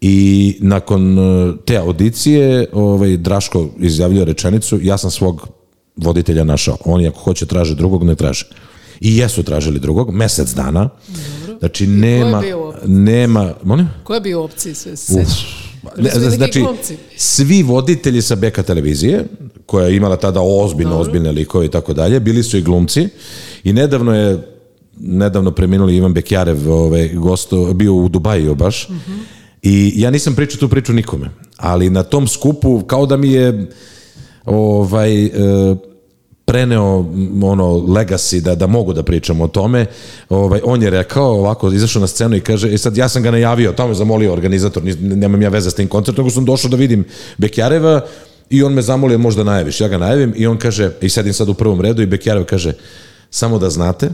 I 0.00 0.56
nakon 0.60 1.18
e, 1.18 1.52
te 1.64 1.76
audicije, 1.76 2.66
ovaj, 2.72 3.16
Draško 3.16 3.68
izjavljuje 3.78 4.24
rečenicu, 4.24 4.78
ja 4.82 4.98
sam 4.98 5.10
svog 5.10 5.48
voditelja 5.96 6.44
našao. 6.44 6.76
Oni 6.84 7.08
ako 7.08 7.20
hoće 7.20 7.46
traže 7.46 7.74
drugog, 7.74 8.04
ne 8.04 8.14
traže. 8.14 8.46
I 9.00 9.16
jesu 9.16 9.42
tražili 9.42 9.80
drugog, 9.80 10.10
mesec 10.10 10.50
dana. 10.54 10.88
Znači, 11.58 11.86
nema, 11.86 12.42
nema, 12.86 13.54
molim? 13.62 13.88
Ko 14.04 14.14
je 14.14 14.20
bio 14.20 14.40
u 14.40 14.44
opciji 14.44 14.74
sve? 14.74 14.92
Uf. 14.92 14.98
sećaš? 14.98 15.70
Ne, 15.96 16.10
neki 16.14 16.36
znači, 16.36 16.64
svi 17.16 17.62
voditelji 17.62 18.22
sa 18.22 18.36
Beka 18.36 18.62
televizije, 18.62 19.24
koja 19.66 19.86
je 19.86 19.96
imala 19.96 20.16
tada 20.16 20.40
ozbiljno, 20.40 20.98
ozbiljne 20.98 21.32
likove 21.32 21.66
i 21.66 21.70
tako 21.70 21.92
dalje, 21.92 22.20
bili 22.20 22.42
su 22.42 22.58
i 22.58 22.62
glumci 22.62 23.08
i 23.64 23.72
nedavno 23.72 24.14
je 24.14 24.38
nedavno 25.00 25.50
preminuli 25.50 25.96
Ivan 25.96 26.12
Bekjarev 26.12 26.72
ovaj, 26.72 27.08
gosto, 27.14 27.74
bio 27.74 27.94
u 27.94 28.08
Dubaju 28.08 28.54
baš 28.54 28.88
i 29.62 29.92
ja 29.96 30.10
nisam 30.10 30.34
pričao 30.34 30.60
tu 30.60 30.68
priču 30.68 30.92
nikome, 30.92 31.30
ali 31.56 31.90
na 31.90 32.02
tom 32.02 32.28
skupu 32.28 32.82
kao 32.86 33.06
da 33.06 33.16
mi 33.16 33.32
je 33.32 33.68
ovaj, 34.44 35.24
e, 35.24 35.30
preneo 36.50 37.04
ono 37.42 37.64
legacy 37.74 38.40
da, 38.40 38.54
da 38.54 38.66
mogu 38.66 38.92
da 38.92 39.02
pričam 39.02 39.40
o 39.40 39.48
tome. 39.48 39.86
Ovaj, 40.28 40.60
on 40.64 40.82
je 40.82 40.90
rekao 40.90 41.24
ovako, 41.24 41.72
izašao 41.72 42.00
na 42.00 42.06
scenu 42.06 42.36
i 42.36 42.40
kaže, 42.40 42.74
e 42.74 42.78
sad 42.78 42.96
ja 42.96 43.08
sam 43.08 43.22
ga 43.22 43.30
najavio, 43.30 43.72
tamo 43.72 43.90
je 43.90 43.94
zamolio 43.94 44.32
organizator, 44.32 44.82
nemam 45.00 45.42
ja 45.42 45.48
veze 45.48 45.70
s 45.70 45.74
tim 45.74 45.88
koncertom, 45.88 46.24
nego 46.24 46.34
sam 46.34 46.44
došao 46.44 46.70
da 46.70 46.76
vidim 46.76 47.04
Bekjareva 47.38 48.00
i 48.50 48.62
on 48.62 48.72
me 48.72 48.82
zamolio 48.82 49.18
možda 49.18 49.44
najaviš, 49.44 49.80
ja 49.80 49.88
ga 49.88 49.98
najavim 49.98 50.32
i 50.36 50.46
on 50.46 50.58
kaže, 50.58 50.90
i 51.00 51.08
sedim 51.08 51.32
sad 51.32 51.48
u 51.48 51.54
prvom 51.54 51.80
redu 51.80 52.02
i 52.02 52.06
Bekjarev 52.06 52.44
kaže, 52.44 52.72
samo 53.30 53.58
da 53.58 53.70
znate, 53.70 54.10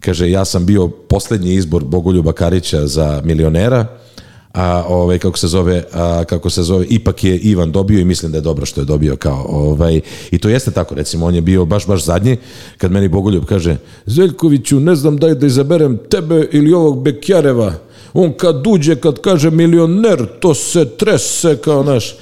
kaže, 0.00 0.30
ja 0.30 0.44
sam 0.44 0.66
bio 0.66 0.88
posljednji 0.88 1.54
izbor 1.54 1.84
Bogoljuba 1.84 2.32
Karića 2.32 2.86
za 2.86 3.22
milionera, 3.24 3.86
a 4.52 4.84
ovaj 4.88 5.18
kako 5.18 5.38
se 5.38 5.46
zove 5.46 5.84
a, 5.92 6.24
kako 6.24 6.50
se 6.50 6.62
zove 6.62 6.86
ipak 6.90 7.24
je 7.24 7.38
Ivan 7.38 7.72
dobio 7.72 8.00
i 8.00 8.04
mislim 8.04 8.32
da 8.32 8.38
je 8.38 8.42
dobro 8.42 8.66
što 8.66 8.80
je 8.80 8.84
dobio 8.84 9.16
kao 9.16 9.46
ovaj 9.48 10.00
i 10.30 10.38
to 10.38 10.48
jeste 10.48 10.70
tako 10.70 10.94
recimo 10.94 11.26
on 11.26 11.34
je 11.34 11.40
bio 11.40 11.64
baš 11.64 11.86
baš 11.86 12.04
zadnji 12.04 12.36
kad 12.78 12.92
meni 12.92 13.08
Bogoljub 13.08 13.44
kaže 13.44 13.76
Zeljkoviću 14.06 14.80
ne 14.80 14.94
znam 14.94 15.16
da 15.16 15.34
da 15.34 15.46
izaberem 15.46 15.98
tebe 16.10 16.48
ili 16.52 16.72
ovog 16.72 17.02
Bekjareva. 17.02 17.74
On 18.12 18.32
kad 18.32 18.66
uđe 18.66 18.96
kad 18.96 19.20
kaže 19.20 19.50
milioner 19.50 20.26
to 20.40 20.54
se 20.54 20.88
trese 20.88 21.56
kao 21.56 21.82
naš. 21.82 22.14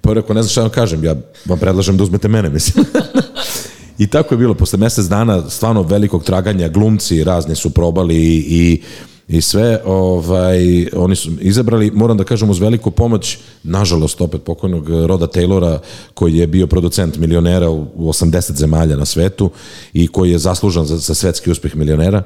Pa 0.00 0.12
rekao 0.12 0.34
ne 0.34 0.42
znam 0.42 0.50
šta 0.50 0.60
vam 0.60 0.70
kažem 0.70 1.04
ja 1.04 1.14
vam 1.44 1.58
predlažem 1.58 1.96
da 1.96 2.04
uzmete 2.04 2.28
mene 2.28 2.50
mislim. 2.50 2.84
I 3.98 4.06
tako 4.06 4.34
je 4.34 4.38
bilo, 4.38 4.54
posle 4.54 4.78
mesec 4.78 5.06
dana 5.06 5.50
stvarno 5.50 5.82
velikog 5.82 6.24
traganja, 6.24 6.68
glumci 6.68 7.24
razni 7.24 7.56
su 7.56 7.70
probali 7.70 8.16
i, 8.16 8.44
i 8.48 8.82
i 9.28 9.40
sve, 9.40 9.80
ovaj, 9.84 10.88
oni 10.96 11.16
su 11.16 11.30
izabrali, 11.40 11.90
moram 11.90 12.16
da 12.16 12.24
kažem, 12.24 12.50
uz 12.50 12.58
veliku 12.60 12.90
pomoć, 12.90 13.38
nažalost, 13.62 14.20
opet 14.20 14.42
pokojnog 14.42 14.88
Roda 15.06 15.26
Taylora, 15.26 15.78
koji 16.14 16.36
je 16.36 16.46
bio 16.46 16.66
producent 16.66 17.16
milionera 17.16 17.70
u 17.70 17.88
80 17.96 18.56
zemalja 18.56 18.96
na 18.96 19.04
svetu 19.04 19.50
i 19.92 20.08
koji 20.08 20.30
je 20.30 20.38
zaslužan 20.38 20.86
za, 20.86 20.96
za 20.96 21.14
svetski 21.14 21.50
uspeh 21.50 21.76
milionera 21.76 22.22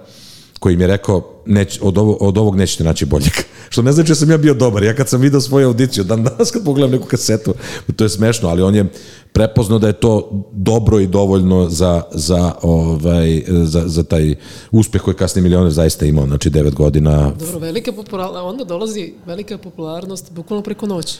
koji 0.58 0.76
mi 0.76 0.82
je 0.82 0.88
rekao 0.88 1.42
neć, 1.46 1.78
od, 1.82 1.98
ovo, 1.98 2.12
od 2.12 2.38
ovog 2.38 2.56
nećete 2.56 2.84
naći 2.84 3.06
boljeg. 3.06 3.32
Što 3.70 3.82
ne 3.82 3.92
znači 3.92 4.08
da 4.08 4.14
sam 4.14 4.30
ja 4.30 4.36
bio 4.36 4.54
dobar. 4.54 4.82
Ja 4.82 4.94
kad 4.94 5.08
sam 5.08 5.20
video 5.20 5.40
svoju 5.40 5.66
audiciju, 5.66 6.04
dan 6.04 6.24
danas 6.24 6.50
kad 6.50 6.64
pogledam 6.64 6.90
neku 6.90 7.06
kasetu, 7.06 7.54
to 7.96 8.04
je 8.04 8.08
smešno, 8.08 8.48
ali 8.48 8.62
on 8.62 8.74
je 8.74 8.84
prepoznao 9.32 9.78
da 9.78 9.86
je 9.86 9.92
to 9.92 10.30
dobro 10.52 11.00
i 11.00 11.06
dovoljno 11.06 11.68
za, 11.70 12.02
za, 12.14 12.52
ovaj, 12.62 13.42
za, 13.48 13.82
za 13.86 14.02
taj 14.02 14.34
uspeh 14.70 15.02
koji 15.02 15.14
kasni 15.14 15.42
milioner 15.42 15.72
zaista 15.72 16.06
imao, 16.06 16.26
znači 16.26 16.50
9 16.50 16.74
godina. 16.74 17.32
Dobro, 17.38 17.58
velika 17.58 17.92
popularnost, 17.92 18.42
onda 18.42 18.64
dolazi 18.64 19.12
velika 19.26 19.58
popularnost 19.58 20.32
bukvalno 20.32 20.62
preko 20.62 20.86
noći. 20.86 21.18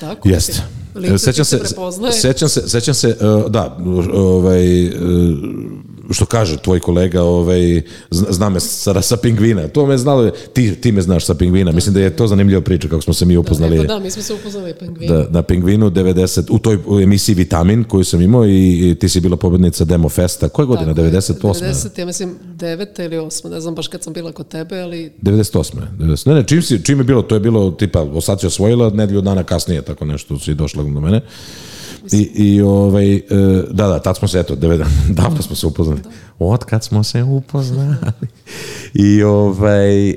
Tako? 0.00 0.28
Jeste. 0.28 0.62
Lice 0.94 1.18
Sećam 1.18 1.44
se, 1.44 1.58
prepoznaje. 1.58 2.12
sećam 2.12 2.48
se, 2.48 2.68
sećam 2.68 2.94
se, 2.94 3.16
uh, 3.20 3.50
da, 3.50 3.78
ovaj, 4.14 4.86
uh, 4.86 4.92
što 6.10 6.26
kaže 6.26 6.56
tvoj 6.56 6.80
kolega, 6.80 7.22
ovaj, 7.22 7.82
zna 8.10 8.48
me 8.48 8.60
sa, 8.60 9.02
sa 9.02 9.16
pingvina. 9.16 9.68
To 9.68 9.86
me 9.86 9.98
znalo, 9.98 10.30
ti, 10.30 10.74
ti 10.74 10.92
me 10.92 11.02
znaš 11.02 11.26
sa 11.26 11.34
pingvina. 11.34 11.72
Mislim 11.72 11.94
da 11.94 12.00
je 12.00 12.16
to 12.16 12.26
zanimljiva 12.26 12.60
priča 12.60 12.88
kako 12.88 13.02
smo 13.02 13.14
se 13.14 13.24
mi 13.24 13.36
upoznali. 13.36 13.76
Da, 13.76 13.82
pa 13.82 13.94
da, 13.94 13.98
mi 13.98 14.10
smo 14.10 14.22
se 14.22 14.34
upoznali 14.34 14.74
pingvinu. 14.74 15.14
Da, 15.14 15.26
na 15.30 15.42
Pingvinu 15.42 15.90
90, 15.90 16.46
u 16.50 16.58
toj 16.58 16.78
emisiji 17.02 17.34
Vitamin 17.34 17.84
koju 17.84 18.04
sam 18.04 18.20
imao 18.20 18.46
i, 18.46 18.90
i 18.90 18.94
ti 18.94 19.08
si 19.08 19.20
bila 19.20 19.36
pobednica 19.36 19.84
Demo 19.84 20.08
Festa. 20.08 20.48
Koje 20.48 20.66
godine? 20.66 20.94
98. 20.94 21.34
90, 21.42 21.98
ja 21.98 22.06
mislim 22.06 22.34
9. 22.56 23.04
ili 23.04 23.16
8. 23.16 23.50
Ne 23.50 23.60
znam 23.60 23.74
baš 23.74 23.88
kad 23.88 24.02
sam 24.02 24.12
bila 24.12 24.32
kod 24.32 24.48
tebe, 24.48 24.80
ali 24.80 25.12
98. 25.22 25.72
90. 25.98 26.28
Ne, 26.28 26.34
ne, 26.34 26.46
čim, 26.46 26.62
si, 26.62 26.84
čim 26.84 26.98
je 26.98 27.04
bilo, 27.04 27.22
to 27.22 27.34
je 27.34 27.40
bilo 27.40 27.70
tipa, 27.70 28.00
osad 28.00 28.40
si 28.40 28.46
osvojila, 28.46 28.90
nedelju 28.90 29.20
dana 29.20 29.44
kasnije, 29.44 29.82
tako 29.82 30.04
nešto 30.04 30.38
si 30.38 30.54
došla 30.54 30.82
do 30.82 31.00
mene. 31.00 31.20
I, 32.12 32.30
i 32.34 32.60
ovaj, 32.60 33.14
e, 33.14 33.22
da, 33.70 33.88
da, 33.88 33.98
tad 33.98 34.16
smo 34.16 34.28
se, 34.28 34.40
eto, 34.40 34.54
devet, 34.54 34.80
davno 35.20 35.42
smo 35.42 35.56
se 35.56 35.66
upoznali. 35.66 36.00
Od 36.38 36.64
kad 36.64 36.84
smo 36.84 37.04
se 37.04 37.22
upoznali. 37.22 37.96
I 38.94 39.22
ovaj, 39.22 40.10
e, 40.10 40.16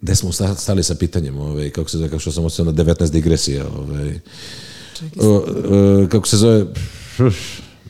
gde 0.00 0.14
smo 0.14 0.32
sta- 0.32 0.54
stali 0.54 0.82
sa 0.82 0.94
pitanjem, 0.94 1.38
ovaj, 1.38 1.70
kako 1.70 1.90
se 1.90 1.98
zove, 1.98 2.10
kako 2.10 2.20
što 2.20 2.32
sam 2.32 2.44
osjećao 2.44 2.64
na 2.64 2.72
19 2.72 3.10
digresija, 3.10 3.64
ovaj, 3.78 4.20
o, 5.20 5.44
e, 6.04 6.08
kako 6.08 6.28
se 6.28 6.36
zove, 6.36 6.64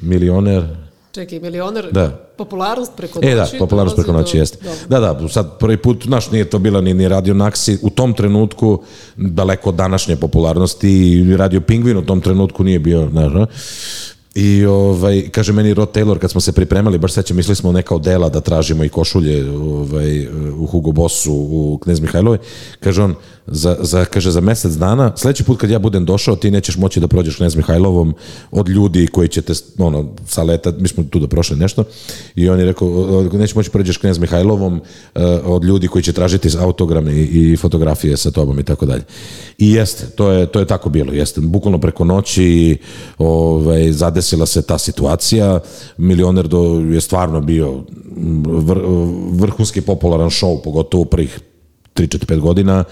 milioner, 0.01 0.86
čekaj, 1.17 1.41
milioner, 1.41 1.89
Da. 1.93 2.09
popularnost 2.37 2.93
preko 2.97 3.19
E 3.23 3.35
da, 3.35 3.41
noći. 3.41 3.59
popularnost 3.59 3.97
preko 3.97 4.13
noći 4.13 4.33
do- 4.33 4.39
jeste. 4.39 4.59
Da, 4.89 5.01
da, 5.01 5.29
sad 5.29 5.59
prvi 5.59 5.77
put, 5.77 6.05
znaš, 6.05 6.31
nije 6.31 6.45
to 6.45 6.59
bila 6.59 6.81
ni, 6.81 6.95
ni 6.95 7.09
Radio 7.09 7.35
Naksi 7.35 7.79
u 7.83 7.91
tom 7.91 8.15
trenutku, 8.15 8.83
daleko 9.17 9.69
od 9.69 9.75
današnje 9.75 10.17
popularnosti 10.17 10.93
Radio 11.37 11.61
Pingvin 11.61 11.97
u 11.97 12.07
tom 12.07 12.21
trenutku 12.21 12.65
nije 12.65 12.79
bio, 12.79 13.09
znaš? 13.11 13.33
I 14.37 14.67
ovaj, 14.67 15.29
kaže 15.31 15.53
meni 15.53 15.75
Rod 15.75 15.97
Taylor 15.97 16.19
kad 16.19 16.31
smo 16.31 16.41
se 16.41 16.53
pripremali, 16.53 16.99
baš 16.99 17.13
sećam, 17.13 17.37
mislili 17.37 17.57
smo 17.57 17.73
neka 17.73 17.95
odela 17.95 18.29
da 18.29 18.41
tražimo 18.41 18.85
i 18.85 18.89
košulje 18.89 19.51
ovaj, 19.51 20.27
u 20.59 20.67
Hugo 20.67 20.93
Bossu 20.93 21.33
u 21.33 21.79
Knez 21.83 22.01
Mihajlovoj. 22.01 22.39
Kaže 22.81 23.03
on, 23.03 23.15
za, 23.47 23.77
za, 23.81 24.05
kaže, 24.05 24.31
za 24.31 24.41
mesec 24.41 24.73
dana, 24.73 25.13
sledeći 25.17 25.45
put 25.45 25.61
kad 25.61 25.71
ja 25.71 25.79
budem 25.79 26.05
došao, 26.05 26.37
ti 26.37 26.51
nećeš 26.51 26.77
moći 26.77 27.01
da 27.01 27.09
prođeš 27.09 27.37
Knez 27.37 27.57
Mihajlovom 27.57 28.15
od 28.51 28.69
ljudi 28.69 29.07
koji 29.07 29.29
će 29.29 29.43
te, 29.43 29.53
ono, 29.79 30.15
sa 30.27 30.43
leta, 30.43 30.73
mi 30.79 30.89
smo 30.89 31.05
tu 31.11 31.19
da 31.19 31.27
prošli 31.27 31.57
nešto, 31.57 31.85
i 32.35 32.49
on 32.49 32.59
je 32.59 32.65
rekao, 32.65 33.29
nećeš 33.33 33.55
moći 33.55 33.71
prođeš 33.71 33.97
Knez 33.97 34.19
Mihajlovom 34.19 34.81
eh, 35.15 35.21
od 35.45 35.65
ljudi 35.65 35.89
koji 35.89 36.03
će 36.03 36.13
tražiti 36.13 36.51
autograme 36.59 37.13
i, 37.13 37.53
i 37.53 37.57
fotografije 37.57 38.17
sa 38.17 38.31
tobom 38.31 38.61
i 38.61 38.65
tako 38.65 38.87
dalje. 38.87 39.03
I 39.59 39.73
jeste, 39.73 40.07
to 40.07 40.31
je, 40.31 40.47
to 40.47 40.59
je 40.61 40.67
tako 40.67 40.89
bilo, 40.89 41.13
jeste, 41.13 41.41
bukvalno 41.41 41.79
preko 41.79 42.05
noći 42.05 42.79
ovaj, 43.19 43.93
zadesila 44.27 44.47
se 44.47 44.63
ta 44.63 44.79
situacija, 44.79 45.61
Milioner 45.97 46.49
do, 46.49 46.83
je 46.91 47.01
stvarno 47.01 47.41
bio 47.41 47.85
vr, 48.47 48.79
vrhunski 49.31 49.81
popularan 49.81 50.31
show, 50.31 50.63
pogotovo 50.65 51.03
u 51.03 51.07
prvih 51.07 51.41
3-4-5 51.95 52.41
godina, 52.41 52.85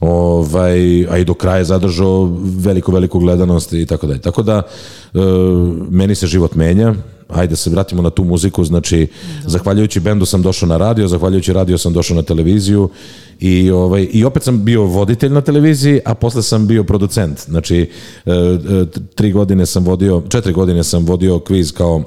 ovaj, 0.00 1.06
a 1.10 1.18
i 1.18 1.24
do 1.24 1.34
kraja 1.34 1.64
zadržao 1.64 2.28
veliku, 2.42 2.92
veliku 2.92 3.18
gledanost 3.18 3.72
i 3.72 3.86
tako 3.86 4.06
dalje. 4.06 4.20
Tako 4.20 4.42
da, 4.42 4.62
e, 4.62 5.18
meni 5.90 6.14
se 6.14 6.26
život 6.26 6.54
menja, 6.54 6.94
ajde 7.28 7.56
se 7.56 7.70
vratimo 7.70 8.02
na 8.02 8.10
tu 8.10 8.24
muziku, 8.24 8.64
znači, 8.64 9.06
zahvaljujući 9.46 10.00
bendu 10.00 10.26
sam 10.26 10.42
došao 10.42 10.68
na 10.68 10.76
radio, 10.76 11.08
zahvaljujući 11.08 11.52
radio 11.52 11.78
sam 11.78 11.92
došao 11.92 12.16
na 12.16 12.22
televiziju 12.22 12.90
i, 13.40 13.70
ovaj, 13.70 14.08
i 14.12 14.24
opet 14.24 14.42
sam 14.42 14.64
bio 14.64 14.82
voditelj 14.82 15.32
na 15.32 15.40
televiziji, 15.40 16.00
a 16.04 16.14
posle 16.14 16.42
sam 16.42 16.66
bio 16.66 16.84
producent. 16.84 17.40
Znači, 17.40 17.90
e, 18.26 18.30
e, 18.30 18.86
tri 19.14 19.32
godine 19.32 19.66
sam 19.66 19.84
vodio, 19.84 20.22
četiri 20.28 20.52
godine 20.52 20.84
sam 20.84 21.04
vodio 21.04 21.38
kviz 21.38 21.72
kao 21.72 22.02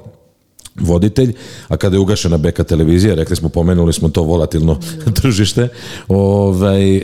voditelj, 0.80 1.34
a 1.68 1.78
kada 1.78 1.96
je 1.96 2.00
ugašena 2.00 2.38
beka 2.38 2.64
televizija, 2.64 3.16
rekli 3.16 3.36
smo, 3.36 3.50
pomenuli 3.50 3.94
smo 3.94 4.10
to 4.10 4.24
volatilno 4.24 4.80
tržište, 5.22 5.68
ovaj, 6.08 6.98
e, 6.98 7.04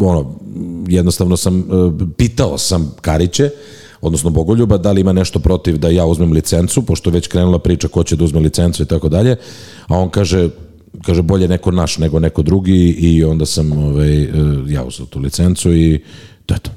ono, 0.00 0.34
jednostavno 0.88 1.36
sam, 1.36 1.64
pitao 2.16 2.58
sam 2.58 2.92
Kariće, 3.00 3.50
odnosno 4.00 4.30
Bogoljuba, 4.30 4.78
da 4.78 4.92
li 4.92 5.00
ima 5.00 5.12
nešto 5.12 5.38
protiv 5.38 5.78
da 5.78 5.88
ja 5.88 6.06
uzmem 6.06 6.32
licencu, 6.32 6.82
pošto 6.82 7.10
već 7.10 7.26
krenula 7.26 7.58
priča 7.58 7.88
ko 7.88 8.04
će 8.04 8.16
da 8.16 8.24
uzme 8.24 8.40
licencu 8.40 8.82
i 8.82 8.86
tako 8.86 9.08
dalje, 9.08 9.36
a 9.86 9.98
on 9.98 10.10
kaže, 10.10 10.48
kaže 11.04 11.22
bolje 11.22 11.48
neko 11.48 11.70
naš 11.70 11.98
nego 11.98 12.18
neko 12.18 12.42
drugi 12.42 12.90
i 12.90 13.24
onda 13.24 13.46
sam 13.46 13.72
ovaj, 13.72 14.22
e, 14.22 14.28
ja 14.68 14.84
uzeo 14.84 15.06
tu 15.06 15.18
licencu 15.18 15.72
i 15.72 16.00
to 16.46 16.54
je 16.54 16.60
to. 16.60 16.70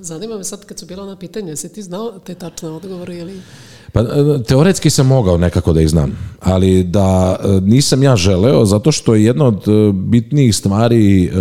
Zanima 0.00 0.36
me 0.36 0.44
sad 0.44 0.64
kad 0.64 0.78
su 0.78 0.86
bila 0.86 1.06
na 1.06 1.16
pitanje, 1.16 1.50
jesi 1.50 1.72
ti 1.72 1.82
znao 1.82 2.18
te 2.26 2.34
tačne 2.34 2.68
odgovore 2.68 3.16
ili... 3.16 3.40
Pa 3.92 4.00
e, 4.00 4.04
teoretski 4.48 4.90
sam 4.90 5.06
mogao 5.06 5.38
nekako 5.38 5.72
da 5.72 5.80
ih 5.80 5.88
znam, 5.88 6.18
ali 6.40 6.84
da 6.84 7.36
e, 7.40 7.60
nisam 7.60 8.02
ja 8.02 8.16
želeo 8.16 8.64
zato 8.64 8.92
što 8.92 9.14
je 9.14 9.24
jedna 9.24 9.46
od 9.46 9.68
e, 9.68 9.92
bitnijih 9.92 10.56
stvari 10.56 11.32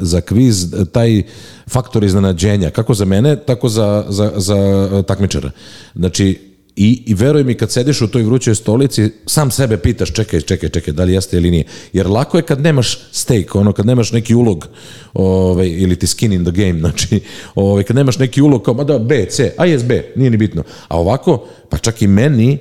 za 0.00 0.20
kviz 0.20 0.74
taj 0.92 1.22
faktor 1.66 2.04
iznenađenja, 2.04 2.70
kako 2.70 2.94
za 2.94 3.04
mene, 3.04 3.36
tako 3.36 3.68
za, 3.68 4.04
za, 4.08 4.32
za 4.36 5.02
takmičara. 5.06 5.50
Znači, 5.94 6.47
I, 6.80 7.02
I 7.06 7.14
veruj 7.14 7.44
mi, 7.44 7.54
kad 7.54 7.70
sediš 7.70 8.00
u 8.00 8.08
toj 8.08 8.22
vrućoj 8.22 8.54
stolici, 8.54 9.10
sam 9.26 9.50
sebe 9.50 9.76
pitaš, 9.76 10.12
čekaj, 10.12 10.40
čekaj, 10.40 10.68
čekaj, 10.68 10.94
da 10.94 11.04
li 11.04 11.12
jeste 11.12 11.36
ili 11.36 11.50
nije. 11.50 11.64
Jer 11.92 12.06
lako 12.06 12.36
je 12.36 12.42
kad 12.42 12.60
nemaš 12.60 12.98
stake, 13.12 13.48
ono, 13.54 13.72
kad 13.72 13.86
nemaš 13.86 14.12
neki 14.12 14.34
ulog, 14.34 14.68
ovaj, 15.14 15.68
ili 15.68 15.96
ti 15.96 16.06
skin 16.06 16.32
in 16.32 16.44
the 16.44 16.52
game, 16.52 16.78
znači, 16.84 17.20
ovaj, 17.54 17.84
kad 17.84 17.96
nemaš 17.96 18.18
neki 18.18 18.42
ulog, 18.42 18.62
kao, 18.62 18.74
ma 18.74 18.84
da, 18.84 18.98
B, 18.98 19.26
C, 19.30 19.54
a 19.56 19.66
jes 19.66 19.84
B, 19.84 20.12
nije 20.16 20.30
ni 20.30 20.36
bitno. 20.36 20.62
A 20.88 21.00
ovako, 21.00 21.46
pa 21.68 21.78
čak 21.78 22.02
i 22.02 22.06
meni, 22.06 22.58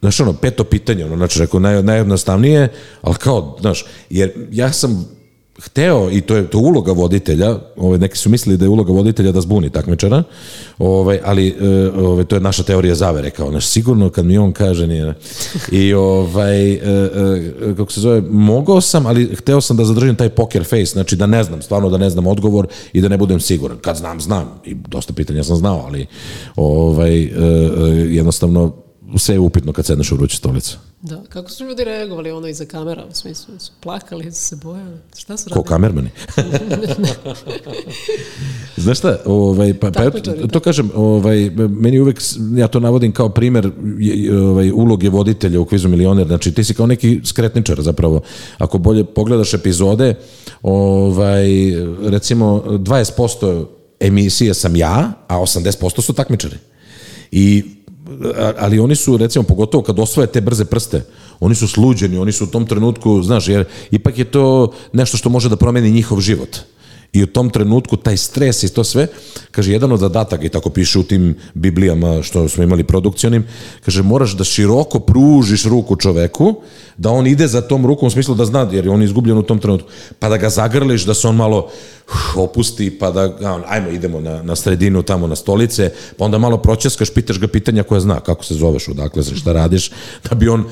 znaš, 0.00 0.20
ono, 0.20 0.32
peto 0.32 0.64
pitanje, 0.64 1.04
ono, 1.04 1.16
znači, 1.16 1.38
rekao, 1.38 1.60
naj, 1.60 1.82
najjednostavnije, 1.82 2.68
ali 3.02 3.14
kao, 3.14 3.56
znaš, 3.60 3.84
jer 4.10 4.32
ja 4.52 4.72
sam 4.72 5.15
hteo, 5.62 6.10
i 6.10 6.20
to 6.20 6.36
je 6.36 6.46
to 6.46 6.58
uloga 6.58 6.92
voditelja, 6.92 7.58
ovaj, 7.76 7.98
neki 7.98 8.18
su 8.18 8.30
mislili 8.30 8.56
da 8.56 8.64
je 8.64 8.68
uloga 8.68 8.92
voditelja 8.92 9.32
da 9.32 9.40
zbuni 9.40 9.70
takmičara, 9.70 10.22
ovaj, 10.78 11.20
ali 11.24 11.48
e, 11.48 11.90
ovaj, 11.98 12.24
to 12.24 12.36
je 12.36 12.40
naša 12.40 12.62
teorija 12.62 12.94
zavere, 12.94 13.30
kao, 13.30 13.50
znaš, 13.50 13.66
sigurno 13.66 14.10
kad 14.10 14.24
mi 14.24 14.38
on 14.38 14.52
kaže 14.52 14.86
nije. 14.86 15.14
I 15.72 15.94
ovaj, 15.94 16.72
e, 16.72 16.80
kako 17.76 17.92
se 17.92 18.00
zove, 18.00 18.20
mogao 18.20 18.80
sam, 18.80 19.06
ali 19.06 19.34
hteo 19.34 19.60
sam 19.60 19.76
da 19.76 19.84
zadržim 19.84 20.16
taj 20.16 20.28
poker 20.28 20.64
face, 20.64 20.92
znači 20.92 21.16
da 21.16 21.26
ne 21.26 21.44
znam, 21.44 21.62
stvarno 21.62 21.90
da 21.90 21.98
ne 21.98 22.10
znam 22.10 22.26
odgovor 22.26 22.66
i 22.92 23.00
da 23.00 23.08
ne 23.08 23.16
budem 23.16 23.40
siguran. 23.40 23.78
Kad 23.78 23.96
znam, 23.96 24.20
znam. 24.20 24.60
I 24.64 24.74
dosta 24.74 25.12
pitanja 25.12 25.44
sam 25.44 25.56
znao, 25.56 25.84
ali 25.86 26.06
ovaj, 26.56 27.30
jednostavno 28.08 28.72
sve 29.16 29.34
je 29.34 29.38
upitno 29.38 29.72
kad 29.72 29.86
sedneš 29.86 30.12
u 30.12 30.16
vruću 30.16 30.36
stolicu. 30.36 30.78
Da, 31.02 31.22
kako 31.28 31.50
su 31.50 31.64
ljudi 31.64 31.84
reagovali 31.84 32.30
ono 32.30 32.48
iza 32.48 32.64
kamera, 32.64 33.04
u 33.10 33.14
smislu, 33.14 33.54
su 33.58 33.72
plakali, 33.80 34.32
su 34.32 34.40
se 34.40 34.56
bojali, 34.56 34.96
šta 35.16 35.36
su 35.36 35.44
Ko 35.44 35.50
radili? 35.54 35.68
kamermani. 35.68 36.10
Znaš 38.76 38.98
šta, 38.98 39.18
ovaj, 39.24 39.74
pa, 39.74 39.90
pa 39.90 40.10
to, 40.10 40.32
to 40.52 40.60
kažem, 40.60 40.90
ovaj, 40.94 41.50
meni 41.56 42.00
uvek, 42.00 42.20
ja 42.56 42.68
to 42.68 42.80
navodim 42.80 43.12
kao 43.12 43.28
primer 43.28 43.70
ovaj, 44.42 44.70
uloge 44.70 45.08
voditelja 45.08 45.60
u 45.60 45.64
kvizu 45.64 45.88
milioner, 45.88 46.26
znači 46.26 46.54
ti 46.54 46.64
si 46.64 46.74
kao 46.74 46.86
neki 46.86 47.20
skretničar 47.24 47.82
zapravo. 47.82 48.20
Ako 48.58 48.78
bolje 48.78 49.04
pogledaš 49.04 49.54
epizode, 49.54 50.14
ovaj, 50.62 51.46
recimo 52.02 52.62
20% 52.66 53.66
emisije 54.00 54.54
sam 54.54 54.76
ja, 54.76 55.12
a 55.28 55.36
80% 55.36 56.00
su 56.00 56.12
takmičari. 56.12 56.56
I 57.32 57.75
ali 58.58 58.78
oni 58.78 58.96
su 58.96 59.16
recimo 59.16 59.42
pogotovo 59.42 59.82
kad 59.82 59.98
osvoje 59.98 60.26
te 60.26 60.40
brze 60.40 60.64
prste 60.64 61.04
oni 61.40 61.54
su 61.54 61.68
sluđeni, 61.68 62.18
oni 62.18 62.32
su 62.32 62.44
u 62.44 62.46
tom 62.46 62.66
trenutku 62.66 63.22
znaš, 63.22 63.48
jer 63.48 63.64
ipak 63.90 64.18
je 64.18 64.24
to 64.24 64.72
nešto 64.92 65.16
što 65.16 65.28
može 65.28 65.48
da 65.48 65.56
promeni 65.56 65.90
njihov 65.90 66.20
život 66.20 66.56
i 67.12 67.22
u 67.22 67.26
tom 67.26 67.50
trenutku 67.50 67.96
taj 67.96 68.16
stres 68.16 68.62
i 68.62 68.68
to 68.74 68.84
sve, 68.84 69.06
kaže, 69.50 69.72
jedan 69.72 69.92
od 69.92 70.00
zadataka 70.00 70.44
i 70.44 70.48
tako 70.48 70.70
piše 70.70 70.98
u 70.98 71.02
tim 71.02 71.34
biblijama 71.54 72.22
što 72.22 72.48
smo 72.48 72.62
imali 72.62 72.84
produkcionim, 72.84 73.44
kaže, 73.84 74.02
moraš 74.02 74.36
da 74.36 74.44
široko 74.44 75.00
pružiš 75.00 75.64
ruku 75.64 75.96
čoveku, 75.96 76.54
da 76.96 77.10
on 77.10 77.26
ide 77.26 77.46
za 77.46 77.60
tom 77.60 77.86
rukom 77.86 78.06
u 78.06 78.10
smislu 78.10 78.34
da 78.34 78.44
zna, 78.44 78.68
jer 78.72 78.84
je 78.84 78.90
on 78.90 79.02
izgubljen 79.02 79.38
u 79.38 79.42
tom 79.42 79.58
trenutku, 79.58 79.88
pa 80.18 80.28
da 80.28 80.36
ga 80.36 80.50
zagrliš, 80.50 81.04
da 81.04 81.14
se 81.14 81.28
on 81.28 81.36
malo 81.36 81.58
uh, 81.58 81.72
opusti, 82.36 82.98
pa 82.98 83.10
da, 83.10 83.62
ajmo, 83.66 83.90
idemo 83.90 84.20
na, 84.20 84.42
na 84.42 84.56
sredinu, 84.56 85.02
tamo 85.02 85.26
na 85.26 85.36
stolice, 85.36 85.90
pa 86.18 86.24
onda 86.24 86.38
malo 86.38 86.58
proćeskaš, 86.58 87.10
pitaš 87.10 87.40
ga 87.40 87.48
pitanja 87.48 87.82
koja 87.82 88.00
zna, 88.00 88.20
kako 88.20 88.44
se 88.44 88.54
zoveš, 88.54 88.88
odakle 88.88 89.22
se, 89.22 89.36
šta 89.36 89.52
radiš, 89.52 89.90
da 90.30 90.34
bi 90.34 90.48
on 90.48 90.64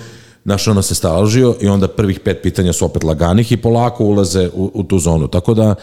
Znaš, 0.44 0.68
ono 0.68 0.82
se 0.82 0.94
staložio 0.94 1.56
i 1.60 1.68
onda 1.68 1.88
prvih 1.88 2.20
pet 2.20 2.42
pitanja 2.42 2.72
su 2.72 2.84
opet 2.84 3.02
laganih 3.02 3.52
i 3.52 3.56
polako 3.56 4.04
ulaze 4.04 4.50
u, 4.54 4.70
u 4.74 4.82
tu 4.82 4.98
zonu. 4.98 5.28
Tako 5.28 5.54
da 5.54 5.74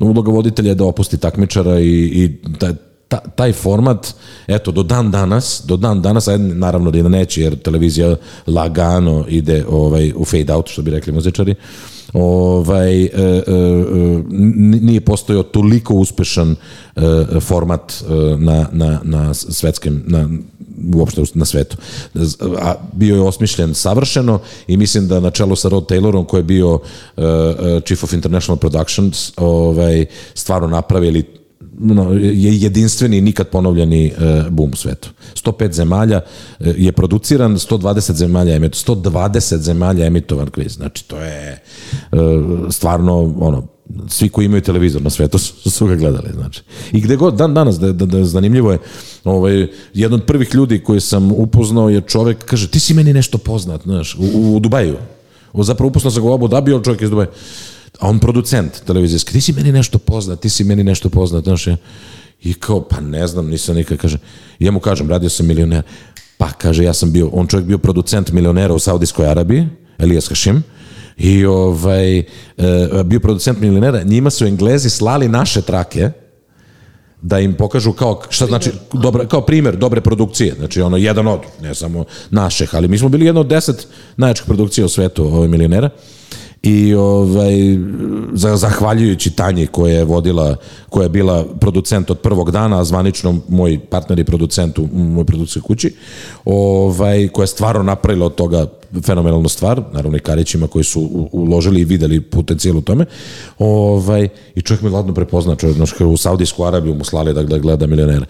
uloga 0.00 0.30
voditelja 0.30 0.68
je 0.68 0.74
da 0.74 0.84
opusti 0.84 1.16
takmičara 1.16 1.80
i, 1.80 1.88
i 1.90 2.36
taj, 2.58 2.72
ta, 3.08 3.18
taj 3.18 3.52
format, 3.52 4.14
eto, 4.46 4.70
do 4.70 4.82
dan 4.82 5.10
danas, 5.10 5.62
do 5.66 5.76
dan 5.76 6.02
danas, 6.02 6.28
ajde, 6.28 6.44
naravno 6.44 6.90
da 6.90 7.02
da 7.02 7.08
neće, 7.08 7.42
jer 7.42 7.56
televizija 7.56 8.16
lagano 8.46 9.24
ide 9.28 9.64
ovaj, 9.68 10.12
u 10.16 10.24
fade 10.24 10.52
out, 10.54 10.68
što 10.68 10.82
bi 10.82 10.90
rekli 10.90 11.12
muzičari, 11.12 11.54
ovaj, 12.12 13.04
e, 13.04 13.08
e, 13.08 13.12
e, 13.16 13.42
nije 14.80 15.00
postojao 15.00 15.42
toliko 15.42 15.94
uspešan 15.94 16.56
e, 16.96 17.00
format 17.40 17.92
e, 17.92 18.14
na, 18.38 18.68
na, 18.72 19.00
na 19.04 19.34
svetskim, 19.34 20.02
na, 20.06 20.28
uopšte 20.94 21.22
na 21.34 21.44
svetu. 21.44 21.76
A 22.58 22.74
bio 22.92 23.14
je 23.14 23.22
osmišljen 23.22 23.74
savršeno 23.74 24.40
i 24.66 24.76
mislim 24.76 25.08
da 25.08 25.20
na 25.20 25.30
čelu 25.30 25.56
sa 25.56 25.68
Rod 25.68 25.90
Taylorom 25.90 26.26
koji 26.26 26.38
je 26.38 26.44
bio 26.44 26.74
uh, 26.74 26.82
Chief 27.84 28.04
of 28.04 28.12
International 28.12 28.58
Productions 28.58 29.32
ovaj, 29.36 30.06
stvarno 30.34 30.68
napravili 30.68 31.39
no, 31.80 32.12
je 32.12 32.60
jedinstveni 32.60 33.18
i 33.18 33.20
nikad 33.20 33.48
ponovljeni 33.48 34.12
uh, 34.12 34.48
boom 34.50 34.70
u 34.72 34.76
svetu. 34.76 35.10
105 35.34 35.72
zemalja 35.72 36.20
uh, 36.60 36.66
je 36.76 36.92
produciran, 36.92 37.56
120 37.56 38.12
zemalja 38.12 38.52
je 38.52 38.60
120 38.60 39.56
zemalja 39.56 40.06
emitovan 40.06 40.50
kviz. 40.50 40.72
Znači, 40.72 41.08
to 41.08 41.16
je 41.20 41.62
uh, 42.12 42.18
stvarno 42.70 43.34
ono, 43.40 43.66
svi 44.08 44.28
koji 44.28 44.46
imaju 44.46 44.62
televizor 44.62 45.02
na 45.02 45.10
svetu 45.10 45.38
su, 45.38 45.70
su 45.70 45.86
ga 45.86 45.94
gledali, 45.94 46.28
znači. 46.34 46.62
I 46.92 47.00
gde 47.00 47.16
god, 47.16 47.34
dan 47.34 47.54
danas, 47.54 47.78
da, 47.78 47.92
da, 47.92 48.06
da 48.06 48.24
zanimljivo 48.24 48.72
je, 48.72 48.78
ovaj, 49.24 49.66
jedan 49.94 50.20
od 50.20 50.26
prvih 50.26 50.54
ljudi 50.54 50.78
koji 50.78 51.00
sam 51.00 51.32
upoznao 51.32 51.88
je 51.88 52.00
čovek, 52.00 52.44
kaže, 52.44 52.68
ti 52.68 52.80
si 52.80 52.94
meni 52.94 53.12
nešto 53.12 53.38
poznat, 53.38 53.82
znaš, 53.82 54.16
u, 54.18 54.56
u 54.56 54.60
Dubaju. 54.60 54.96
O, 55.52 55.62
zapravo 55.62 55.88
upoznao 55.88 56.10
sam 56.10 56.22
ga 56.22 56.28
u 56.28 56.34
Abu 56.34 56.48
Dhabi, 56.48 56.72
ali 56.72 56.84
čovjek 56.84 57.02
iz 57.02 57.10
Dubaja. 57.10 57.28
A 57.98 58.08
on 58.08 58.18
producent 58.18 58.82
televizijski, 58.86 59.32
ti 59.32 59.40
si 59.40 59.52
meni 59.52 59.72
nešto 59.72 59.98
poznat, 59.98 60.40
ti 60.40 60.48
si 60.48 60.64
meni 60.64 60.84
nešto 60.84 61.10
poznat, 61.10 61.44
znaš, 61.44 61.66
ja. 61.66 61.76
I 62.42 62.54
kao, 62.54 62.80
pa 62.88 63.00
ne 63.00 63.26
znam, 63.26 63.46
nisam 63.46 63.76
nikad, 63.76 63.98
kaže, 63.98 64.18
ja 64.58 64.70
mu 64.70 64.80
kažem, 64.80 65.10
radio 65.10 65.28
sam 65.30 65.46
milioner, 65.46 65.82
pa 66.38 66.52
kaže, 66.52 66.84
ja 66.84 66.94
sam 66.94 67.12
bio, 67.12 67.28
on 67.32 67.46
čovjek 67.46 67.66
bio 67.66 67.78
producent 67.78 68.32
milionera 68.32 68.74
u 68.74 68.78
Saudijskoj 68.78 69.26
Arabiji, 69.26 69.68
Elijas 69.98 70.28
Hashim, 70.28 70.62
i 71.16 71.44
ovaj, 71.44 72.18
e, 72.18 72.24
bio 73.04 73.20
producent 73.20 73.58
milionera, 73.58 74.02
njima 74.02 74.30
su 74.30 74.46
Englezi 74.46 74.90
slali 74.90 75.28
naše 75.28 75.62
trake, 75.62 76.10
da 77.22 77.38
im 77.38 77.54
pokažu 77.54 77.92
kao 77.92 78.22
šta 78.28 78.46
znači 78.46 78.70
dobra, 78.92 79.26
kao 79.28 79.40
primer 79.40 79.76
dobre 79.76 80.00
produkcije. 80.00 80.54
Znači 80.58 80.80
ono 80.80 80.96
jedan 80.96 81.26
od, 81.26 81.40
ne 81.62 81.74
samo 81.74 82.04
naših, 82.30 82.74
ali 82.74 82.88
mi 82.88 82.98
smo 82.98 83.08
bili 83.08 83.26
jedna 83.26 83.40
od 83.40 83.46
deset 83.46 83.86
najjačih 84.16 84.46
produkcija 84.46 84.84
u 84.84 84.88
svetu 84.88 85.24
ovaj 85.24 85.48
milionera. 85.48 85.90
I 86.62 86.94
ovaj 86.94 87.78
za, 88.32 88.56
zahvaljujući 88.56 89.30
Tanji 89.30 89.66
koja 89.66 89.94
je 89.94 90.04
vodila, 90.04 90.56
koja 90.88 91.02
je 91.02 91.08
bila 91.08 91.44
producent 91.60 92.10
od 92.10 92.18
prvog 92.18 92.50
dana, 92.50 92.80
a 92.80 92.84
zvanično 92.84 93.36
moj 93.48 93.78
partner 93.90 94.18
i 94.18 94.24
producent 94.24 94.78
u 94.78 94.88
mojoj 94.92 95.24
produkcijskoj 95.24 95.66
kući, 95.66 95.94
ovaj, 96.44 97.28
koja 97.28 97.42
je 97.42 97.46
stvarno 97.46 97.82
napravila 97.82 98.26
od 98.26 98.34
toga 98.34 98.66
fenomenalnu 99.06 99.48
stvar, 99.48 99.82
naravno 99.92 100.16
i 100.16 100.20
Karićima 100.20 100.66
koji 100.66 100.84
su 100.84 101.28
uložili 101.32 101.80
i 101.80 101.84
videli 101.84 102.20
potencijal 102.20 102.76
u 102.76 102.80
tome. 102.82 103.04
Ovaj, 103.58 104.28
I 104.54 104.62
čovjek 104.62 104.82
me 104.82 104.90
ladno 104.90 105.14
prepozna, 105.14 105.56
čovjek, 105.56 105.78
u 106.00 106.16
Saudijsku 106.16 106.64
Arabiju 106.64 106.94
mu 106.94 107.04
slali 107.04 107.34
da, 107.34 107.42
da 107.42 107.58
gleda 107.58 107.86
milionera. 107.86 108.26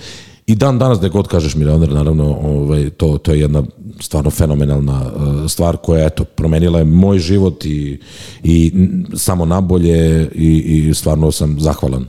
I 0.51 0.55
dan 0.55 0.78
danas 0.78 0.98
gde 0.98 1.09
god 1.09 1.28
kažeš 1.28 1.55
milioner, 1.55 1.92
naravno, 1.92 2.24
ovaj, 2.42 2.90
to, 2.90 3.18
to 3.18 3.32
je 3.32 3.40
jedna 3.40 3.62
stvarno 4.01 4.30
fenomenalna 4.30 5.12
uh, 5.14 5.51
stvar 5.51 5.76
koja, 5.76 6.07
eto, 6.07 6.24
promenila 6.24 6.78
je 6.78 6.84
moj 6.84 7.18
život 7.18 7.64
i, 7.64 8.01
i 8.42 8.72
samo 9.16 9.44
nabolje 9.44 10.28
i, 10.34 10.88
i 10.88 10.94
stvarno 10.94 11.32
sam 11.32 11.61
zahvalan 11.61 12.07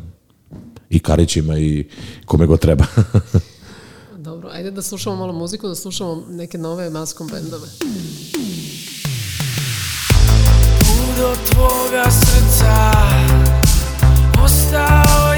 i 0.89 0.99
Karićima 0.99 1.57
i 1.57 1.87
kome 2.25 2.45
god 2.45 2.59
treba. 2.59 2.85
Dobro, 4.17 4.49
ajde 4.53 4.71
da 4.71 4.81
slušamo 4.81 5.15
malo 5.15 5.33
muziku, 5.33 5.67
da 5.67 5.75
slušamo 5.75 6.23
neke 6.29 6.57
nove 6.57 6.89
maskom 6.89 7.27
bendove. 7.27 7.67
Do 11.17 11.35
tvoga 11.51 12.11
srca 12.11 12.91
ostao 14.43 15.30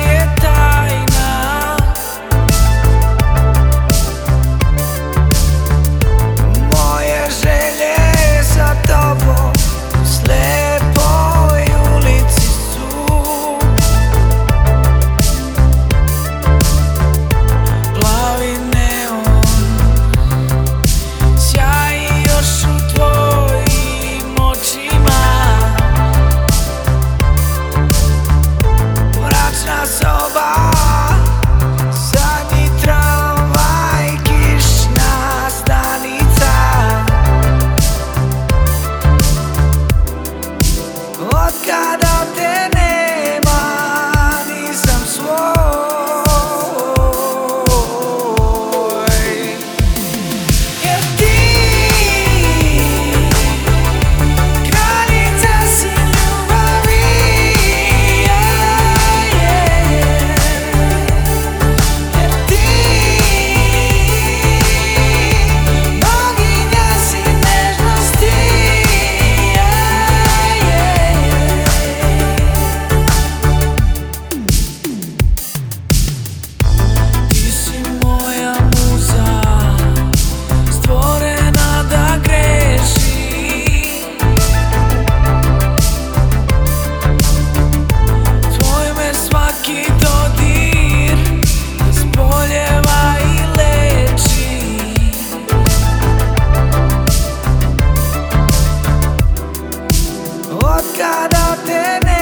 cada 100.96 101.56
pendiente 101.66 102.13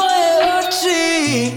twoje 0.00 0.54
oczy 0.58 1.50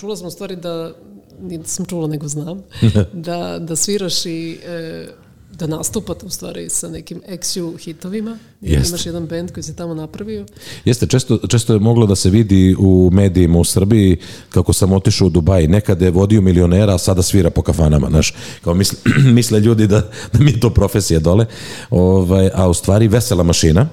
čula 0.00 0.16
sam 0.16 0.26
u 0.26 0.30
stvari 0.30 0.56
da, 0.56 0.92
nisam 1.40 1.86
čula 1.86 2.08
nego 2.08 2.28
znam, 2.28 2.62
da, 3.12 3.58
da 3.58 3.76
sviraš 3.76 4.26
i 4.26 4.58
e, 4.66 5.06
da 5.52 5.66
nastupate 5.66 6.26
u 6.26 6.30
stvari 6.30 6.68
sa 6.68 6.88
nekim 6.88 7.20
XU 7.28 7.78
hitovima. 7.78 8.38
Jeste. 8.60 8.88
Imaš 8.88 9.06
jedan 9.06 9.26
band 9.26 9.52
koji 9.52 9.64
se 9.64 9.76
tamo 9.76 9.94
napravio. 9.94 10.46
Jeste, 10.84 11.06
često, 11.06 11.38
često 11.48 11.72
je 11.72 11.78
moglo 11.78 12.06
da 12.06 12.16
se 12.16 12.30
vidi 12.30 12.76
u 12.78 13.10
medijima 13.12 13.58
u 13.58 13.64
Srbiji 13.64 14.16
kako 14.50 14.72
sam 14.72 14.92
otišao 14.92 15.26
u 15.26 15.30
Dubaj. 15.30 15.66
Nekada 15.66 16.04
je 16.04 16.10
vodio 16.10 16.40
milionera, 16.40 16.94
a 16.94 16.98
sada 16.98 17.22
svira 17.22 17.50
po 17.50 17.62
kafanama. 17.62 18.08
Znaš, 18.08 18.34
kao 18.64 18.74
misle, 18.74 18.98
misle 19.38 19.60
ljudi 19.60 19.86
da, 19.86 20.10
da 20.32 20.38
mi 20.38 20.50
je 20.50 20.60
to 20.60 20.70
profesija 20.70 21.20
dole. 21.20 21.46
Ovaj, 21.90 22.50
a 22.54 22.68
u 22.68 22.74
stvari 22.74 23.08
vesela 23.08 23.42
mašina, 23.42 23.88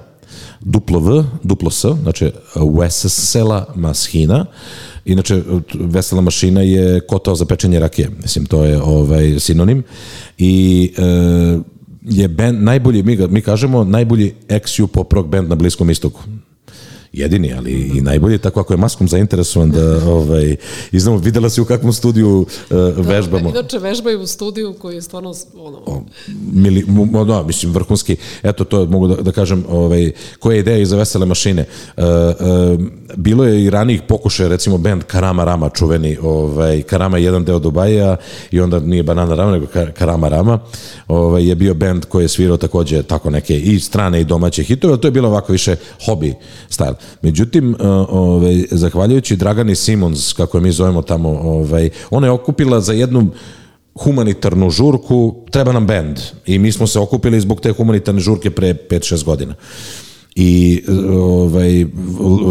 duplo 0.60 1.00
V, 1.00 1.24
duplo 1.42 1.70
S, 1.70 1.86
znači 2.02 2.30
vesela 2.78 3.66
maschina. 3.74 4.46
Inače, 5.04 5.42
vesela 5.74 6.20
mašina 6.20 6.62
je 6.62 7.00
kotao 7.00 7.34
za 7.34 7.44
pečenje 7.44 7.80
rakije. 7.80 8.10
Mislim, 8.22 8.46
to 8.46 8.64
je 8.64 8.82
ovaj, 8.82 9.40
sinonim. 9.40 9.82
I 10.38 10.92
e, 10.98 11.58
je 12.02 12.28
band, 12.28 12.62
najbolji, 12.62 13.02
mi, 13.02 13.16
ga, 13.16 13.26
mi 13.26 13.40
kažemo, 13.40 13.84
najbolji 13.84 14.34
ex-U 14.48 14.86
pop 14.86 15.12
rock 15.12 15.28
band 15.28 15.48
na 15.48 15.54
Bliskom 15.54 15.90
istoku. 15.90 16.20
Jedini, 17.12 17.54
ali 17.54 17.72
i 17.72 18.00
najbolji, 18.00 18.38
tako 18.38 18.60
ako 18.60 18.72
je 18.72 18.76
maskom 18.76 19.08
zainteresovan 19.08 19.70
da 19.70 20.08
ovaj, 20.08 20.56
i 20.92 21.00
znamo, 21.00 21.18
videla 21.18 21.50
si 21.50 21.60
u 21.60 21.64
kakvom 21.64 21.92
studiju 21.92 22.46
uh, 22.70 23.06
vežbamo. 23.06 23.48
Inače, 23.48 23.78
vežbaju 23.78 24.20
u 24.20 24.26
studiju 24.26 24.72
koji 24.78 24.94
je 24.94 25.02
stvarno 25.02 25.34
ono, 25.56 26.04
Mili, 26.52 26.84
mu- 26.86 27.24
da, 27.24 27.42
mislim, 27.42 27.72
vrhunski. 27.72 28.16
Eto, 28.42 28.64
to 28.64 28.86
mogu 28.86 29.08
da, 29.08 29.22
da 29.22 29.32
kažem, 29.32 29.64
ovaj, 29.68 30.12
koja 30.38 30.54
je 30.54 30.60
ideja 30.60 30.78
iza 30.78 30.96
vesele 30.96 31.26
mašine. 31.26 31.62
E, 31.96 32.02
e, 32.02 32.04
bilo 33.16 33.44
je 33.44 33.64
i 33.64 33.70
ranijih 33.70 34.02
pokušaja, 34.08 34.48
recimo 34.48 34.78
band 34.78 35.02
Karama 35.02 35.44
Rama, 35.44 35.68
čuveni, 35.70 36.18
ovaj, 36.22 36.82
Karama 36.82 37.18
je 37.18 37.24
jedan 37.24 37.44
deo 37.44 37.58
Dubaja 37.58 38.16
i 38.50 38.60
onda 38.60 38.80
nije 38.80 39.02
Banana 39.02 39.34
Rama, 39.34 39.52
nego 39.52 39.66
Kar- 39.66 39.92
Karama 39.92 40.28
Rama, 40.28 40.58
ovaj, 41.08 41.48
je 41.48 41.54
bio 41.54 41.74
band 41.74 42.04
koji 42.04 42.24
je 42.24 42.28
svirao 42.28 42.56
takođe 42.56 43.02
tako 43.02 43.30
neke 43.30 43.56
i 43.56 43.80
strane 43.80 44.20
i 44.20 44.24
domaće 44.24 44.62
hitove, 44.62 45.00
to 45.00 45.06
je 45.08 45.12
bilo 45.12 45.28
ovako 45.28 45.52
više 45.52 45.76
hobi 46.06 46.34
style. 46.70 46.97
Međutim, 47.22 47.74
e, 47.74 47.86
ovaj, 48.08 48.64
zahvaljujući 48.70 49.36
Dragani 49.36 49.74
Simons, 49.74 50.32
kako 50.32 50.56
je 50.56 50.62
mi 50.62 50.72
zovemo 50.72 51.02
tamo, 51.02 51.28
ovaj, 51.28 51.90
ona 52.10 52.26
je 52.26 52.30
okupila 52.30 52.80
za 52.80 52.92
jednu 52.92 53.26
humanitarnu 53.94 54.70
žurku, 54.70 55.34
treba 55.50 55.72
nam 55.72 55.86
bend. 55.86 56.18
I 56.46 56.58
mi 56.58 56.72
smo 56.72 56.86
se 56.86 56.98
okupili 56.98 57.40
zbog 57.40 57.60
te 57.60 57.72
humanitarne 57.72 58.20
žurke 58.20 58.50
pre 58.50 58.74
5-6 58.90 59.24
godina. 59.24 59.54
I 60.34 60.82
ovaj, 61.10 61.86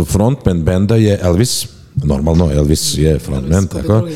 frontman 0.06 0.64
benda 0.64 0.96
je 0.96 1.20
Elvis, 1.22 1.68
normalno, 2.04 2.52
Elvis 2.52 2.98
je 2.98 3.20
frontman, 3.20 3.68
tako. 3.68 4.08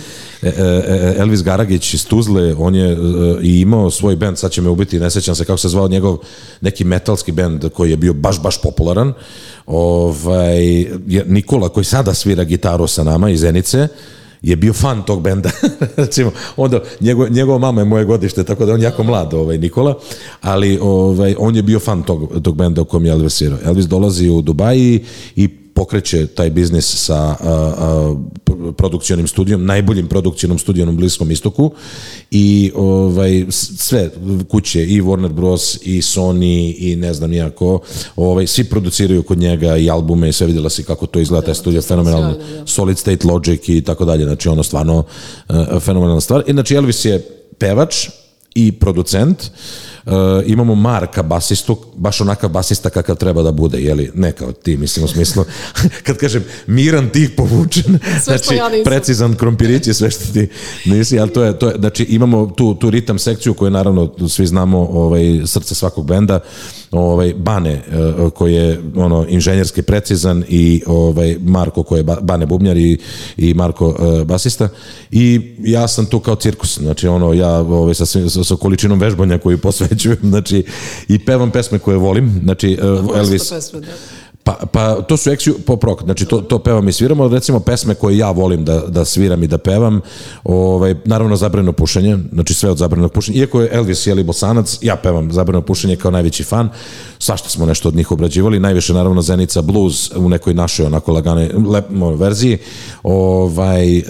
E, 0.41 0.47
e, 0.47 0.51
e, 0.57 1.15
Elvis 1.17 1.43
Garagić 1.43 1.93
iz 1.93 2.05
Tuzle, 2.05 2.55
on 2.57 2.75
je 2.75 2.97
i 3.41 3.61
imao 3.61 3.91
svoj 3.91 4.15
bend, 4.15 4.37
sad 4.37 4.51
će 4.51 4.61
me 4.61 4.69
ubiti, 4.69 4.99
ne 4.99 5.09
sećam 5.09 5.35
se 5.35 5.45
kako 5.45 5.57
se 5.57 5.69
zvao 5.69 5.87
njegov 5.87 6.17
neki 6.61 6.83
metalski 6.83 7.31
bend 7.31 7.69
koji 7.73 7.89
je 7.89 7.97
bio 7.97 8.13
baš, 8.13 8.41
baš 8.41 8.61
popularan. 8.61 9.13
Ovaj, 9.65 10.85
Nikola 11.25 11.69
koji 11.69 11.83
sada 11.83 12.13
svira 12.13 12.43
gitaru 12.43 12.87
sa 12.87 13.03
nama 13.03 13.29
iz 13.29 13.39
Zenice, 13.39 13.87
je 14.41 14.55
bio 14.55 14.73
fan 14.73 15.03
tog 15.05 15.21
benda. 15.21 15.49
Recimo, 15.97 16.31
onda 16.57 16.79
njegov, 16.99 17.31
njegova 17.31 17.57
mama 17.57 17.81
je 17.81 17.85
moje 17.85 18.05
godište, 18.05 18.43
tako 18.43 18.65
da 18.65 18.73
on 18.73 18.79
je 18.79 18.83
jako 18.83 19.03
mlad, 19.03 19.33
ovaj 19.33 19.57
Nikola, 19.57 19.99
ali 20.41 20.79
ovaj 20.81 21.35
on 21.39 21.55
je 21.55 21.61
bio 21.61 21.79
fan 21.79 22.03
tog, 22.03 22.41
tog 22.41 22.55
benda 22.55 22.81
u 22.81 22.85
kojem 22.85 23.05
je 23.05 23.11
Elvis 23.11 23.33
svirao. 23.33 23.59
Elvis 23.63 23.85
dolazi 23.85 24.29
u 24.29 24.41
Dubaji 24.41 25.05
i 25.35 25.60
pokreće 25.73 26.27
taj 26.27 26.49
biznis 26.49 26.95
sa 26.95 27.15
a, 27.15 27.35
a, 27.41 28.15
produkcionim 28.77 29.27
studijom, 29.27 29.65
najboljim 29.65 30.07
produkcionom 30.07 30.59
studijom 30.59 30.89
u 30.89 30.91
Bliskom 30.91 31.31
istoku 31.31 31.71
i 32.31 32.71
ovaj, 32.75 33.45
sve 33.51 34.09
kuće 34.49 34.85
i 34.85 35.01
Warner 35.01 35.33
Bros. 35.33 35.79
i 35.81 36.01
Sony 36.01 36.75
i 36.77 36.95
ne 36.95 37.13
znam 37.13 37.29
nijako, 37.29 37.79
ovaj, 38.15 38.47
svi 38.47 38.63
produciraju 38.63 39.23
kod 39.23 39.37
njega 39.37 39.77
i 39.77 39.89
albume 39.89 40.29
i 40.29 40.33
sve 40.33 40.47
vidjela 40.47 40.69
si 40.69 40.83
kako 40.83 41.07
to 41.07 41.19
izgleda, 41.19 41.45
taj 41.45 41.55
studio 41.55 41.81
fenomenalno, 41.81 42.33
da. 42.33 42.67
Solid 42.67 42.97
State 42.97 43.27
Logic 43.27 43.69
i 43.69 43.81
tako 43.81 44.05
dalje, 44.05 44.23
znači 44.23 44.49
ono 44.49 44.63
stvarno 44.63 45.03
uh, 45.49 45.55
fenomenalna 45.79 46.21
stvar. 46.21 46.43
I 46.47 46.51
znači 46.51 46.75
Elvis 46.75 47.05
je 47.05 47.19
pevač 47.57 48.09
i 48.55 48.71
producent, 48.71 49.37
Uh, 49.43 49.90
imamo 50.45 50.75
Marka 50.75 51.23
basistu, 51.23 51.77
baš 51.95 52.21
onakav 52.21 52.49
basista 52.49 52.89
kakav 52.89 53.15
treba 53.15 53.41
da 53.41 53.51
bude, 53.51 53.81
jeli, 53.81 54.11
ne 54.15 54.31
kao 54.31 54.51
ti, 54.51 54.77
mislim 54.77 55.05
u 55.05 55.07
smislu, 55.07 55.45
kad 56.05 56.17
kažem 56.17 56.43
miran 56.67 57.09
tih 57.09 57.29
povučen, 57.37 57.99
znači 58.25 58.55
ja 58.55 58.69
nisam. 58.69 58.83
precizan 58.83 59.35
krompirić 59.35 59.87
je 59.87 59.93
sve 59.93 60.11
što 60.11 60.33
ti 60.33 60.49
nisi, 60.85 61.19
ali 61.19 61.33
to 61.33 61.43
je, 61.43 61.59
to 61.59 61.67
je 61.67 61.75
znači 61.79 62.03
imamo 62.03 62.45
tu, 62.45 62.75
tu 62.75 62.89
ritam 62.89 63.19
sekciju 63.19 63.53
koju 63.53 63.71
naravno 63.71 64.13
svi 64.29 64.47
znamo 64.47 64.79
ovaj, 64.79 65.41
srce 65.45 65.75
svakog 65.75 66.05
benda, 66.05 66.39
ovaj, 66.91 67.33
Bane 67.33 67.71
eh, 67.71 68.29
koji 68.33 68.53
je 68.53 68.81
ono 68.95 69.25
inženjerski 69.29 69.81
precizan 69.81 70.43
i 70.49 70.83
ovaj, 70.85 71.37
Marko 71.41 71.83
koji 71.83 71.99
je 71.99 72.03
ba- 72.03 72.21
Bane 72.21 72.45
bubnjar 72.45 72.77
i, 72.77 72.99
i 73.37 73.53
Marko 73.53 73.95
eh, 73.99 74.25
basista 74.25 74.69
i 75.11 75.41
ja 75.59 75.87
sam 75.87 76.05
tu 76.05 76.19
kao 76.19 76.35
cirkus, 76.35 76.79
znači 76.79 77.07
ono 77.07 77.33
ja 77.33 77.59
ovaj, 77.59 77.93
sa, 77.93 78.05
sa 78.29 78.55
količinom 78.55 78.99
vežbanja 78.99 79.37
koju 79.37 79.57
posvećujem, 79.57 80.19
znači 80.31 80.63
i 81.07 81.19
pevam 81.25 81.51
pesme 81.51 81.79
koje 81.79 81.97
volim, 81.97 82.39
znači 82.43 82.73
eh, 82.73 83.17
Elvis 83.17 83.49
Pesme, 83.49 83.79
da. 83.79 83.87
Pa, 84.43 84.57
pa 84.71 85.01
to 85.01 85.17
su 85.17 85.31
eksiju 85.31 85.55
pop 85.65 85.83
rock, 85.83 86.03
znači 86.03 86.25
to, 86.25 86.41
to 86.41 86.59
pevam 86.59 86.89
i 86.89 86.93
sviramo, 86.93 87.27
recimo 87.27 87.59
pesme 87.59 87.95
koje 87.95 88.17
ja 88.17 88.31
volim 88.31 88.65
da, 88.65 88.79
da 88.79 89.05
sviram 89.05 89.43
i 89.43 89.47
da 89.47 89.57
pevam, 89.57 90.01
ovaj, 90.43 90.95
naravno 91.05 91.35
zabrano 91.35 91.71
pušenje, 91.71 92.17
znači 92.33 92.53
sve 92.53 92.69
od 92.69 92.77
zabranog 92.77 93.11
pušenja, 93.11 93.39
iako 93.39 93.61
je 93.61 93.69
Elvis 93.71 94.07
jeli 94.07 94.23
bosanac, 94.23 94.77
ja 94.81 94.95
pevam 94.95 95.31
zabrano 95.31 95.61
pušenje 95.61 95.95
kao 95.95 96.11
najveći 96.11 96.43
fan, 96.43 96.69
svašta 97.21 97.49
smo 97.49 97.65
nešto 97.65 97.87
od 97.87 97.95
njih 97.95 98.11
obrađivali, 98.11 98.59
najviše 98.59 98.93
naravno 98.93 99.21
Zenica 99.21 99.61
Blues 99.61 100.11
u 100.15 100.29
nekoj 100.29 100.53
našoj 100.53 100.85
onako 100.85 101.11
lagane 101.11 101.49
lepo 101.67 102.09
verziji, 102.15 102.57
ovaj, 103.03 103.97
e, 103.97 104.01
e, 104.01 104.03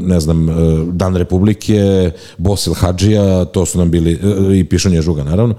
ne 0.00 0.20
znam, 0.20 0.48
e, 0.48 0.52
Dan 0.92 1.16
Republike, 1.16 2.10
Bosil 2.38 2.74
Hadžija, 2.74 3.44
to 3.44 3.66
su 3.66 3.78
nam 3.78 3.90
bili, 3.90 4.18
i 4.54 4.64
Pišanje 4.64 5.02
žuga 5.02 5.24
naravno, 5.24 5.54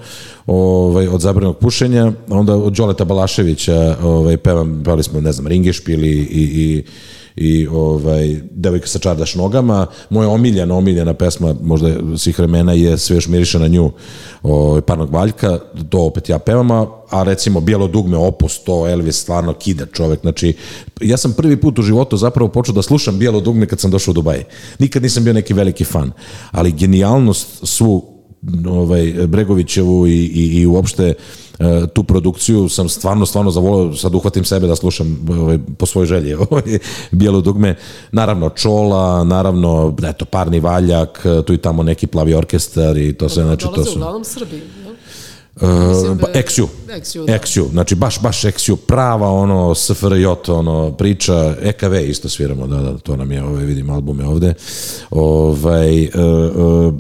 ovaj, 0.48 1.08
od 1.08 1.22
zabranog 1.22 1.58
pušenja, 1.58 2.12
onda 2.30 2.56
od 2.56 2.74
Đoleta 2.74 3.06
Balaševića 3.06 3.98
ovaj, 4.04 4.38
pevam, 4.38 4.82
pevali 4.84 5.04
smo, 5.04 5.22
ne 5.22 5.32
znam, 5.32 5.48
Ringešpil 5.48 6.04
i, 6.04 6.28
i, 6.32 6.84
i 7.36 7.68
ovaj, 7.68 8.42
devojka 8.52 8.88
sa 8.88 9.00
čardaš 9.00 9.36
nogama. 9.36 9.88
Moja 10.10 10.30
omiljena, 10.30 10.76
omiljena 10.76 11.14
pesma 11.14 11.56
možda 11.62 12.18
svih 12.18 12.40
vremena 12.40 12.74
je 12.74 12.98
Sve 12.98 13.16
još 13.16 13.28
miriše 13.28 13.60
na 13.60 13.68
nju 13.68 13.92
ovaj, 14.44 14.82
Parnog 14.82 15.14
Valjka, 15.14 15.60
to 15.90 16.02
opet 16.02 16.30
ja 16.30 16.40
pevam, 16.40 16.72
a, 16.72 16.88
a 17.10 17.24
recimo 17.24 17.60
Bijelo 17.60 17.88
dugme, 17.88 18.18
Opus, 18.18 18.64
to 18.64 18.88
Elvis 18.90 19.16
stvarno 19.16 19.54
kida 19.54 19.86
čovek. 19.86 20.22
Znači, 20.22 20.54
ja 21.02 21.18
sam 21.18 21.34
prvi 21.34 21.58
put 21.58 21.80
u 21.80 21.82
životu 21.82 22.18
zapravo 22.18 22.50
počeo 22.50 22.74
da 22.74 22.82
slušam 22.82 23.20
Bijelo 23.20 23.42
dugme 23.42 23.66
kad 23.66 23.80
sam 23.80 23.92
došao 23.92 24.12
u 24.12 24.14
Dubaj. 24.14 24.44
Nikad 24.80 25.04
nisam 25.04 25.24
bio 25.24 25.34
neki 25.34 25.54
veliki 25.54 25.84
fan, 25.84 26.12
ali 26.52 26.72
genijalnost 26.72 27.48
svu 27.64 28.16
ovaj, 28.68 29.14
Bregovićevu 29.28 30.08
i, 30.08 30.12
i, 30.12 30.62
i 30.62 30.66
uopšte 30.66 31.04
e, 31.04 31.14
tu 31.94 32.04
produkciju 32.04 32.70
sam 32.70 32.90
stvarno, 32.90 33.26
stvarno 33.26 33.52
zavolio, 33.52 33.96
sad 33.96 34.16
uhvatim 34.16 34.46
sebe 34.46 34.68
da 34.68 34.76
slušam 34.76 35.28
ovaj, 35.40 35.60
po 35.78 35.86
svojoj 35.86 36.08
želji 36.08 36.34
ovaj, 36.50 36.64
bijelo 37.12 37.42
dugme. 37.42 37.76
Naravno 38.12 38.50
Čola, 38.50 39.24
naravno 39.24 39.96
eto, 40.04 40.26
Parni 40.26 40.60
Valjak, 40.60 41.26
tu 41.46 41.54
i 41.54 41.58
tamo 41.58 41.84
neki 41.84 42.08
plavi 42.08 42.34
orkestar 42.34 42.98
i 42.98 43.14
to 43.14 43.30
sve, 43.30 43.44
znači 43.44 43.66
to 43.76 43.86
su... 43.86 44.00
uglavnom 44.00 44.24
Srbi? 44.24 44.62
Uh, 45.62 46.18
ba, 46.18 46.28
Eksju. 46.34 46.68
Eksju, 47.28 47.64
da. 47.66 47.72
Znači 47.72 47.96
baš, 47.96 48.22
baš 48.22 48.46
Eksju, 48.46 48.76
prava 48.76 49.32
ono 49.32 49.76
SFRJ, 49.76 50.26
ono 50.48 50.92
priča, 50.92 51.56
EKV 51.62 51.94
isto 51.94 52.30
sviramo, 52.30 52.68
da, 52.68 52.78
da, 52.78 52.98
to 52.98 53.16
nam 53.16 53.32
je, 53.32 53.44
ovaj, 53.44 53.66
vidim 53.66 53.90
albume 53.90 54.26
ovde, 54.26 54.54
ovaj, 55.10 56.04
uh, 56.04 56.12
uh, 56.56 56.94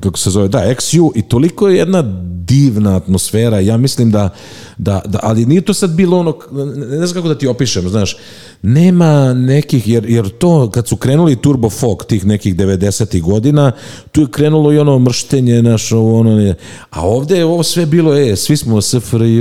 kako 0.00 0.18
se 0.18 0.30
zove, 0.30 0.48
da, 0.48 0.64
Eksju 0.64 1.12
i 1.14 1.22
toliko 1.22 1.68
je 1.68 1.78
jedna 1.78 2.02
divna 2.46 2.96
atmosfera, 2.96 3.60
ja 3.60 3.76
mislim 3.76 4.10
da, 4.10 4.30
da, 4.78 5.02
da 5.06 5.18
ali 5.22 5.46
nije 5.46 5.60
to 5.60 5.74
sad 5.74 5.90
bilo 5.90 6.18
ono, 6.18 6.38
ne, 6.76 7.06
znam 7.06 7.14
kako 7.14 7.28
da 7.28 7.38
ti 7.38 7.46
opišem, 7.46 7.88
znaš, 7.88 8.16
nema 8.62 9.34
nekih, 9.34 9.88
jer, 9.88 10.10
jer 10.10 10.28
to 10.28 10.70
kad 10.70 10.88
su 10.88 10.96
krenuli 10.96 11.36
Turbo 11.36 11.70
Folk 11.70 12.06
tih 12.06 12.26
nekih 12.26 12.56
90. 12.56 13.22
godina, 13.22 13.72
tu 14.12 14.20
je 14.20 14.30
krenulo 14.30 14.72
i 14.72 14.78
ono 14.78 14.98
mrštenje 14.98 15.62
naše, 15.62 15.96
ono, 15.96 16.36
ne- 16.36 16.54
a 16.90 17.06
ovde 17.06 17.36
je 17.36 17.44
ovo 17.44 17.62
sve 17.62 17.86
bilo, 17.86 18.14
e, 18.16 18.36
svi 18.36 18.56
smo 18.56 18.80
SFRJ, 18.80 19.40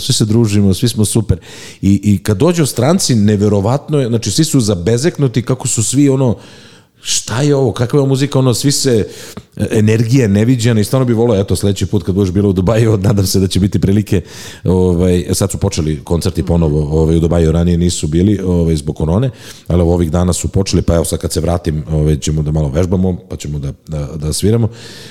svi 0.00 0.12
se 0.12 0.24
družimo, 0.24 0.74
svi 0.74 0.88
smo 0.88 1.04
super. 1.04 1.38
I, 1.82 2.00
i 2.04 2.18
kad 2.18 2.36
dođu 2.36 2.66
stranci, 2.66 3.14
neverovatno 3.14 4.00
je, 4.00 4.08
znači 4.08 4.30
svi 4.30 4.44
su 4.44 4.60
zabezeknuti 4.60 5.42
kako 5.42 5.68
su 5.68 5.82
svi 5.82 6.08
ono, 6.08 6.36
šta 7.00 7.42
je 7.42 7.54
ovo, 7.54 7.72
kakva 7.72 8.00
je 8.00 8.06
muzika, 8.06 8.38
ono, 8.38 8.54
svi 8.54 8.72
se, 8.72 9.06
e, 9.56 9.66
energija 9.70 10.28
neviđena 10.28 10.80
i 10.80 10.84
stvarno 10.84 11.06
bi 11.06 11.12
volio, 11.12 11.40
eto, 11.40 11.56
sledeći 11.56 11.86
put 11.86 12.02
kad 12.02 12.14
budeš 12.14 12.32
bilo 12.32 12.48
u 12.48 12.52
Dubaju, 12.52 12.96
nadam 13.08 13.26
se 13.26 13.40
da 13.40 13.46
će 13.46 13.60
biti 13.60 13.78
prilike, 13.78 14.20
ovaj, 14.64 15.24
sad 15.32 15.50
su 15.50 15.58
počeli 15.58 16.00
koncerti 16.04 16.42
ponovo, 16.42 17.00
ovaj, 17.00 17.16
u 17.16 17.20
Dubaju 17.20 17.52
ranije 17.52 17.78
nisu 17.78 18.06
bili, 18.06 18.40
ovaj, 18.44 18.76
zbog 18.76 18.96
korone, 18.96 19.30
ali 19.66 19.82
ovih 19.82 20.10
dana 20.10 20.32
su 20.32 20.48
počeli, 20.48 20.82
pa 20.82 20.94
evo 20.94 21.04
sad 21.04 21.18
kad 21.18 21.32
se 21.32 21.40
vratim, 21.40 21.84
ovaj, 21.90 22.16
ćemo 22.16 22.42
da 22.42 22.50
malo 22.52 22.68
vežbamo, 22.68 23.16
pa 23.28 23.36
ćemo 23.36 23.58
da, 23.58 23.72
da, 23.88 24.08
da 24.16 24.32
sviramo. 24.32 24.68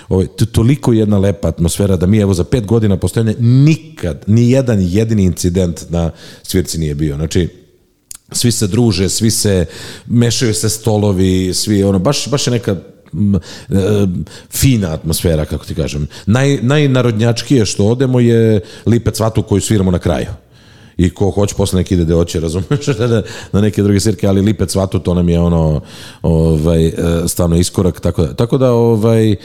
Ovaj, 0.10 0.28
to 0.28 0.46
toliko 0.46 0.94
jedna 0.94 1.18
lepa 1.18 1.48
atmosfera 1.48 1.96
da 1.96 2.06
mi, 2.06 2.18
evo, 2.18 2.34
za 2.34 2.44
pet 2.44 2.66
godina 2.66 2.98
postojanja 2.98 3.34
nikad, 3.40 4.24
ni 4.28 4.52
jedan 4.52 4.80
jedini 4.82 5.24
incident 5.24 5.86
na 5.90 6.12
svirci 6.44 6.78
nije 6.80 6.96
bio. 6.96 7.16
Znači, 7.16 7.66
svi 8.32 8.51
se 8.51 8.67
druže, 8.67 9.09
svi 9.09 9.32
se 9.32 9.65
mešaju 10.07 10.53
se 10.53 10.69
stolovi, 10.69 11.53
svi 11.53 11.84
ono 11.84 11.99
baš 11.99 12.28
baš 12.28 12.47
je 12.47 12.51
neka 12.51 12.75
m, 13.13 13.36
e, 13.36 13.39
fina 14.51 14.93
atmosfera 14.93 15.45
kako 15.45 15.65
ti 15.65 15.75
kažem. 15.75 16.07
Naj 16.25 16.59
najnarodnjačkije 16.61 17.65
što 17.65 17.86
odemo 17.86 18.19
je 18.19 18.61
Lipe 18.86 19.11
cvatu 19.11 19.43
koju 19.43 19.61
sviramo 19.61 19.91
na 19.91 19.99
kraju. 19.99 20.28
I 20.97 21.09
ko 21.09 21.30
hoće 21.30 21.55
posle 21.55 21.80
neki 21.80 21.93
ide 21.93 22.13
hoće, 22.13 22.39
razumeš, 22.39 22.88
na, 23.51 23.61
neke 23.61 23.84
druge 23.84 23.99
svirke, 23.99 24.28
ali 24.28 24.41
Lipe 24.41 24.65
cvatu 24.65 24.99
to 24.99 25.13
nam 25.13 25.30
je 25.30 25.39
ono 25.39 25.82
ovaj 26.21 26.88
e, 26.88 26.93
stvarno 27.28 27.55
iskorak 27.55 27.99
tako 27.99 28.25
da 28.25 28.34
tako 28.34 28.57
da 28.57 28.71
ovaj 28.71 29.36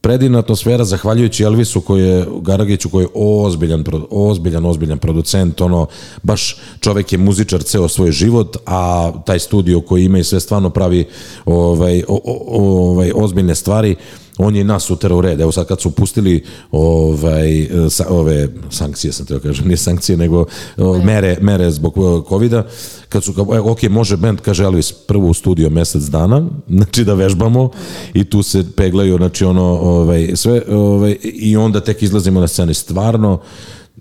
predivna 0.00 0.38
atmosfera 0.38 0.84
zahvaljujući 0.84 1.42
Elvisu 1.42 1.80
koji 1.80 2.02
je 2.02 2.26
Garagiću 2.40 2.88
koji 2.88 3.04
je 3.04 3.08
ozbiljan 3.14 3.84
ozbiljan 4.10 4.64
ozbiljan 4.64 4.98
producent 4.98 5.60
ono 5.60 5.86
baš 6.22 6.56
čovek 6.80 7.12
je 7.12 7.18
muzičar 7.18 7.62
ceo 7.62 7.88
svoj 7.88 8.12
život 8.12 8.56
a 8.66 9.12
taj 9.26 9.38
studio 9.38 9.80
koji 9.80 10.04
ima 10.04 10.18
i 10.18 10.24
sve 10.24 10.40
stvarno 10.40 10.70
pravi 10.70 11.08
ovaj 11.44 12.02
ovaj 12.48 13.12
ozbiljne 13.14 13.54
stvari 13.54 13.96
on 14.40 14.56
je 14.56 14.64
nas 14.64 14.90
uterao 14.90 15.18
u 15.18 15.20
red. 15.20 15.40
Evo 15.40 15.52
sad 15.52 15.66
kad 15.66 15.80
su 15.80 15.90
pustili 15.90 16.44
ovaj, 16.70 17.68
sa, 17.90 18.06
ove 18.08 18.48
sankcije, 18.70 19.12
sam 19.12 19.26
teo 19.26 19.40
kažem, 19.40 19.66
nije 19.68 19.76
sankcije, 19.76 20.16
nego 20.16 20.44
o, 20.76 20.98
mere, 20.98 21.38
mere 21.40 21.70
zbog 21.70 21.98
o, 21.98 22.24
covida, 22.28 22.66
kad 23.08 23.24
su 23.24 23.34
e, 23.54 23.58
ok, 23.58 23.82
može 23.82 24.16
band, 24.16 24.40
kaže 24.40 24.64
Elvis, 24.64 24.92
prvo 24.92 25.28
u 25.28 25.34
studio 25.34 25.70
mesec 25.70 26.02
dana, 26.02 26.46
znači 26.68 27.04
da 27.04 27.14
vežbamo 27.14 27.70
i 28.14 28.24
tu 28.24 28.42
se 28.42 28.64
peglaju, 28.76 29.16
znači 29.16 29.44
ono, 29.44 29.64
ovaj, 29.64 30.30
sve, 30.34 30.62
ovaj, 30.68 31.16
i 31.22 31.56
onda 31.56 31.80
tek 31.80 32.02
izlazimo 32.02 32.40
na 32.40 32.48
scene. 32.48 32.74
Stvarno, 32.74 33.40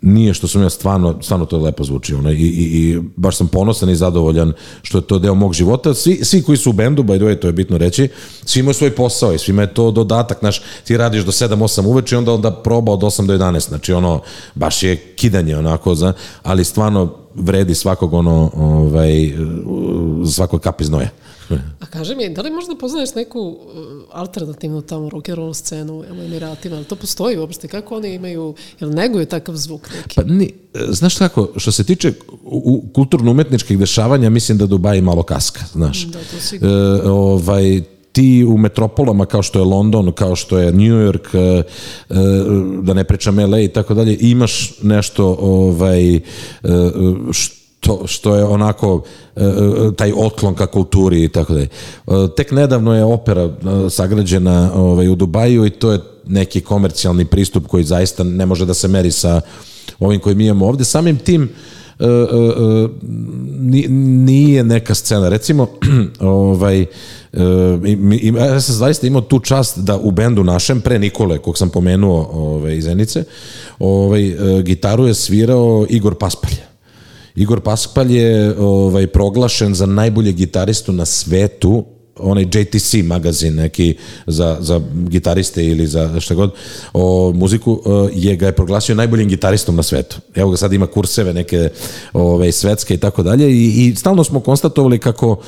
nije 0.01 0.33
što 0.33 0.47
sam 0.47 0.61
ja 0.61 0.69
stvarno, 0.69 1.17
stvarno 1.21 1.45
to 1.45 1.57
lepo 1.57 1.83
zvuči 1.83 2.13
ono, 2.13 2.31
i, 2.31 2.35
i, 2.35 2.63
i 2.63 2.99
baš 3.15 3.37
sam 3.37 3.47
ponosan 3.47 3.89
i 3.89 3.95
zadovoljan 3.95 4.53
što 4.81 4.97
je 4.97 5.01
to 5.01 5.19
deo 5.19 5.35
mog 5.35 5.53
života. 5.53 5.93
Svi, 5.93 6.19
svi 6.23 6.41
koji 6.41 6.57
su 6.57 6.69
u 6.69 6.73
bendu, 6.73 7.03
by 7.03 7.17
the 7.17 7.25
way, 7.25 7.39
to 7.39 7.47
je 7.47 7.53
bitno 7.53 7.77
reći, 7.77 8.09
svi 8.45 8.59
imaju 8.59 8.73
svoj 8.73 8.95
posao 8.95 9.33
i 9.33 9.39
svima 9.39 9.61
je 9.61 9.73
to 9.73 9.91
dodatak, 9.91 10.39
znaš, 10.39 10.61
ti 10.83 10.97
radiš 10.97 11.23
do 11.23 11.31
7-8 11.31 11.85
uveče 11.85 12.15
i 12.15 12.17
onda 12.17 12.33
onda 12.33 12.51
proba 12.51 12.91
od 12.91 12.99
8 12.99 13.25
do 13.25 13.37
11, 13.37 13.69
znači 13.69 13.93
ono, 13.93 14.21
baš 14.55 14.83
je 14.83 14.95
kidanje 14.95 15.57
onako, 15.57 15.95
za, 15.95 16.13
ali 16.43 16.63
stvarno 16.63 17.15
vredi 17.35 17.75
svakog 17.75 18.13
ono, 18.13 18.51
ovaj, 18.55 19.33
svakoj 20.33 20.59
kapi 20.59 20.83
znoja. 20.85 21.09
A 21.81 21.85
kaži 21.85 22.15
mi, 22.15 22.29
da 22.29 22.41
li 22.41 22.51
možda 22.51 22.75
poznaješ 22.75 23.15
neku 23.15 23.39
uh, 23.39 23.57
alternativnu 24.11 24.81
tamo 24.81 25.09
rock 25.09 25.29
and 25.29 25.37
roll 25.37 25.53
scenu 25.53 25.99
u 25.99 26.03
Emiratima? 26.03 26.75
Ali 26.75 26.85
to 26.85 26.95
postoji 26.95 27.37
uopšte? 27.37 27.67
Kako 27.67 27.95
oni 27.95 28.13
imaju, 28.13 28.55
jel 28.79 28.89
neguju 28.89 29.25
takav 29.25 29.55
zvuk 29.55 29.89
neki? 29.97 30.15
Pa 30.15 30.23
ni, 30.23 30.53
znaš 30.89 31.17
kako, 31.17 31.49
što 31.55 31.71
se 31.71 31.83
tiče 31.83 32.13
kulturno-umetničkih 32.93 33.79
dešavanja, 33.79 34.29
mislim 34.29 34.57
da 34.57 34.65
Dubai 34.65 35.01
malo 35.01 35.23
kaska, 35.23 35.61
znaš. 35.73 36.03
Da, 36.03 36.19
to 36.19 36.39
sigurno. 36.39 36.75
E, 36.75 37.09
ovaj, 37.09 37.81
ti 38.11 38.45
u 38.47 38.57
metropolama 38.57 39.25
kao 39.25 39.43
što 39.43 39.59
je 39.59 39.65
London, 39.65 40.11
kao 40.11 40.35
što 40.35 40.57
je 40.57 40.71
New 40.71 40.97
York, 40.97 41.37
e, 41.37 41.63
e, 42.09 42.15
da 42.81 42.93
ne 42.93 43.03
pričam 43.03 43.39
LA 43.39 43.59
i 43.59 43.67
tako 43.67 43.93
dalje, 43.93 44.17
imaš 44.19 44.73
nešto 44.81 45.37
ovaj, 45.39 46.15
e, 46.15 46.21
što 47.31 47.58
što, 47.89 48.07
što 48.07 48.35
je 48.35 48.43
onako 48.43 49.01
e, 49.35 49.43
e, 49.43 49.51
taj 49.95 50.11
otklon 50.15 50.55
ka 50.55 50.65
kulturi 50.65 51.23
i 51.23 51.29
tako 51.29 51.53
dalje. 51.53 51.67
E, 52.07 52.11
Tek 52.37 52.51
nedavno 52.51 52.95
je 52.95 53.03
opera 53.03 53.49
sagrađena 53.89 54.71
ovaj, 54.75 55.07
u 55.07 55.15
Dubaju 55.15 55.65
i 55.65 55.69
to 55.69 55.91
je 55.91 55.99
neki 56.27 56.61
komercijalni 56.61 57.25
pristup 57.25 57.67
koji 57.67 57.83
zaista 57.83 58.23
ne 58.23 58.45
može 58.45 58.65
da 58.65 58.73
se 58.73 58.87
meri 58.87 59.11
sa 59.11 59.41
ovim 59.99 60.19
koji 60.19 60.35
mi 60.35 60.45
imamo 60.45 60.67
ovde. 60.67 60.83
Samim 60.83 61.17
tim 61.17 61.49
ni- 63.59 63.87
nije 64.23 64.63
neka 64.63 64.95
scena. 64.95 65.29
Recimo, 65.29 65.67
ovaj, 66.19 66.85
im- 68.21 68.37
ja 68.37 68.61
sam 68.61 68.75
zaista 68.75 69.07
imao 69.07 69.21
tu 69.21 69.39
čast 69.39 69.77
da 69.77 69.97
u 69.97 70.11
bendu 70.11 70.43
našem, 70.43 70.81
pre 70.81 70.99
Nikole, 70.99 71.37
kog 71.37 71.57
sam 71.57 71.69
pomenuo 71.69 72.29
ovaj, 72.33 72.75
iz 72.75 72.83
Zenice, 72.83 73.23
ovaj, 73.79 74.21
gitaru 74.61 75.07
je 75.07 75.13
svirao 75.13 75.85
Igor 75.89 76.15
Paspalj. 76.15 76.68
Igor 77.35 77.61
Paspalj 77.61 78.17
je 78.17 78.55
ovaj, 78.59 79.07
proglašen 79.07 79.75
za 79.75 79.85
najbolje 79.85 80.31
gitaristu 80.31 80.91
na 80.91 81.05
svetu 81.05 81.85
onaj 82.19 82.43
JTC 82.43 82.93
magazin 83.03 83.55
neki 83.55 83.95
za, 84.27 84.57
za 84.59 84.81
gitariste 84.93 85.65
ili 85.65 85.87
za 85.87 86.19
šta 86.19 86.35
god 86.35 86.51
o 86.93 87.31
muziku 87.35 87.81
e, 87.85 88.09
je 88.13 88.35
ga 88.35 88.45
je 88.45 88.51
proglasio 88.51 88.95
najboljim 88.95 89.29
gitaristom 89.29 89.75
na 89.75 89.83
svetu. 89.83 90.17
Evo 90.35 90.51
ga 90.51 90.57
sad 90.57 90.73
ima 90.73 90.87
kurseve 90.87 91.33
neke 91.33 91.69
ove, 92.13 92.51
svetske 92.51 92.93
i 92.93 92.97
tako 92.97 93.23
dalje 93.23 93.51
i, 93.51 93.87
i 93.87 93.95
stalno 93.95 94.23
smo 94.23 94.39
konstatovali 94.39 94.99
kako 94.99 95.39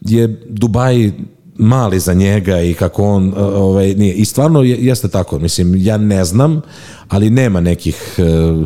je 0.00 0.26
Dubaj 0.48 1.10
mali 1.58 2.00
za 2.00 2.14
njega 2.14 2.60
i 2.60 2.74
kako 2.74 3.04
on 3.04 3.28
e, 3.28 3.40
ovaj 3.40 3.94
nije. 3.94 4.14
I 4.14 4.24
stvarno 4.24 4.62
je, 4.62 4.76
jeste 4.80 5.08
tako 5.08 5.38
mislim 5.38 5.74
ja 5.76 5.96
ne 5.96 6.24
znam 6.24 6.62
ali 7.08 7.30
nema 7.30 7.60
nekih 7.60 8.14
e, 8.18 8.22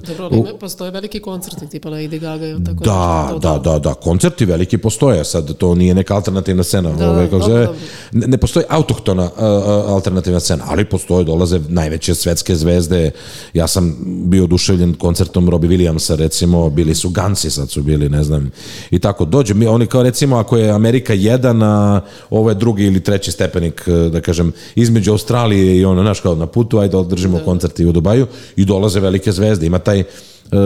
Dobro, 0.09 0.25
ali 0.25 0.39
ima, 0.39 0.49
postoje 0.61 0.91
veliki 0.91 1.21
koncerti, 1.21 1.69
tipa 1.69 1.89
Lady 1.89 2.19
Gaga 2.19 2.47
ili 2.47 2.65
tako 2.65 2.85
da, 2.85 3.23
nešto. 3.23 3.39
da, 3.39 3.59
da, 3.59 3.79
da, 3.79 3.95
koncerti 3.95 4.45
veliki 4.45 4.79
postoje, 4.79 5.25
sad 5.25 5.57
to 5.57 5.75
nije 5.75 5.95
neka 5.95 6.15
alternativna 6.15 6.63
scena, 6.63 6.93
Da, 6.93 7.11
ovaj, 7.11 7.25
kako 7.25 7.39
dobro, 7.39 7.55
zove, 7.55 7.69
ne, 8.13 8.27
ne 8.27 8.39
postoji 8.39 8.65
autohtona 8.69 9.31
a, 9.37 9.85
alternativna 9.89 10.41
scena, 10.41 10.65
ali 10.67 10.85
postoje, 10.85 11.25
dolaze 11.25 11.61
najveće 11.69 12.15
svetske 12.15 12.57
zvezde, 12.57 13.11
ja 13.55 13.67
sam 13.67 13.97
bio 14.05 14.45
oduševljen 14.45 14.95
koncertom 14.95 15.51
Robbie 15.51 15.71
Williamsa, 15.71 16.17
recimo, 16.17 16.71
bili 16.71 16.95
su 16.95 17.09
Gansi, 17.09 17.51
sad 17.51 17.71
su 17.71 17.83
bili, 17.83 18.09
ne 18.09 18.25
znam, 18.25 18.51
i 18.91 18.99
tako, 18.99 19.25
dođe, 19.25 19.55
mi, 19.55 19.67
oni 19.67 19.87
kao 19.87 20.03
recimo, 20.03 20.37
ako 20.37 20.57
je 20.57 20.71
Amerika 20.71 21.15
jedan, 21.15 21.63
a 21.63 22.01
ovo 22.31 22.49
je 22.49 22.55
drugi 22.55 22.80
ili 22.81 23.01
treći 23.01 23.33
stepenik, 23.33 23.85
e, 23.87 23.93
da 23.93 24.21
kažem, 24.21 24.53
između 24.75 25.11
Australije 25.13 25.77
i 25.77 25.85
ono, 25.85 26.03
znaš, 26.03 26.21
kao 26.21 26.35
na 26.35 26.47
putu, 26.47 26.79
ajde 26.79 26.97
održimo 26.97 27.41
koncert 27.45 27.81
i 27.81 27.87
u 27.87 27.93
Dubaju, 27.93 28.27
i 28.57 28.65
dolaze 28.65 29.01
velike 29.01 29.33
zvezde, 29.33 29.67
ima 29.67 29.79
taj 29.79 30.01
uh, 30.01 30.07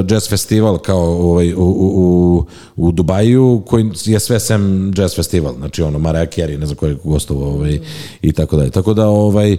jazz 0.08 0.28
festival 0.28 0.78
kao 0.78 1.30
ovaj, 1.30 1.52
u, 1.52 1.56
u, 1.56 1.88
u, 1.96 2.46
u 2.76 2.92
Dubaju 2.92 3.62
koji 3.66 3.90
je 4.04 4.20
sve 4.20 4.40
sem 4.40 4.92
jazz 4.96 5.14
festival. 5.14 5.54
Znači 5.54 5.82
ono 5.82 5.98
Mariah 5.98 6.28
Carey 6.28 6.58
ne 6.58 6.66
znam 6.66 6.76
ko 6.76 6.86
je 6.86 6.96
gostovao 7.04 7.48
ovaj, 7.48 7.80
i 8.22 8.32
tako 8.32 8.56
dalje. 8.56 8.70
Tako 8.70 8.94
da 8.94 9.06
ovaj 9.08 9.56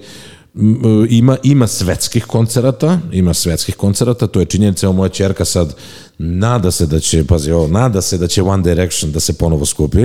m, 0.56 1.08
ima, 1.10 1.38
ima 1.43 1.68
svetskih 1.68 2.26
koncerata 2.26 2.99
ima 3.12 3.34
svetskih 3.34 3.76
koncerata. 3.76 4.28
To 4.28 4.39
je 4.39 4.45
činjenica 4.45 4.86
evo 4.86 4.93
moja 4.93 5.10
čerka 5.10 5.45
sad 5.45 5.76
nada 6.18 6.72
se 6.72 6.86
da 6.86 6.99
će 6.99 7.26
pazi 7.26 7.51
ovo 7.51 7.68
nada 7.68 8.01
se 8.01 8.18
da 8.18 8.28
će 8.28 8.43
One 8.43 8.64
Direction 8.64 9.12
da 9.12 9.20
se 9.20 9.34
ponovo 9.34 9.66
skupi 9.66 9.97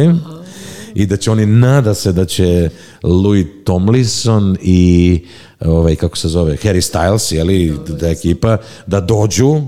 i 0.94 1.06
da 1.06 1.16
će 1.16 1.30
oni 1.30 1.46
nada 1.46 1.94
se 1.94 2.12
da 2.12 2.24
će 2.24 2.70
Louis 3.02 3.46
Tomlinson 3.64 4.56
i 4.62 5.20
ovaj 5.60 5.96
kako 5.96 6.16
se 6.16 6.28
zove 6.28 6.56
Harry 6.56 6.92
Styles 6.92 7.34
je 7.34 7.44
li 7.44 7.78
da 7.88 8.08
ekipa 8.08 8.56
da 8.86 9.00
dođu 9.00 9.60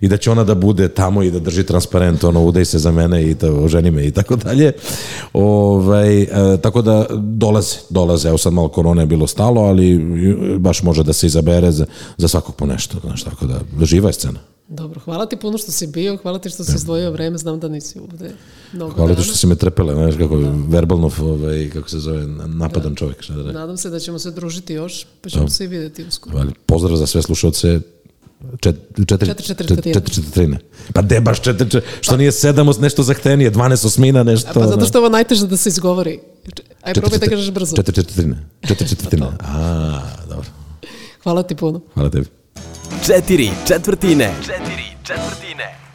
i 0.00 0.08
da 0.08 0.16
će 0.16 0.30
ona 0.30 0.44
da 0.44 0.54
bude 0.54 0.88
tamo 0.88 1.22
i 1.22 1.30
da 1.30 1.38
drži 1.38 1.64
transparent 1.64 2.24
ono 2.24 2.44
udej 2.44 2.64
se 2.64 2.78
za 2.78 2.92
mene 2.92 3.30
i 3.30 3.34
to 3.34 3.54
oženi 3.54 3.90
me 3.90 4.06
i 4.06 4.10
tako 4.10 4.36
dalje. 4.36 4.72
Ovaj 5.32 6.22
e, 6.22 6.28
tako 6.62 6.82
da 6.82 7.06
dolaze 7.12 7.76
dolaze. 7.90 8.28
Evo 8.28 8.38
sad 8.38 8.52
malo 8.52 8.68
korona 8.68 9.02
je 9.02 9.06
bilo 9.06 9.26
stalo 9.26 9.60
ali 9.60 9.98
baš 10.58 10.82
može 10.82 11.02
da 11.02 11.12
se 11.12 11.26
izabere 11.26 11.72
za, 11.72 11.86
za 12.16 12.28
svakog 12.28 12.54
po 12.54 12.66
nešto 12.66 12.98
znaš 13.04 13.22
tako 13.22 13.46
da 13.46 13.86
živa 13.86 14.08
je 14.08 14.12
scena 14.12 14.55
Dobro, 14.68 15.00
hvala 15.00 15.26
ti 15.26 15.36
puno 15.36 15.58
što 15.58 15.72
si 15.72 15.86
bio, 15.86 16.16
hvala 16.16 16.38
ti 16.38 16.50
što 16.50 16.64
si 16.64 16.72
izdvojio 16.76 17.10
vreme, 17.10 17.38
znam 17.38 17.60
da 17.60 17.68
nisi 17.68 17.98
ovde 18.00 18.30
mnogo 18.72 18.92
hvala 18.92 19.14
ti 19.14 19.22
što 19.22 19.36
si 19.36 19.46
me 19.46 19.54
trpele 19.56 19.94
znaš 19.94 20.14
kako 20.16 20.36
verbalno 20.68 21.10
ovaj 21.20 21.70
kako 21.70 21.88
se 21.88 21.98
zove 21.98 22.26
napadan 22.46 22.94
čovjek 22.94 23.22
šta 23.22 23.34
da. 23.34 23.52
Nadam 23.52 23.76
se 23.76 23.90
da 23.90 23.98
ćemo 23.98 24.18
se 24.18 24.30
družiti 24.30 24.74
još, 24.74 25.06
pa 25.22 25.28
ćemo 25.28 25.44
Da. 25.44 25.50
se 25.50 25.64
i 25.64 25.68
vidjeti 25.68 26.04
uskoro. 26.04 26.36
Vali, 26.36 26.52
pozdrav 26.66 26.96
za 26.96 27.06
sve 27.06 27.22
slušalce. 27.22 27.80
Čet, 28.60 28.76
četiri, 28.98 29.26
Četiri, 29.26 29.44
četiri, 29.44 29.66
čet- 29.66 29.76
četiri. 29.76 29.94
četiri 29.94 30.14
četvrtine. 30.14 30.58
Pa 30.92 31.02
de 31.02 31.20
baš 31.20 31.40
četiri, 31.40 31.70
četiri, 31.70 31.90
što 32.00 32.16
nije 32.16 32.32
sedam 32.32 32.68
os- 32.68 32.78
nešto 32.78 33.02
zahtevenije, 33.02 33.50
12 33.50 33.84
osmina, 33.84 34.22
nešto. 34.22 34.50
Pa 34.54 34.66
zato 34.66 34.86
što 34.86 34.98
je 34.98 35.00
ovo 35.00 35.08
najteže 35.08 35.46
da 35.46 35.56
se 35.56 35.68
izgovori. 35.68 36.20
Aj, 36.82 36.94
probaj 36.94 37.18
da 37.18 37.26
kažeš 37.26 37.50
brzo. 37.50 37.76
Četiri 37.76 37.94
četvrtine. 37.94 38.46
Četiri 38.62 38.88
četvrtine. 38.88 39.26
A, 39.40 40.00
dobro. 40.28 40.46
Hvala 41.22 41.42
ti 41.42 41.54
puno. 41.56 41.80
Hvala 41.94 42.10
tebi. 42.10 42.26
Četiri 43.06 43.50
četvrtine. 43.68 44.30
Četiri 44.46 44.84
četvrtine. 45.02 45.85